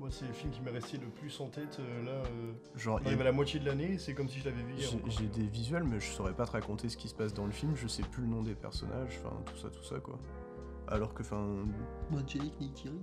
[0.00, 1.78] Moi, c'est le film qui m'est resté le plus en tête.
[1.78, 4.12] euh, là, euh, Genre, on il y a- arrive à la moitié de l'année, c'est
[4.12, 4.88] comme si je l'avais vu hier.
[5.06, 7.52] j'ai des visuels, mais je saurais pas te raconter ce qui se passe dans le
[7.52, 7.76] film.
[7.76, 10.18] Je sais plus le nom des personnages, enfin, tout ça, tout ça, quoi.
[10.88, 11.46] Alors que, enfin,
[12.12, 12.98] Angelique Neytiri.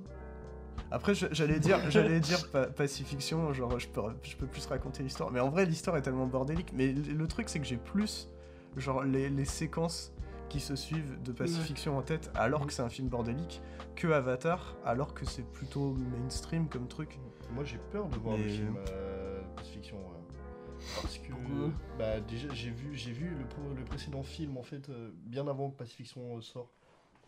[0.89, 5.31] Après, j'allais dire, j'allais dire pa- pacifiction, genre je peux, je peux plus raconter l'histoire.
[5.31, 6.71] Mais en vrai, l'histoire est tellement bordélique.
[6.73, 8.29] Mais le, le truc, c'est que j'ai plus,
[8.77, 10.11] genre, les, les séquences
[10.49, 13.61] qui se suivent de pacifiction en tête, alors que c'est un film bordélique,
[13.95, 17.19] que Avatar, alors que c'est plutôt mainstream comme truc.
[17.53, 19.97] Moi, j'ai peur de voir le Mais- film euh, Pacifiction.
[19.97, 20.83] ouais.
[21.01, 21.31] Parce que.
[21.31, 21.69] Pourquoi?
[21.97, 25.69] bah, déjà, j'ai vu, j'ai vu le, le précédent film, en fait, euh, bien avant
[25.69, 26.69] que Pacifiction euh, sort,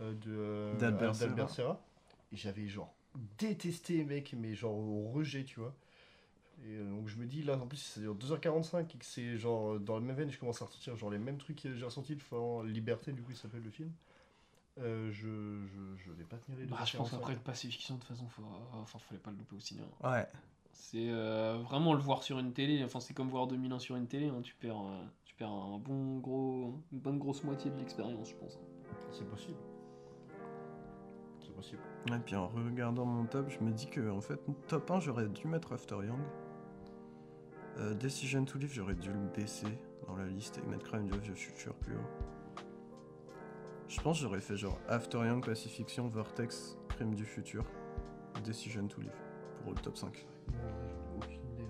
[0.02, 1.16] euh, de, euh, D'Albert.
[1.50, 1.80] Serra.
[2.32, 2.94] Et j'avais, genre,
[3.38, 5.74] détesté, mec, mais genre au rejet, tu vois.
[6.66, 9.80] Et euh, donc, je me dis, là, en plus, c'est 2h45 et que c'est genre
[9.80, 12.16] dans la même veine, je commence à ressentir genre les mêmes trucs que j'ai ressentis
[12.16, 13.92] devant Liberté, du coup, il s'appelle le film.
[14.80, 15.28] Euh, je,
[15.68, 16.92] je, je vais pas tenir les Bah, 2h45.
[16.92, 18.44] je pense qu'après le Pacifiction, de toute façon, faut...
[18.74, 19.88] enfin, fallait pas le louper au cinéma.
[20.04, 20.28] Ouais.
[20.72, 24.08] C'est euh, vraiment le voir sur une télé, enfin, c'est comme voir 2001 sur une
[24.08, 27.78] télé, hein, tu, perds, euh, tu perds un bon gros, une bonne grosse moitié de
[27.78, 28.58] l'expérience, je pense.
[29.12, 29.58] C'est possible.
[31.62, 31.82] C'est possible.
[32.14, 35.28] Et puis en regardant mon top, je me dis que, en fait, top 1, j'aurais
[35.28, 36.20] dû mettre After Young.
[37.80, 39.68] Euh, Decision to Live, j'aurais dû le baisser
[40.08, 42.64] dans la liste et mettre Crime of the Future plus haut.
[43.88, 47.64] Je pense que j'aurais fait genre After Young, Pacifiction, Vortex, Crime du futur,
[48.44, 49.12] Decision to Live
[49.62, 50.26] pour le top 5.
[50.52, 51.64] Non, en vrai, j'en ai aucune idée.
[51.64, 51.70] là.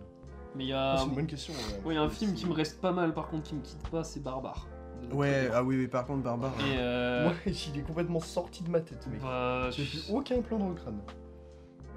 [0.55, 1.53] Mais il y Ah, a c'est une bonne question.
[1.53, 1.83] ouais.
[1.85, 4.21] ouais, un film qui me reste pas mal, par contre, qui me quitte pas, c'est
[4.21, 4.67] Barbare.
[5.11, 6.53] Ouais, ah oui, oui, par contre, Barbare.
[6.61, 9.21] Et euh, Moi, il est complètement sorti de ma tête, mec.
[9.21, 10.99] bah, J'ai plus aucun plan dans le crâne.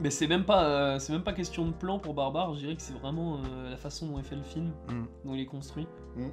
[0.01, 2.53] Mais c'est même pas, euh, c'est même pas question de plan pour Barbare.
[2.55, 5.05] Je dirais que c'est vraiment euh, la façon dont est fait le film, Hmm.
[5.25, 5.87] dont il est construit.
[6.17, 6.27] Mm.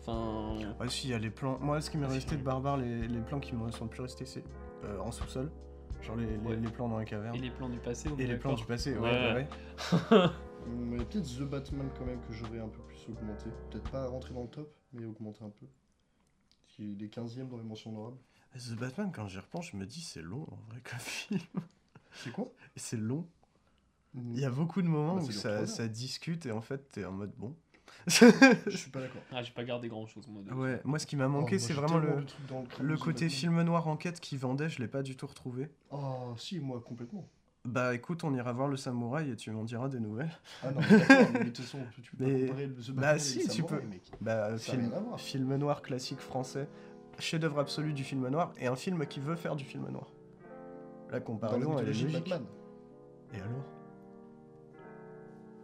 [0.00, 1.58] Enfin, Ouais, si, il y a les plans.
[1.60, 3.90] Moi, ce qui m'est Ah, resté de Barbare, les, les plans qui me sont le
[3.90, 4.44] plus restés, c'est
[4.84, 5.50] euh, en sous-sol.
[6.00, 6.56] Genre les, les- Ouais.
[6.56, 7.34] les plans dans la caverne.
[7.34, 8.08] et les plans du passé.
[8.18, 9.10] Et les plans du passé, ouais, Ouais.
[9.10, 9.46] ouais,
[10.12, 10.28] ouais.
[10.68, 13.46] Mais peut-être The Batman quand même que j'aurais un peu plus augmenté.
[13.70, 15.66] Peut-être pas rentrer dans le top, mais augmenter un peu.
[16.76, 18.18] Qu'il est 15ème dans les mentions honorables.
[18.56, 21.40] The Batman, quand j'y repense, je me dis c'est long en vrai comme film.
[22.12, 22.46] C'est quoi?
[22.76, 23.26] C'est long.
[24.14, 25.30] Il y a beaucoup de moments Bah, où
[25.66, 27.54] ça, discute et en fait t'es en mode bon.
[28.06, 29.22] Je suis pas d'accord.
[29.30, 30.42] Ah, j'ai pas gardé grand chose moi.
[30.42, 32.16] de- ouais, moi ce qui m'a manqué Oh, moi, c'est vraiment le,
[32.80, 33.30] le côté Batman.
[33.30, 35.68] film noir enquête qui vendait, je l'ai pas du tout retrouvé.
[35.90, 37.26] Oh, si, moi, complètement.
[37.64, 40.32] Bah écoute, on ira voir le samouraï et tu m'en diras des nouvelles.
[40.64, 40.80] Ah non,
[41.32, 43.48] mais de toute façon, tu peux Mais- pas comparer le The Batman bah et si,
[43.48, 43.80] tu peux.
[43.82, 44.02] mec.
[44.20, 44.72] Bah Ça
[45.16, 46.68] film, noir classique français,
[47.20, 50.06] chef-d'œuvre absolu du film noir et un film qui veut faire du film noir.
[51.10, 52.12] La Dans la comparaison elle est logique.
[52.12, 52.42] Batman.
[53.32, 53.64] Et alors?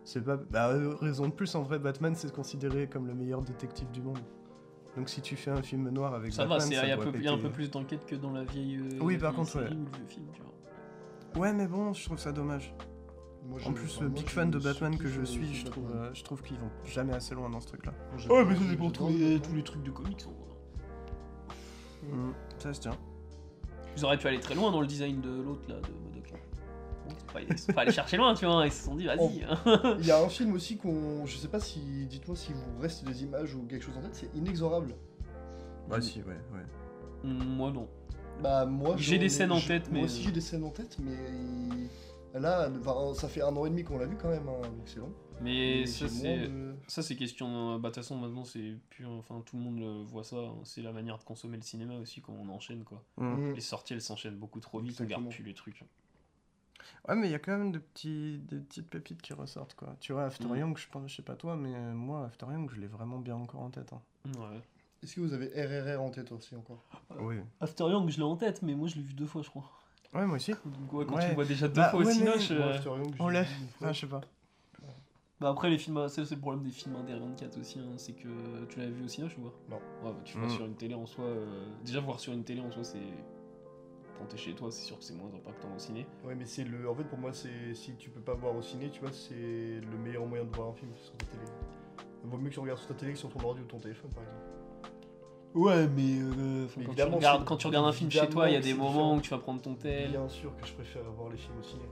[0.04, 0.36] C'est pas.
[0.36, 4.00] Bah, euh, raison de plus, en vrai, Batman, c'est considéré comme le meilleur détective du
[4.02, 4.18] monde.
[4.96, 6.96] Donc si tu fais un film noir avec Ça Batman, va, c'est- il y, a
[6.96, 8.76] doit peu- il y a un peu plus d'enquête que dans la vieille.
[8.76, 9.62] euh, Oui, par vieille contre, ouais.
[9.64, 10.52] série ou le vieux film, tu vois.
[11.36, 12.74] Ouais, mais bon, je trouve ça dommage.
[13.44, 15.90] Moi, En plus, enfin, le moi, big fan de Batman que je suis, je trouve,
[15.94, 17.92] euh, je trouve qu'ils vont jamais assez loin dans ce truc-là.
[18.28, 20.22] Ouais, mais ça c'est pour tous les, tous les trucs de comics.
[20.26, 20.48] en gros.
[22.16, 22.96] Mm, ça se tient.
[23.96, 26.32] Ils auraient pu aller très loin dans le design de l'autre là, de Modoc.
[27.32, 28.66] pas, ils sont pas allés chercher loin, tu vois.
[28.66, 29.44] Ils se sont dit, vas-y.
[29.44, 29.96] hein.
[29.98, 31.24] Il y a un film aussi qu'on.
[31.24, 32.06] Je sais pas si.
[32.06, 34.94] Dites-moi si vous reste des images ou quelque chose en tête, c'est Inexorable.
[35.88, 37.28] Bah si, ouais, ouais.
[37.30, 37.88] Moi non.
[38.42, 38.94] Bah, moi.
[38.96, 41.12] J'ai des scènes en tête, mais- Moi aussi, j'ai des scènes en tête, mais.
[42.38, 42.68] Là,
[43.14, 45.12] ça fait un an et demi qu'on l'a vu quand même, hein, donc c'est long.
[45.40, 46.38] Mais Mais ça c'est.
[46.48, 47.78] de- Ça c'est question.
[47.78, 49.06] Bah de toute façon maintenant c'est plus.
[49.06, 50.36] Enfin tout le monde voit ça.
[50.36, 50.54] hein.
[50.64, 53.02] C'est la manière de consommer le cinéma aussi quand on enchaîne quoi.
[53.18, 53.24] Mm.
[53.50, 53.54] Mm.
[53.54, 54.96] Les sorties elles s'enchaînent beaucoup trop vite.
[55.00, 55.20] On Exactement.
[55.28, 55.84] garde plus les trucs.
[57.08, 59.96] Ouais, mais il y a quand même de petits, des petites pépites qui ressortent, quoi.
[60.00, 60.56] Tu vois, After Mm.
[60.56, 63.18] Young, je, pense, je sais pas toi, mais euh, moi, After Young, je l'ai vraiment
[63.18, 63.92] bien encore en tête.
[63.92, 64.02] hein.
[64.38, 64.60] Ouais.
[65.02, 66.82] Est-ce que vous avez RRR en tête aussi encore?
[67.20, 67.36] Oui.
[67.60, 69.70] After Young je l'ai en tête mais moi je l'ai vu deux fois je crois.
[70.14, 70.52] Ouais, moi aussi.
[70.64, 71.22] Donc ouais, quand Ouais.
[71.22, 73.44] tu le vois déjà deux Bah, fois au ouais, euh, After Young, on l'a-.
[73.82, 74.20] Ah, je sais pas.
[75.40, 78.64] Bah après les films, c'est le problème des films indés 24 aussi, hein, c'est que
[78.68, 79.76] tu l'avais vu au cinéma ou pas Non.
[79.76, 80.50] Ouais, bah, tu vois Mm.
[80.50, 82.98] sur une télé en soi, euh, déjà voir sur une télé en soi c'est...
[84.18, 86.08] Quand t'es chez toi c'est sûr que c'est moins impactant au ciné.
[86.24, 86.90] Ouais, mais c'est le.
[86.90, 89.32] En fait, pour moi, c'est si tu peux pas voir au ciné, tu vois, c'est
[89.80, 91.44] le meilleur moyen de voir un film sur ta télé.
[92.24, 93.78] Il vaut mieux que tu regardes sur ta télé que sur ton ordi ou ton
[93.78, 94.40] téléphone, par exemple.
[95.58, 98.52] Ouais mais, euh, Mais quand, tu regardes, quand tu regardes un film chez toi, il
[98.54, 99.16] y a des moments différent.
[99.16, 100.10] où tu vas prendre ton tel.
[100.10, 101.82] Bien sûr que je préfère voir les films au ciné.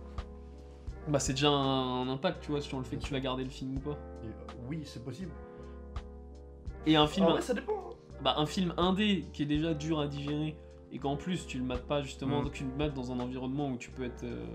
[1.09, 3.51] Bah c'est déjà un, impact tu vois sur le fait que tu vas garder le
[3.51, 3.99] film ou pas.
[4.25, 5.31] Et, euh, oui, c'est possible.
[6.87, 7.73] Et un film, vrai, ça dépend.
[7.73, 7.95] hein.
[8.23, 10.57] bah, un film indé qui est déjà dur à digérer
[10.93, 12.45] et qu'en plus tu le mates pas justement, Mm.
[12.45, 14.23] donc tu le mates dans un environnement où tu peux être...
[14.25, 14.47] euh,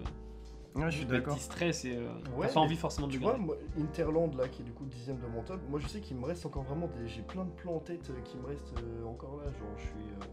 [0.75, 1.35] Ouais, je suis d'accord.
[1.35, 4.47] petit stress et euh, Ouais, t'as pas envie forcément de Tu vois, moi, Interland, là,
[4.47, 6.45] qui est du coup le dixième de mon top, moi je sais qu'il me reste
[6.45, 7.07] encore vraiment des.
[7.07, 9.45] J'ai plein de plans en tête euh, qui me restent euh, encore là.
[9.51, 9.91] Genre, je suis
[10.21, 10.25] euh,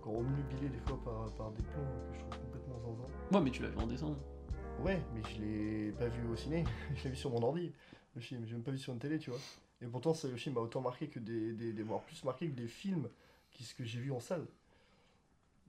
[0.00, 3.38] encore omnubilé des fois par, par des plans que je trouve complètement zinzin.
[3.38, 4.16] Ouais, mais tu l'as vu en dessin.
[4.84, 6.64] Ouais, mais je l'ai pas vu au ciné,
[6.94, 7.72] je l'ai vu sur mon ordi,
[8.14, 9.40] le film, j'ai même pas vu sur une télé, tu vois.
[9.80, 12.46] Et pourtant, c'est- le film m'a autant marqué que des, des, des- voire plus marqué
[12.48, 13.08] que des films
[13.50, 14.46] qui, ce que j'ai vu en salle.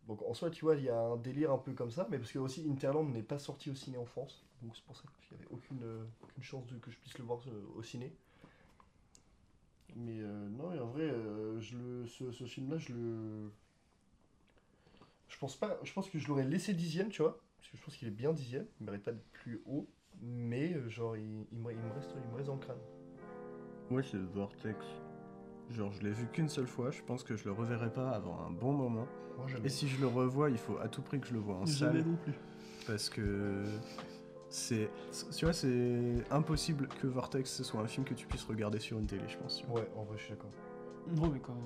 [0.08, 2.18] Donc en soi, tu vois, il y a un délire un peu comme ça, mais
[2.18, 5.04] parce que aussi Interland n'est pas sorti au ciné en France, donc c'est pour ça
[5.28, 7.84] qu'il n'y avait aucune, euh, aucune chance de, que je puisse le voir euh, au
[7.84, 8.14] ciné.
[9.96, 13.52] Mais euh, non, et en vrai, euh, je le, ce, ce film-là, je le.
[15.28, 15.80] Je pense pas.
[15.84, 17.40] Je pense que je l'aurais laissé dixième, tu vois.
[17.58, 18.68] Parce que je pense qu'il est bien dixième.
[18.80, 19.88] Il mérite pas d'être plus haut.
[20.22, 22.78] Mais euh, genre, il, il me, il me reste, il me reste dans le crâne.
[23.90, 24.86] Ouais, c'est Vortex.
[25.69, 28.39] Genre, je l'ai vu qu'une seule fois, je pense que je le reverrai pas avant
[28.48, 29.07] un bon moment.
[29.38, 29.45] Moi.
[29.64, 31.65] Et si je le revois, il faut à tout prix que je le vois en
[31.65, 32.10] Jamais salle.
[32.10, 32.34] non plus.
[32.88, 33.64] Parce que
[34.49, 34.89] c'est.
[35.35, 38.98] Tu vois, c'est impossible que Vortex ce soit un film que tu puisses regarder sur
[38.98, 39.64] une télé, je pense.
[39.69, 40.52] Ouais, en vrai, je suis d'accord.
[41.15, 41.57] Non, mais quand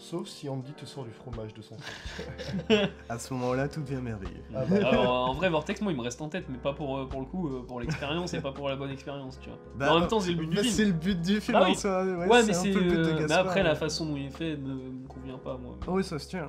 [0.00, 2.90] Sauf si Andy te sort du fromage de son sac.
[3.10, 4.42] À ce moment-là, tout devient merveilleux.
[4.54, 4.76] Ah bah.
[4.88, 7.20] Alors, en vrai, Vortex, moi, il me reste en tête, mais pas pour, euh, pour
[7.20, 9.58] le coup, euh, pour l'expérience et pas pour la bonne expérience, tu vois.
[9.76, 10.74] Bah, en même temps, c'est le but du bah, film.
[10.74, 13.62] C'est le but du film Bah en soi, Ouais, Ouais, mais c'est euh, mais après,
[13.62, 15.76] la façon dont il est fait ne me convient pas, moi.
[15.86, 16.48] Ah oui, ça se tient.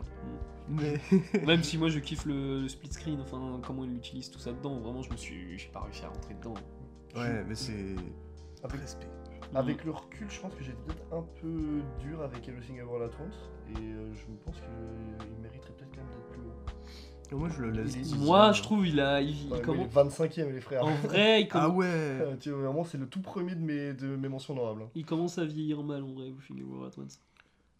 [0.70, 1.02] Mais.
[1.46, 4.54] Même si moi, je kiffe le, le split screen, enfin, comment il utilise tout ça
[4.54, 5.60] dedans, vraiment, je me suis.
[5.60, 6.54] J'ai pas réussi à rentrer dedans.
[7.18, 7.96] ouais, mais c'est.
[8.64, 9.10] Avec, Respect.
[9.56, 13.24] Avec le recul, je pense que j'étais peut-être un peu dur avec Everything Ever At
[13.24, 13.50] Once.
[13.70, 17.38] Et euh, je pense qu'il mériterait peut-être quand même d'être plus haut.
[17.38, 18.14] Moi, je le laisse.
[18.18, 19.22] Moi, je trouve, il a.
[19.22, 20.04] Il, il Ouais, mais commence- il est
[20.44, 20.84] 25ème, les frères.
[20.84, 23.62] En vrai, il, Ah comm- ouais Euh, tu vois, vraiment, c'est le tout premier de
[23.62, 24.88] mes, de mes mentions honorables.
[24.96, 27.22] il commence à vieillir mal, en vrai, Everything Everywhere at Once.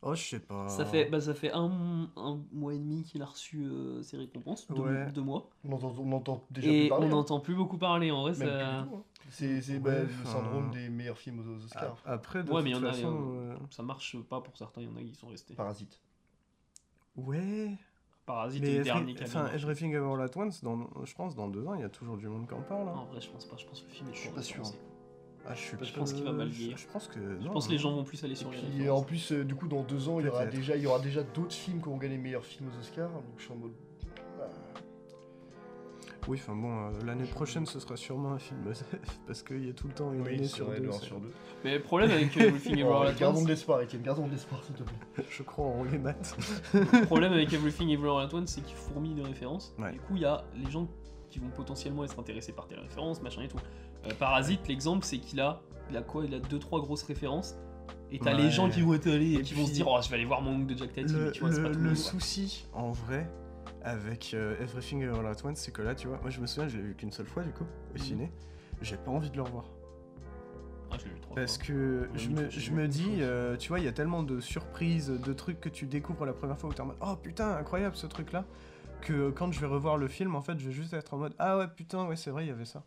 [0.04, 0.68] Oh, je sais pas.
[0.68, 4.18] Ça fait, bah, ça fait un, un mois et demi qu'il a reçu euh, ses
[4.18, 5.12] récompenses, deux, Ouais.
[5.12, 5.48] deux mois.
[5.64, 7.06] On entend, on entend déjà et plus parler.
[7.06, 7.12] on hein.
[7.12, 8.80] n'entend plus beaucoup parler, en vrai, ça...
[8.80, 8.90] hein.
[9.30, 12.02] C'est c'est, Ouais, bah, le syndrome des meilleurs films aux Oscars.
[12.06, 14.58] Après, de Ouais, mais toute il y en a, façon, euh, ça marche pas pour
[14.58, 15.54] certains, il y en a qui sont restés.
[15.54, 16.02] Parasite.
[17.16, 17.78] Ouais.
[18.26, 19.48] Parasite Mais est le dernier enfin.
[19.54, 22.28] Everything Ever At Once, dans, je pense dans deux ans, il y a toujours du
[22.28, 22.88] monde qui en parle.
[22.88, 22.94] hein.
[22.96, 24.64] En vrai, je pense pas, je pense que le film est Je suis pas sûr.
[25.48, 26.78] Ah, je suis Je pense qu'il va mal je- vieillir.
[26.78, 27.20] Je pense que.
[27.20, 27.82] Je non, pense que les hein.
[27.82, 30.20] gens vont plus aller sur les Et en plus, euh, du coup, dans deux ans,
[30.20, 32.70] il y aura déjà, il y aura déjà d'autres films qui vont gagner meilleurs films
[32.70, 33.10] aux Oscars.
[33.12, 33.72] Donc je suis en mode.
[34.40, 34.44] ah,
[36.28, 38.60] Oui, enfin bon, euh, l'année prochaine, ce sera sûrement un film
[39.28, 40.90] parce qu'il y a tout le temps une Oui, année sur vrai, deux.
[40.90, 41.32] un sur deux.
[41.64, 44.32] Mais le problème avec euh, Everything Everywhere at gardons Once, de l'espoir, Etienne, gardons de
[44.32, 45.26] l'espoir, s'il te plaît.
[45.30, 46.38] Je crois en les maths.
[46.76, 49.74] le problème avec Everything Everywhere at Once, c'est qu'il fourmille de références.
[49.80, 49.92] Ouais.
[49.94, 50.88] Du coup, il y a les gens
[51.30, 53.58] qui vont potentiellement être intéressés par tes références, machin et tout.
[54.08, 57.56] Euh, Parasite, l'exemple, c'est qu'il a, il a quoi Il a deux trois grosses références.
[58.14, 58.42] Et t'as Ouais.
[58.44, 60.16] les gens qui vont être allés et, Et qui vont se dire, oh, je vais
[60.16, 61.80] aller voir mon oncle de Jack Tati, Le, mais tu vois, c'est pas le- tout
[61.80, 62.02] le le monde.
[62.02, 62.12] quoi.
[62.12, 63.30] souci, en vrai,
[63.84, 66.68] avec euh, Everything Ever At Once, c'est que là, tu vois, moi je me souviens,
[66.68, 68.04] je l'ai vu qu'une seule fois du coup, au Mhm.
[68.04, 68.32] ciné.
[68.82, 69.64] J'ai pas envie de le revoir.
[70.92, 71.68] Ah, je l'ai vu trois Parce fois.
[71.68, 75.08] que je me, je me dis, euh, tu vois, il y a tellement de surprises,
[75.10, 77.96] de trucs que tu découvres la première fois où t'es en mode Oh putain, incroyable
[77.96, 78.44] ce truc là,
[79.00, 81.34] que quand je vais revoir le film, en fait, je vais juste être en mode
[81.40, 82.84] Ah ouais, putain, ouais, c'est vrai, il y avait ça.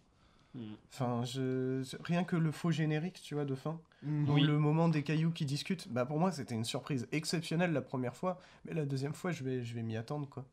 [0.54, 0.60] Hmm.
[0.92, 1.82] Enfin, je...
[2.04, 4.42] rien que le faux générique, tu vois, de fin, ou Oui.
[4.42, 8.14] le moment des cailloux qui discutent, bah pour moi, c'était une surprise exceptionnelle la première
[8.14, 10.44] fois, mais la deuxième fois, je vais, je vais m'y attendre, quoi.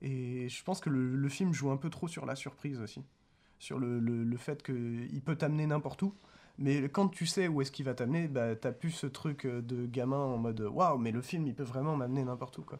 [0.00, 3.02] Et je pense que le, le film joue un peu trop sur la surprise aussi.
[3.58, 6.12] Sur le, le, le fait qu'il peut t'amener n'importe où.
[6.58, 9.62] Mais quand tu sais où est-ce qu'il va t'amener, bah, t'as plus ce truc euh,
[9.62, 12.78] de gamin en mode waouh, mais le film il peut vraiment m'amener n'importe où quoi.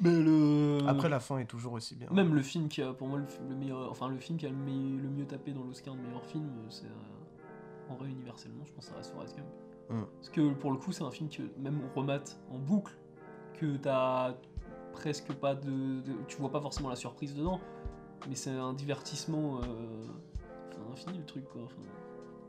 [0.00, 0.78] Mais le.
[0.88, 2.08] Après la fin est toujours aussi bien.
[2.10, 4.56] Même le film qui a, pour moi, le, meilleur, enfin le film qui a le,
[4.56, 8.72] me- le mieux tapé dans l'Oscar de meilleur film, c'est euh, en vrai universellement, je
[8.72, 9.46] pense que ça reste Forrest Gump.
[9.90, 10.04] Mm.
[10.16, 12.96] Parce que pour le coup, c'est un film que même on remate en boucle,
[13.54, 14.34] que t'as
[14.92, 17.60] presque pas de, de- tu vois pas forcément la surprise dedans,
[18.28, 20.06] mais c'est un divertissement, euh,
[20.70, 21.62] enfin infini le truc quoi.
[21.64, 21.76] Enfin,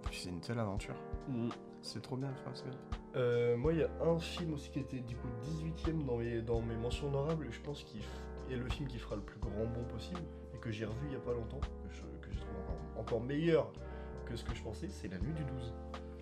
[0.04, 0.96] Puis c'est une telle aventure.
[1.30, 1.50] on-
[1.82, 2.76] C'est trop bien Forrest Gump.
[3.16, 6.42] Euh, moi, il y a un film aussi qui était du coup 18ème dans mes,
[6.42, 9.22] dans mes mentions honorables, et je pense qu'il f- est le film qui fera le
[9.22, 10.22] plus grand bond possible,
[10.54, 13.00] et que j'ai revu il y a pas longtemps, que je, que je trouve encore,
[13.02, 13.72] encore meilleur
[14.26, 15.74] que ce que je pensais, c'est La Nuit du 12.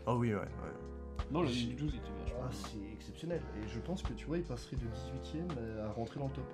[0.07, 0.39] Oh oui, ouais.
[0.39, 0.45] ouais.
[1.31, 2.39] Non, la nuit du 12 était vachement.
[2.43, 5.91] Ah, c'est exceptionnel, et je pense que tu vois, il passerait de 18ème à à
[5.93, 6.51] rentrer dans le top.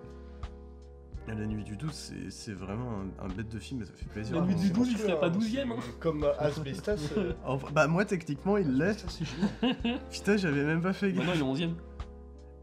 [1.28, 4.40] La nuit du 12, c'est- vraiment un, un bête de film et ça fait plaisir.
[4.40, 5.60] La nuit du C'est 12, il ferait pas hein, 12e, c'est
[5.90, 5.94] hein.
[6.00, 7.00] Comme Asbestas.
[7.18, 9.06] euh, Enfin, bah moi techniquement il l'est.
[10.10, 11.26] Putain, j'avais même pas fait gaffe.
[11.28, 11.74] Maintenant, il est 11ème.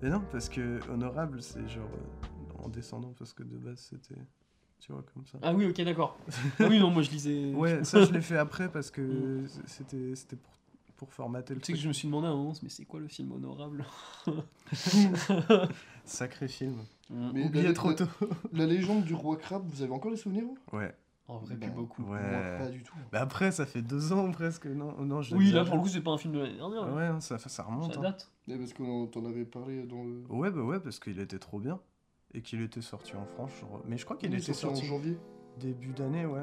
[0.03, 4.21] Mais non, parce que honorable, c'est genre euh, en descendant, parce que de base c'était.
[4.81, 5.39] Tu vois, comme ça.
[5.43, 6.19] Ah oui, ok, d'accord.
[6.59, 7.53] Ah oui, non, moi je lisais.
[7.55, 9.01] Ouais, ça je l'ai fait après parce que
[9.43, 9.47] Mm.
[9.67, 10.53] c'était c'était pour,
[10.97, 11.77] pour formater le Tu sais truc.
[11.77, 13.85] que je me suis demandé à un moment, mais c'est quoi le film honorable?
[16.05, 16.77] Sacré film.
[17.11, 18.07] Mais Oublié la- trop la- tôt.
[18.53, 20.77] La légende du roi crabe, vous avez encore les souvenirs vous?
[20.77, 20.95] Ouais.
[21.27, 22.03] En vrai, Bah, plus beaucoup.
[22.03, 22.21] Ouais.
[22.31, 22.95] Moi, pas du tout.
[23.13, 25.89] Mais après, ça fait deux ans presque, non, non je Oui, là pour le coup,
[25.89, 26.93] c'est pas un film de l'année dernière.
[26.95, 27.95] Ouais, hein, ça, ça remonte.
[27.95, 28.03] Ça hein.
[28.03, 28.31] date.
[28.47, 30.23] Ouais, parce qu'on t'en avait parlé dans le.
[30.29, 31.81] Ouais, bah ouais, parce qu'il était trop bien.
[32.35, 33.53] Et qu'il était sorti en France.
[33.61, 35.17] genre- Mais je crois qu'il était sorti en janvier.
[35.61, 36.43] début d'année, ouais.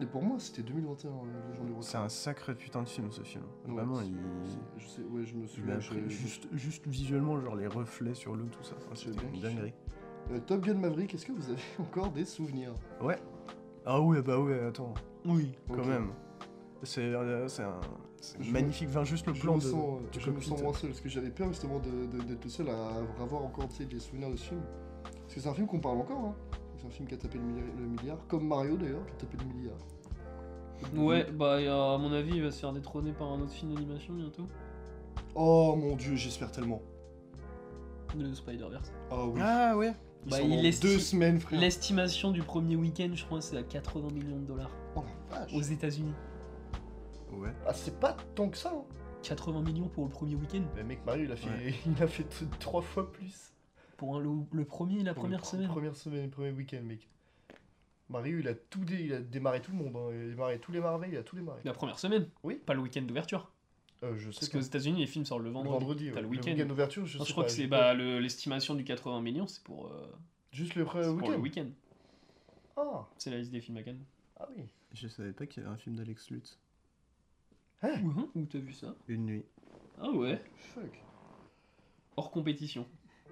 [0.00, 3.22] Et pour moi, c'était 2021, euh, gens du C'est un sacré putain de film ce
[3.22, 3.44] film.
[3.66, 4.16] Ouais, Vraiment, c'est- il.
[4.44, 5.78] c'est- Je sais, ouais, je me souviens.
[5.78, 8.74] je- je- juste, juste visuellement, genre les reflets sur l'eau, tout ça.
[8.78, 9.74] Enfin, J'ai C'était bien une dinguerie.
[10.32, 12.72] Euh, Top Gun Maverick, est-ce que vous avez encore des souvenirs?
[13.84, 14.94] Ah ouais, bah ouais, attends,
[15.26, 15.52] Oui.
[15.68, 16.12] quand même.
[16.82, 17.80] C'est euh, c'est un
[18.22, 20.62] c'est Je magnifique, enfin, juste le Je plan me de, sens, du je me sens
[20.62, 22.88] moins seul parce que j'avais peur justement de- de- d'être le seul à
[23.22, 24.60] avoir encore des souvenirs de ce film.
[25.02, 26.24] Parce que c'est un film qu'on parle encore.
[26.24, 26.34] Hein.
[26.90, 29.54] Film qui a tapé le milliard, le milliard, comme Mario d'ailleurs, qui a tapé le
[29.54, 29.76] milliard.
[30.94, 31.56] Ouais, bah,
[31.94, 34.46] à mon avis, il va se faire détrôner par un autre film d'animation bientôt.
[35.34, 36.80] Oh mon dieu, j'espère tellement.
[38.18, 38.92] Le Spider-Verse.
[39.10, 39.40] Ah oui.
[39.42, 39.92] Ah ouais
[40.26, 41.60] Ils bah, sont il deux semaines, frère.
[41.60, 45.54] L'estimation du premier week-end, je crois, c'est à 80 millions de dollars Oh la vache.
[45.54, 46.14] aux États-Unis.
[47.32, 47.52] Ouais.
[47.66, 48.72] Ah, c'est pas tant que ça.
[48.74, 48.84] Hein.
[49.22, 50.62] 80 millions pour le premier week-end.
[50.74, 51.74] Mais mec, Mario, il a fait, Ouais.
[51.86, 52.26] il a fait
[52.58, 53.49] trois fois plus.
[54.00, 55.68] Pour un- le, le premier et la Pour le première pr- semaine.
[55.68, 57.06] Première semaine, premier week-end, mec.
[58.08, 59.94] Mario, il a tout dé- il a démarré tout le monde.
[59.94, 60.08] hein.
[60.14, 61.60] Il a démarré tous les Marvel, il a tout démarré.
[61.64, 62.26] La première semaine.
[62.42, 62.54] Oui.
[62.64, 63.50] Pas le week-end d'ouverture.
[64.02, 66.08] Euh, je sais Parce qu'aux États-Unis, les films sortent le Le vendredi.
[66.08, 66.14] ouais.
[66.16, 66.50] le le week-end.
[66.52, 68.84] week-end d'ouverture, je Non, sais je crois pas, que c'est bah, pas- le- l'estimation du
[68.84, 70.10] 80 millions, c'est pour, euh,
[70.50, 71.60] Juste le premier pour le week-end.
[71.66, 71.70] week-end.
[72.78, 74.02] Ah, C'est la liste des films à Cannes.
[74.38, 74.64] ah oui.
[74.94, 76.58] Je savais pas qu'il y avait un film d'Alex Lutz.
[77.82, 78.26] Mhm.
[78.34, 79.44] Où t'as vu ça Une nuit.
[80.00, 80.42] Ah ouais.
[80.74, 81.02] Fuck.
[82.16, 82.86] Hors compétition.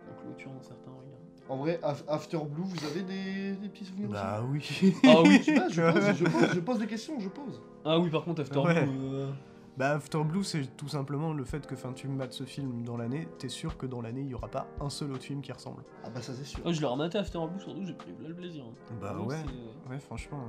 [0.09, 1.05] La clôture dans certains regards.
[1.51, 4.95] En vrai, Af- After Blue, vous avez des, des petits souvenirs Bah oui.
[5.07, 5.41] Ah oui.
[5.57, 7.63] Ah, je, pose, je, pose, je pose des questions, je pose.
[7.85, 8.85] Ah oui, par contre, After Ouais.
[8.85, 9.31] Blue, euh,
[9.79, 12.97] Bah After Blue, c'est tout simplement le fait que fin, tu mates ce film dans
[12.99, 15.51] l'année, t'es sûr que dans l'année, il y aura pas un seul autre film qui
[15.53, 15.85] ressemble.
[16.05, 16.61] Ah bah ça c'est sûr.
[16.67, 18.65] oh, je l'ai rematé After Blue, surtout, j'ai pris le plaisir.
[18.69, 18.95] hein.
[19.01, 19.37] Bah ouais.
[19.37, 20.41] c'est, Ouais, franchement.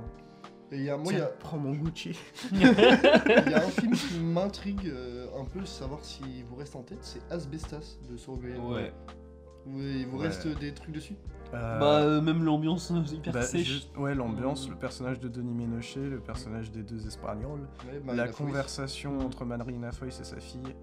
[0.72, 2.16] Et il y a, moi, y a, prends mon Gucci.
[2.52, 2.64] il y
[3.54, 7.20] a un film qui m'intrigue euh, un peu, savoir si vous reste en tête, c'est
[7.32, 8.56] Asbestas de Sorogoyen.
[8.64, 8.92] euh, Ouais.
[9.66, 10.26] Vous, il vous Ouais.
[10.28, 11.14] reste des trucs dessus
[11.52, 13.66] Euh, Bah, euh, même l'ambiance euh, hyper bah, sèche.
[13.66, 14.70] juste- ouais, l'ambiance, Euh.
[14.70, 17.66] le personnage de Denis Ménochet, le personnage des deux Espagnols,
[18.06, 20.74] Ouais, la conversation entre Marina Foïs et sa fille,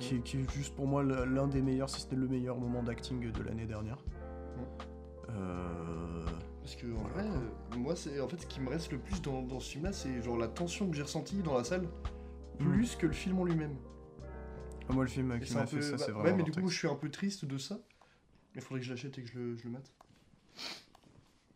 [0.00, 2.82] qui, qui est juste pour moi l'un des meilleurs, si ce n'est le meilleur moment
[2.82, 3.98] d'acting de l'année dernière.
[5.30, 6.24] Euh,
[6.62, 8.98] Parce que en Voilà, vrai, euh, moi, c'est en fait ce qui me reste le
[8.98, 11.86] plus dans, dans ce film-là, c'est genre la tension que j'ai ressentie dans la salle,
[12.58, 13.76] plus que le film en lui-même.
[14.88, 16.68] Moi, le film qui m'a fait peu- ça, bah, c'est Ouais, vraiment mais du coup,
[16.68, 17.78] je suis un peu triste de ça.
[18.54, 19.90] Il faudrait que je l'achète et que je le, je le mate.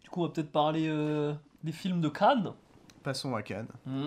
[0.02, 1.32] Du coup, on va peut-être parler euh,
[1.62, 2.52] des films de Cannes.
[3.02, 3.69] Passons à Cannes.
[3.86, 4.07] Hmm.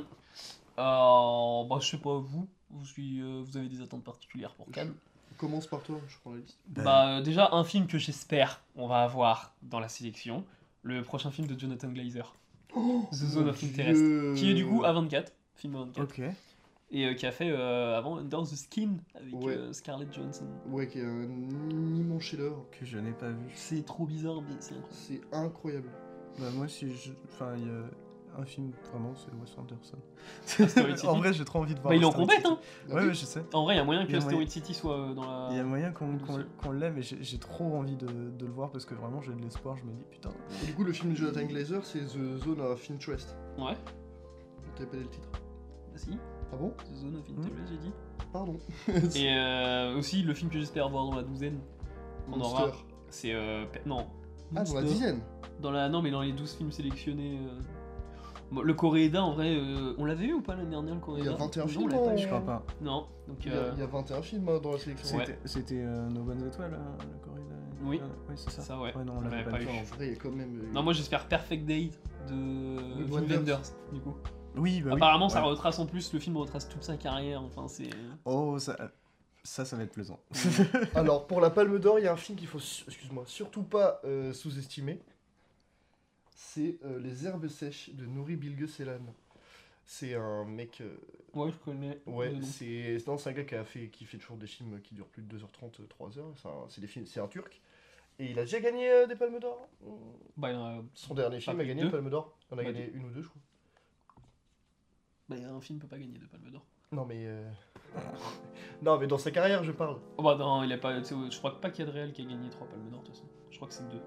[0.78, 4.70] Euh, bah, je sais pas, vous, vous, suis- euh, vous avez des attentes particulières pour
[4.72, 4.94] Cannes
[5.38, 6.60] Commence par toi, je prends la liste.
[6.68, 10.46] Bah, euh, déjà, un film que j'espère on va avoir dans la sélection,
[10.84, 12.36] le prochain film de Jonathan Glazer,
[12.76, 16.22] The Zone of Interest, qui est du coup A24, film A24, Ok.
[16.94, 19.58] Et euh, qui a fait euh, avant Under the Skin avec Ouais.
[19.58, 20.46] euh, Scarlett Johansson.
[20.70, 21.24] Ouais, qui est un
[21.96, 22.66] immense chef-d'œuvre.
[22.72, 23.50] Que je n'ai pas vu.
[23.56, 24.90] C'est trop bizarre, mais c'est incroyable.
[24.92, 25.90] C'est incroyable.
[26.40, 27.12] Bah moi si je...
[27.32, 29.98] Enfin il y a un film vraiment c'est Wes Anderson.
[31.08, 31.92] En vrai j'ai trop envie de voir.
[31.92, 32.58] Bah, il est en compète, hein
[32.90, 33.08] Ouais, oui.
[33.08, 33.44] ouais je sais.
[33.54, 34.48] En vrai, il y a moyen que Asteroid.
[34.48, 35.50] City soit euh, dans la.
[35.52, 38.86] Il y a moyen qu'on l'ait mais j'ai trop envie de, de le voir parce
[38.86, 39.78] que vraiment j'ai de l'espoir.
[39.78, 40.32] Je me dis putain.
[40.64, 43.36] Et du coup, le film de Jonathan Glazer, c'est The Zone of Interest.
[43.60, 43.76] Ouais,
[44.76, 46.18] T'avais pas dit le titre bah si,
[46.54, 47.92] Ah bon The Zone of Interest, j'ai dit.
[48.32, 48.58] Pardon.
[49.16, 51.60] Et euh, aussi, le film que j'espère voir dans la douzaine,
[52.32, 52.72] on aura.
[53.10, 53.34] C'est.
[53.34, 54.08] euh, pe- non.
[54.56, 54.94] Ah, dans la Monster.
[54.94, 55.20] dizaine
[55.62, 57.40] Dans la, non, mais dans les 12 films sélectionnés.
[57.40, 57.60] euh,
[58.52, 61.30] bon, le Coréeda, en vrai, euh, on l'avait vu ou pas l'année dernière, le Coréeda
[61.30, 62.16] Il y a 21 Non, films, l'avait pas hein.
[62.16, 62.18] eu.
[62.20, 62.64] Je crois pas.
[62.82, 63.38] Non, donc.
[63.46, 65.18] il y, a, euh, il y a 21 films hein, dans la sélection.
[65.18, 65.26] Ouais.
[65.26, 67.56] C'était c'était, euh, Nos bonnes étoiles hein, la corrida.
[67.86, 68.00] Oui.
[68.02, 68.62] Euh, oui c'est ça.
[68.62, 68.94] Ça, ouais.
[69.06, 69.68] non on l'avait pas, eu.
[69.68, 70.60] En vrai, il y a quand même.
[70.64, 71.90] euh, Non, moi j'espère Perfect Day
[72.30, 73.38] de Wim Wim Wenders.
[73.38, 73.62] Wenders,
[73.92, 74.14] du coup.
[74.56, 74.98] Oui bah oui.
[74.98, 75.50] Apparemment, ça Ouais.
[75.50, 77.90] retrace en plus, le film retrace toute sa carrière, enfin, c'est.
[78.26, 78.78] Oh ça
[79.44, 80.20] ça ça va être plaisant.
[80.96, 84.00] Alors, pour la Palme d'Or, il y a un film qu'il faut, excuse-moi, surtout pas
[84.06, 85.00] euh, sous-estimer.
[86.36, 89.00] C'est euh, Les Herbes Sèches de Nouri Bilge Ceylan.
[89.86, 90.80] C'est un mec.
[90.82, 90.96] euh,
[91.34, 92.00] Ouais, je connais.
[92.06, 94.94] ouais, c'est non, c'est un gars qui, a fait, qui fait toujours des films qui
[94.94, 96.22] durent plus de 2h30, 3h.
[96.36, 97.60] C'est un, c'est des films- c'est un turc.
[98.20, 99.68] Et il a déjà gagné euh, des Palmes d'Or?
[100.38, 102.38] Bah, Son dernier film a gagné deux une Palme d'Or.
[102.52, 103.42] Il en a Bah, gagné une ou deux, je crois.
[105.42, 106.66] Bah, un film peut pas gagner de Palme d'Or.
[106.92, 107.24] Non, mais.
[107.26, 107.50] euh,
[108.84, 109.98] non, mais dans sa carrière, je parle.
[110.18, 110.98] Oh, bah, non, il a pas.
[111.00, 112.90] tu sais, Je crois pas qu'il y a de réel qui a gagné 3 Palmes
[112.90, 113.26] d'Or, de toute façon.
[113.52, 113.98] Je crois que c'est 2.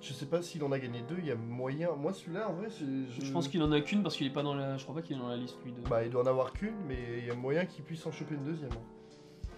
[0.00, 1.90] Je sais pas s'il en a gagné deux, il y a moyen.
[1.96, 3.24] Moi, celui-là, en vrai, je.
[3.24, 4.76] Je pense qu'il en a qu'une parce qu'il est pas dans la.
[4.76, 5.72] Je crois pas qu'il est dans la liste, lui.
[5.72, 5.80] De...
[5.88, 8.36] Bah, il doit en avoir qu'une, mais il y a moyen qu'il puisse en choper
[8.36, 8.70] une deuxième.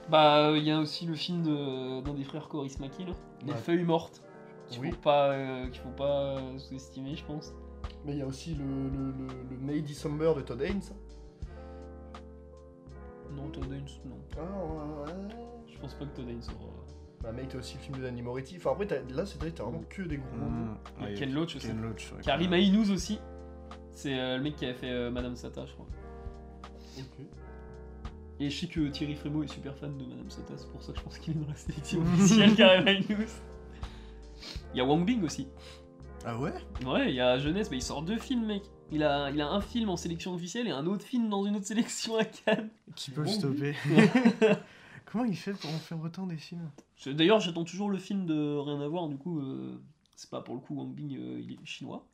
[0.09, 3.12] Bah, euh, il y a aussi le film de- d'un des frères Coris Maki, là.
[3.44, 3.59] Les Ouais.
[3.59, 4.22] feuilles mortes.
[4.68, 4.90] qu'il Oui.
[4.93, 7.52] faut pas, euh, qu'il faut pas euh, sous-estimer, je pense.
[8.05, 10.81] Mais il y a aussi le, le, le, le May December de Todd Haynes.
[13.36, 14.16] Non, Todd Haynes, non.
[14.39, 15.12] Ah, ouais.
[15.68, 16.72] Je pense pas que Todd Haynes aura.
[17.22, 18.56] Bah, mec, t'as aussi le film de Danny Moretti.
[18.56, 20.51] Enfin, après, t'as- là, c'est vrai, t'as vraiment que des gros noms.
[20.51, 21.66] Mmh, Ken Loach aussi.
[21.66, 22.22] Ken Loach, ouais.
[22.22, 23.18] Karim Aïnouz aussi.
[23.93, 25.86] C'est euh, le mec qui avait fait euh, Madame Sata, je crois.
[26.98, 27.27] Ok.
[28.40, 30.93] Et je sais que Thierry Frémaux est super fan de Madame Sata, c'est pour ça
[30.93, 33.43] que je pense qu'il est dans la sélection officielle Karim Aïnouz.
[34.72, 35.47] Il y a Wang Bing aussi.
[36.27, 36.53] Ah ouais?
[36.87, 38.63] Ouais, il y a Jeunesse, mais il sort deux films, mec.
[38.93, 41.57] Il a, il a un film en sélection officielle et un autre film dans une
[41.57, 42.69] autre sélection à Cannes.
[42.95, 43.75] Qui peut le Bon, stopper
[45.07, 46.71] Comment il fait pour en faire autant des films?
[47.07, 49.81] D'ailleurs, j'attends toujours le film de Rien à voir, du coup, euh,
[50.15, 52.05] c'est pas pour le coup Wang Bing, euh, il est chinois.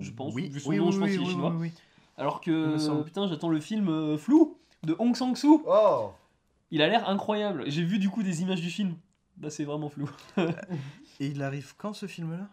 [0.00, 1.50] Je pense, Oui, vu son oui, nom, oui, je pense oui, qu'il est chinois.
[1.50, 1.72] oui, oui.
[2.16, 5.64] Alors que, putain, j'attends le film euh, Flou de Hong Sang-soo.
[5.66, 6.10] Oh
[6.70, 7.64] Il a l'air incroyable.
[7.66, 8.94] J'ai vu du coup des images du film.
[9.40, 10.08] Là, c'est vraiment flou.
[11.18, 12.48] Et il arrive quand ce film-là?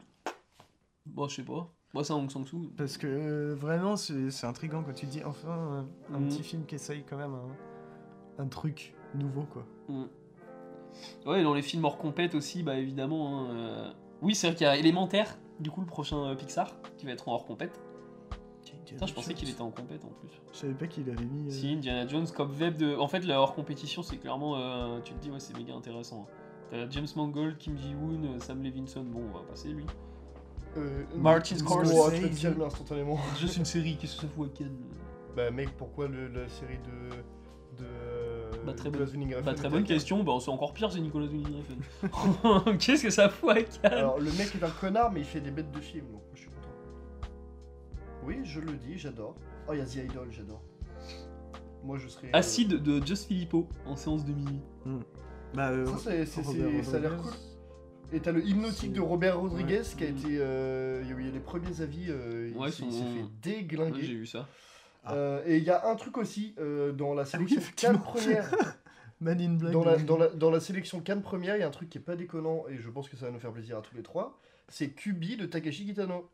[1.06, 1.72] Bon, je sais pas.
[1.94, 2.72] Moi, c'est un Hong Sang-soo.
[2.78, 6.76] Parce que euh, vraiment, c'est intriguant quand tu te dis enfin un petit film qui
[6.76, 9.66] essaye quand même un, un truc nouveau quoi.
[9.90, 10.04] Mm.
[11.26, 13.40] Ouais, dans les films hors compète aussi, bah évidemment.
[13.50, 13.92] hein, euh,
[14.22, 17.12] Oui, c'est vrai qu'il y a Élémentaire, du coup, le prochain euh, Pixar, qui va
[17.14, 17.80] être en hors compète.
[18.86, 20.30] Putain, je pensais qu'il était en compète en plus.
[20.52, 21.50] Je savais pas qu'il avait mis.
[21.52, 22.96] Si, Indiana Jones, Cop Web de.
[22.98, 25.00] En fait, la hors compétition, c'est clairement.
[25.02, 26.28] tu te dis, ouais, c'est méga intéressant.
[26.70, 29.86] T'as James Mangold, Kim Ji-woon, Sam Levinson, bon, on va passer lui.
[30.78, 32.46] Euh, Martin Scorsese.
[32.66, 33.18] instantanément.
[33.40, 34.78] Juste une série, qu'est-ce que ça fout à Cannes
[35.36, 37.84] Bah, mec, pourquoi le, la série de.
[37.84, 37.90] de.
[38.66, 41.00] Bah, très Nicolas bonne- Winding Refn Bah, très bonne question, bah, c'est encore pire, c'est
[41.00, 41.56] Nicolas Winding
[42.04, 42.78] Refn.
[42.78, 45.42] Qu'est-ce que ça fout à Cannes Alors, le mec est un connard, mais il fait
[45.42, 47.30] des bêtes de film, donc moi je suis content.
[48.26, 49.36] Oui, je le dis, j'adore.
[49.68, 50.62] Oh, il y a The Idol, j'adore.
[51.84, 52.28] Moi je serais.
[52.28, 54.62] euh, Acide de Just Filippo en séance de minuit.
[55.56, 57.32] Bah, euh, Ça, c'est- c'est- Robert c'est- ça a l'air cool.
[58.14, 59.96] Et t'as le hypnotique de Robert Rodriguez Ouais.
[59.98, 60.28] qui a été.
[60.40, 63.00] euh, il y a eu les premiers avis, euh, il Ouais, s'est son- il s'est
[63.04, 64.04] fait Ouais, déglinguer.
[64.04, 64.48] J'ai vu ça.
[65.04, 65.14] Ah.
[65.16, 67.94] Euh, et il y a un truc aussi euh, dans la oui, sélection effectivement.
[67.94, 68.52] Cannes première.
[69.22, 69.72] Man in Black.
[69.72, 72.00] dans, la, dans, la, dans la sélection Cannes première, il y a un truc qui
[72.00, 74.02] est pas déconnant et je pense que ça va nous faire plaisir à tous les
[74.04, 74.40] trois.
[74.68, 76.30] C'est Kubi de Takashi Kitano.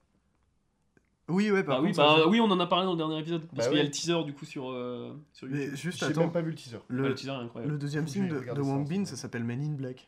[1.29, 2.97] Oui, ouais, par Bah oui, contre, bah ça, oui, on en a parlé dans le
[2.97, 3.41] dernier épisode.
[3.53, 5.75] Parce Bah qu'il y a le teaser du coup sur, euh, sur Mais YouTube.
[5.75, 6.77] juste J'ai même pas vu le teaser.
[6.77, 7.73] Ouais, le, le teaser est incroyable.
[7.73, 8.87] le deuxième film de, de ça Wang.
[8.87, 10.07] Bin, ça s'appelle Man in Black.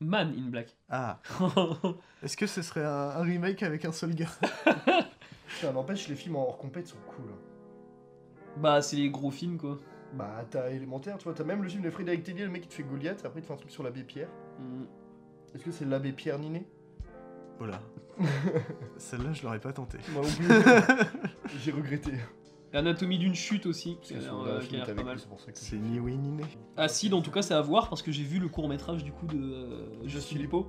[0.00, 0.76] Man in Black.
[0.90, 1.20] Ah,
[2.22, 4.28] est-ce que ce serait un, un remake avec un seul gars?
[5.48, 7.30] Putain, n'empêche, les films en hors compète sont cool.
[8.58, 9.78] bah, c'est les gros films quoi.
[10.14, 12.68] Bah, t'as élémentaire, tu vois, t'as même le film de Frédéric Tellier, le mec qui
[12.68, 14.28] te fait Goliath, après il te fait un truc sur l'abbé Pierre.
[14.58, 14.84] Mm.
[15.54, 16.66] Est-ce que c'est l'abbé Pierre Ninet?
[17.58, 17.80] Voilà.
[18.98, 19.98] Celle-là, je l'aurais pas tenté.
[20.12, 21.58] Moi non plus.
[21.58, 22.12] J'ai regretté.
[22.72, 25.08] L'anatomie d'une chute aussi, qui a l'air euh, qui film a l'air t'avais pas plus,
[25.10, 25.18] mal.
[25.20, 26.44] c'est pour ça que C'est ni oui ni né.
[26.76, 29.12] Acide, en tout cas, c'est à voir parce que j'ai vu le court métrage du
[29.12, 30.66] coup de euh, Just Filippo,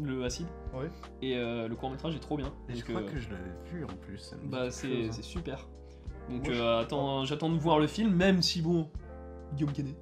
[0.00, 0.46] le Acide.
[0.74, 0.90] Ouais.
[1.22, 2.52] Et euh, le court métrage est trop bien.
[2.68, 4.18] Et je Donc, crois euh, que je l'avais vu en plus.
[4.18, 5.12] ça me dit Bah, quelque c'est chose, hein.
[5.12, 5.68] c'est super.
[6.28, 8.88] Donc, Moi, je- euh, attends, j'attends de voir le film, même si bon,
[9.54, 9.96] Guillaume Canet.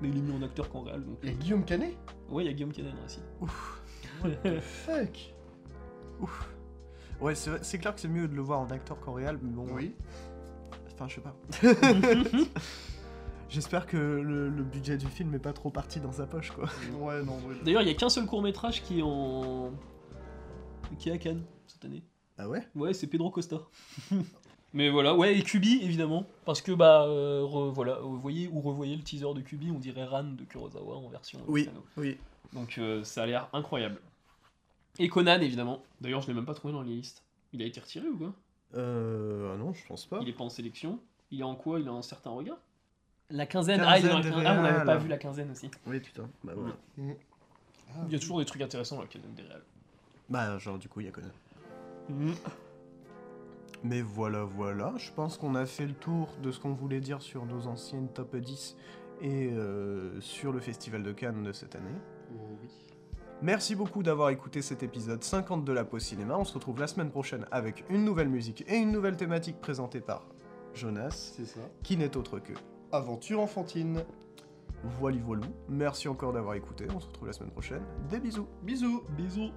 [0.00, 1.04] Mais il est mis en acteur qu'en réel.
[1.04, 1.96] Donc, Et Guillaume Canet?
[2.30, 3.22] Ouais, il y a Guillaume Canet dans Acide.
[4.60, 5.34] Fuck?
[6.20, 6.48] Ouf.
[7.20, 9.38] Ouais, c'est vrai- c'est clair que c'est mieux de le voir en acteur qu'en réel,
[9.42, 9.66] mais bon.
[9.72, 9.94] Oui.
[10.98, 11.36] Enfin, je sais pas.
[13.48, 16.68] J'espère que le, le budget du film est pas trop parti dans sa poche, quoi.
[16.98, 17.54] Ouais, non, ouais.
[17.64, 19.70] D'ailleurs, il y a qu'un seul court métrage qui est en.
[20.98, 22.02] qui est à Cannes cette année.
[22.38, 22.66] Ah ouais?
[22.74, 23.60] Ouais, c'est Pedro Costa.
[24.74, 26.26] Mais voilà, ouais, et Kubi, évidemment.
[26.44, 29.78] Parce que, bah, euh, re- voilà, vous voyez ou revoyez le teaser de Kubi, on
[29.78, 31.38] dirait Ran de Kurosawa en version.
[31.46, 31.84] Oui, piano.
[31.96, 32.18] oui.
[32.52, 34.00] Donc, euh, ça a l'air incroyable.
[34.98, 35.82] Et Conan, évidemment.
[36.00, 37.22] D'ailleurs, je l'ai même pas trouvé dans les listes.
[37.52, 38.34] Il a été retiré ou quoi?
[38.74, 39.52] Euh.
[39.54, 40.18] Ah non, je pense pas.
[40.22, 40.98] Il est pas en sélection.
[41.30, 41.80] Il est en quoi?
[41.80, 42.58] Il a un certain regard?
[43.30, 44.46] La quinzaine, ah, il est dans la Quinzaine.
[44.46, 45.68] Ah, on n'avait pas vu la quinzaine aussi.
[45.86, 46.28] Oui, putain.
[46.44, 46.74] Bah voilà.
[46.96, 49.62] Il y a toujours des trucs intéressants dans la quinzaine des réels.
[50.28, 51.30] Bah, genre, du coup, il y a Conan.
[53.82, 54.94] Mais voilà, voilà.
[54.96, 58.08] Je pense qu'on a fait le tour de ce qu'on voulait dire sur nos anciennes
[58.08, 58.76] top 10
[59.22, 61.94] et euh, sur le Festival de Cannes de cette année.
[63.42, 66.36] Merci beaucoup d'avoir écouté cet épisode 50 de la Pause Cinéma.
[66.38, 70.00] On se retrouve la semaine prochaine avec une nouvelle musique et une nouvelle thématique présentée
[70.00, 70.26] par
[70.74, 71.60] Jonas, C'est ça.
[71.82, 72.52] qui n'est autre que
[72.92, 74.04] Aventure enfantine.
[74.84, 75.42] Voili Voilou.
[75.68, 76.86] Merci encore d'avoir écouté.
[76.94, 77.82] On se retrouve la semaine prochaine.
[78.08, 78.46] Des bisous.
[78.62, 79.50] Bisous Bisous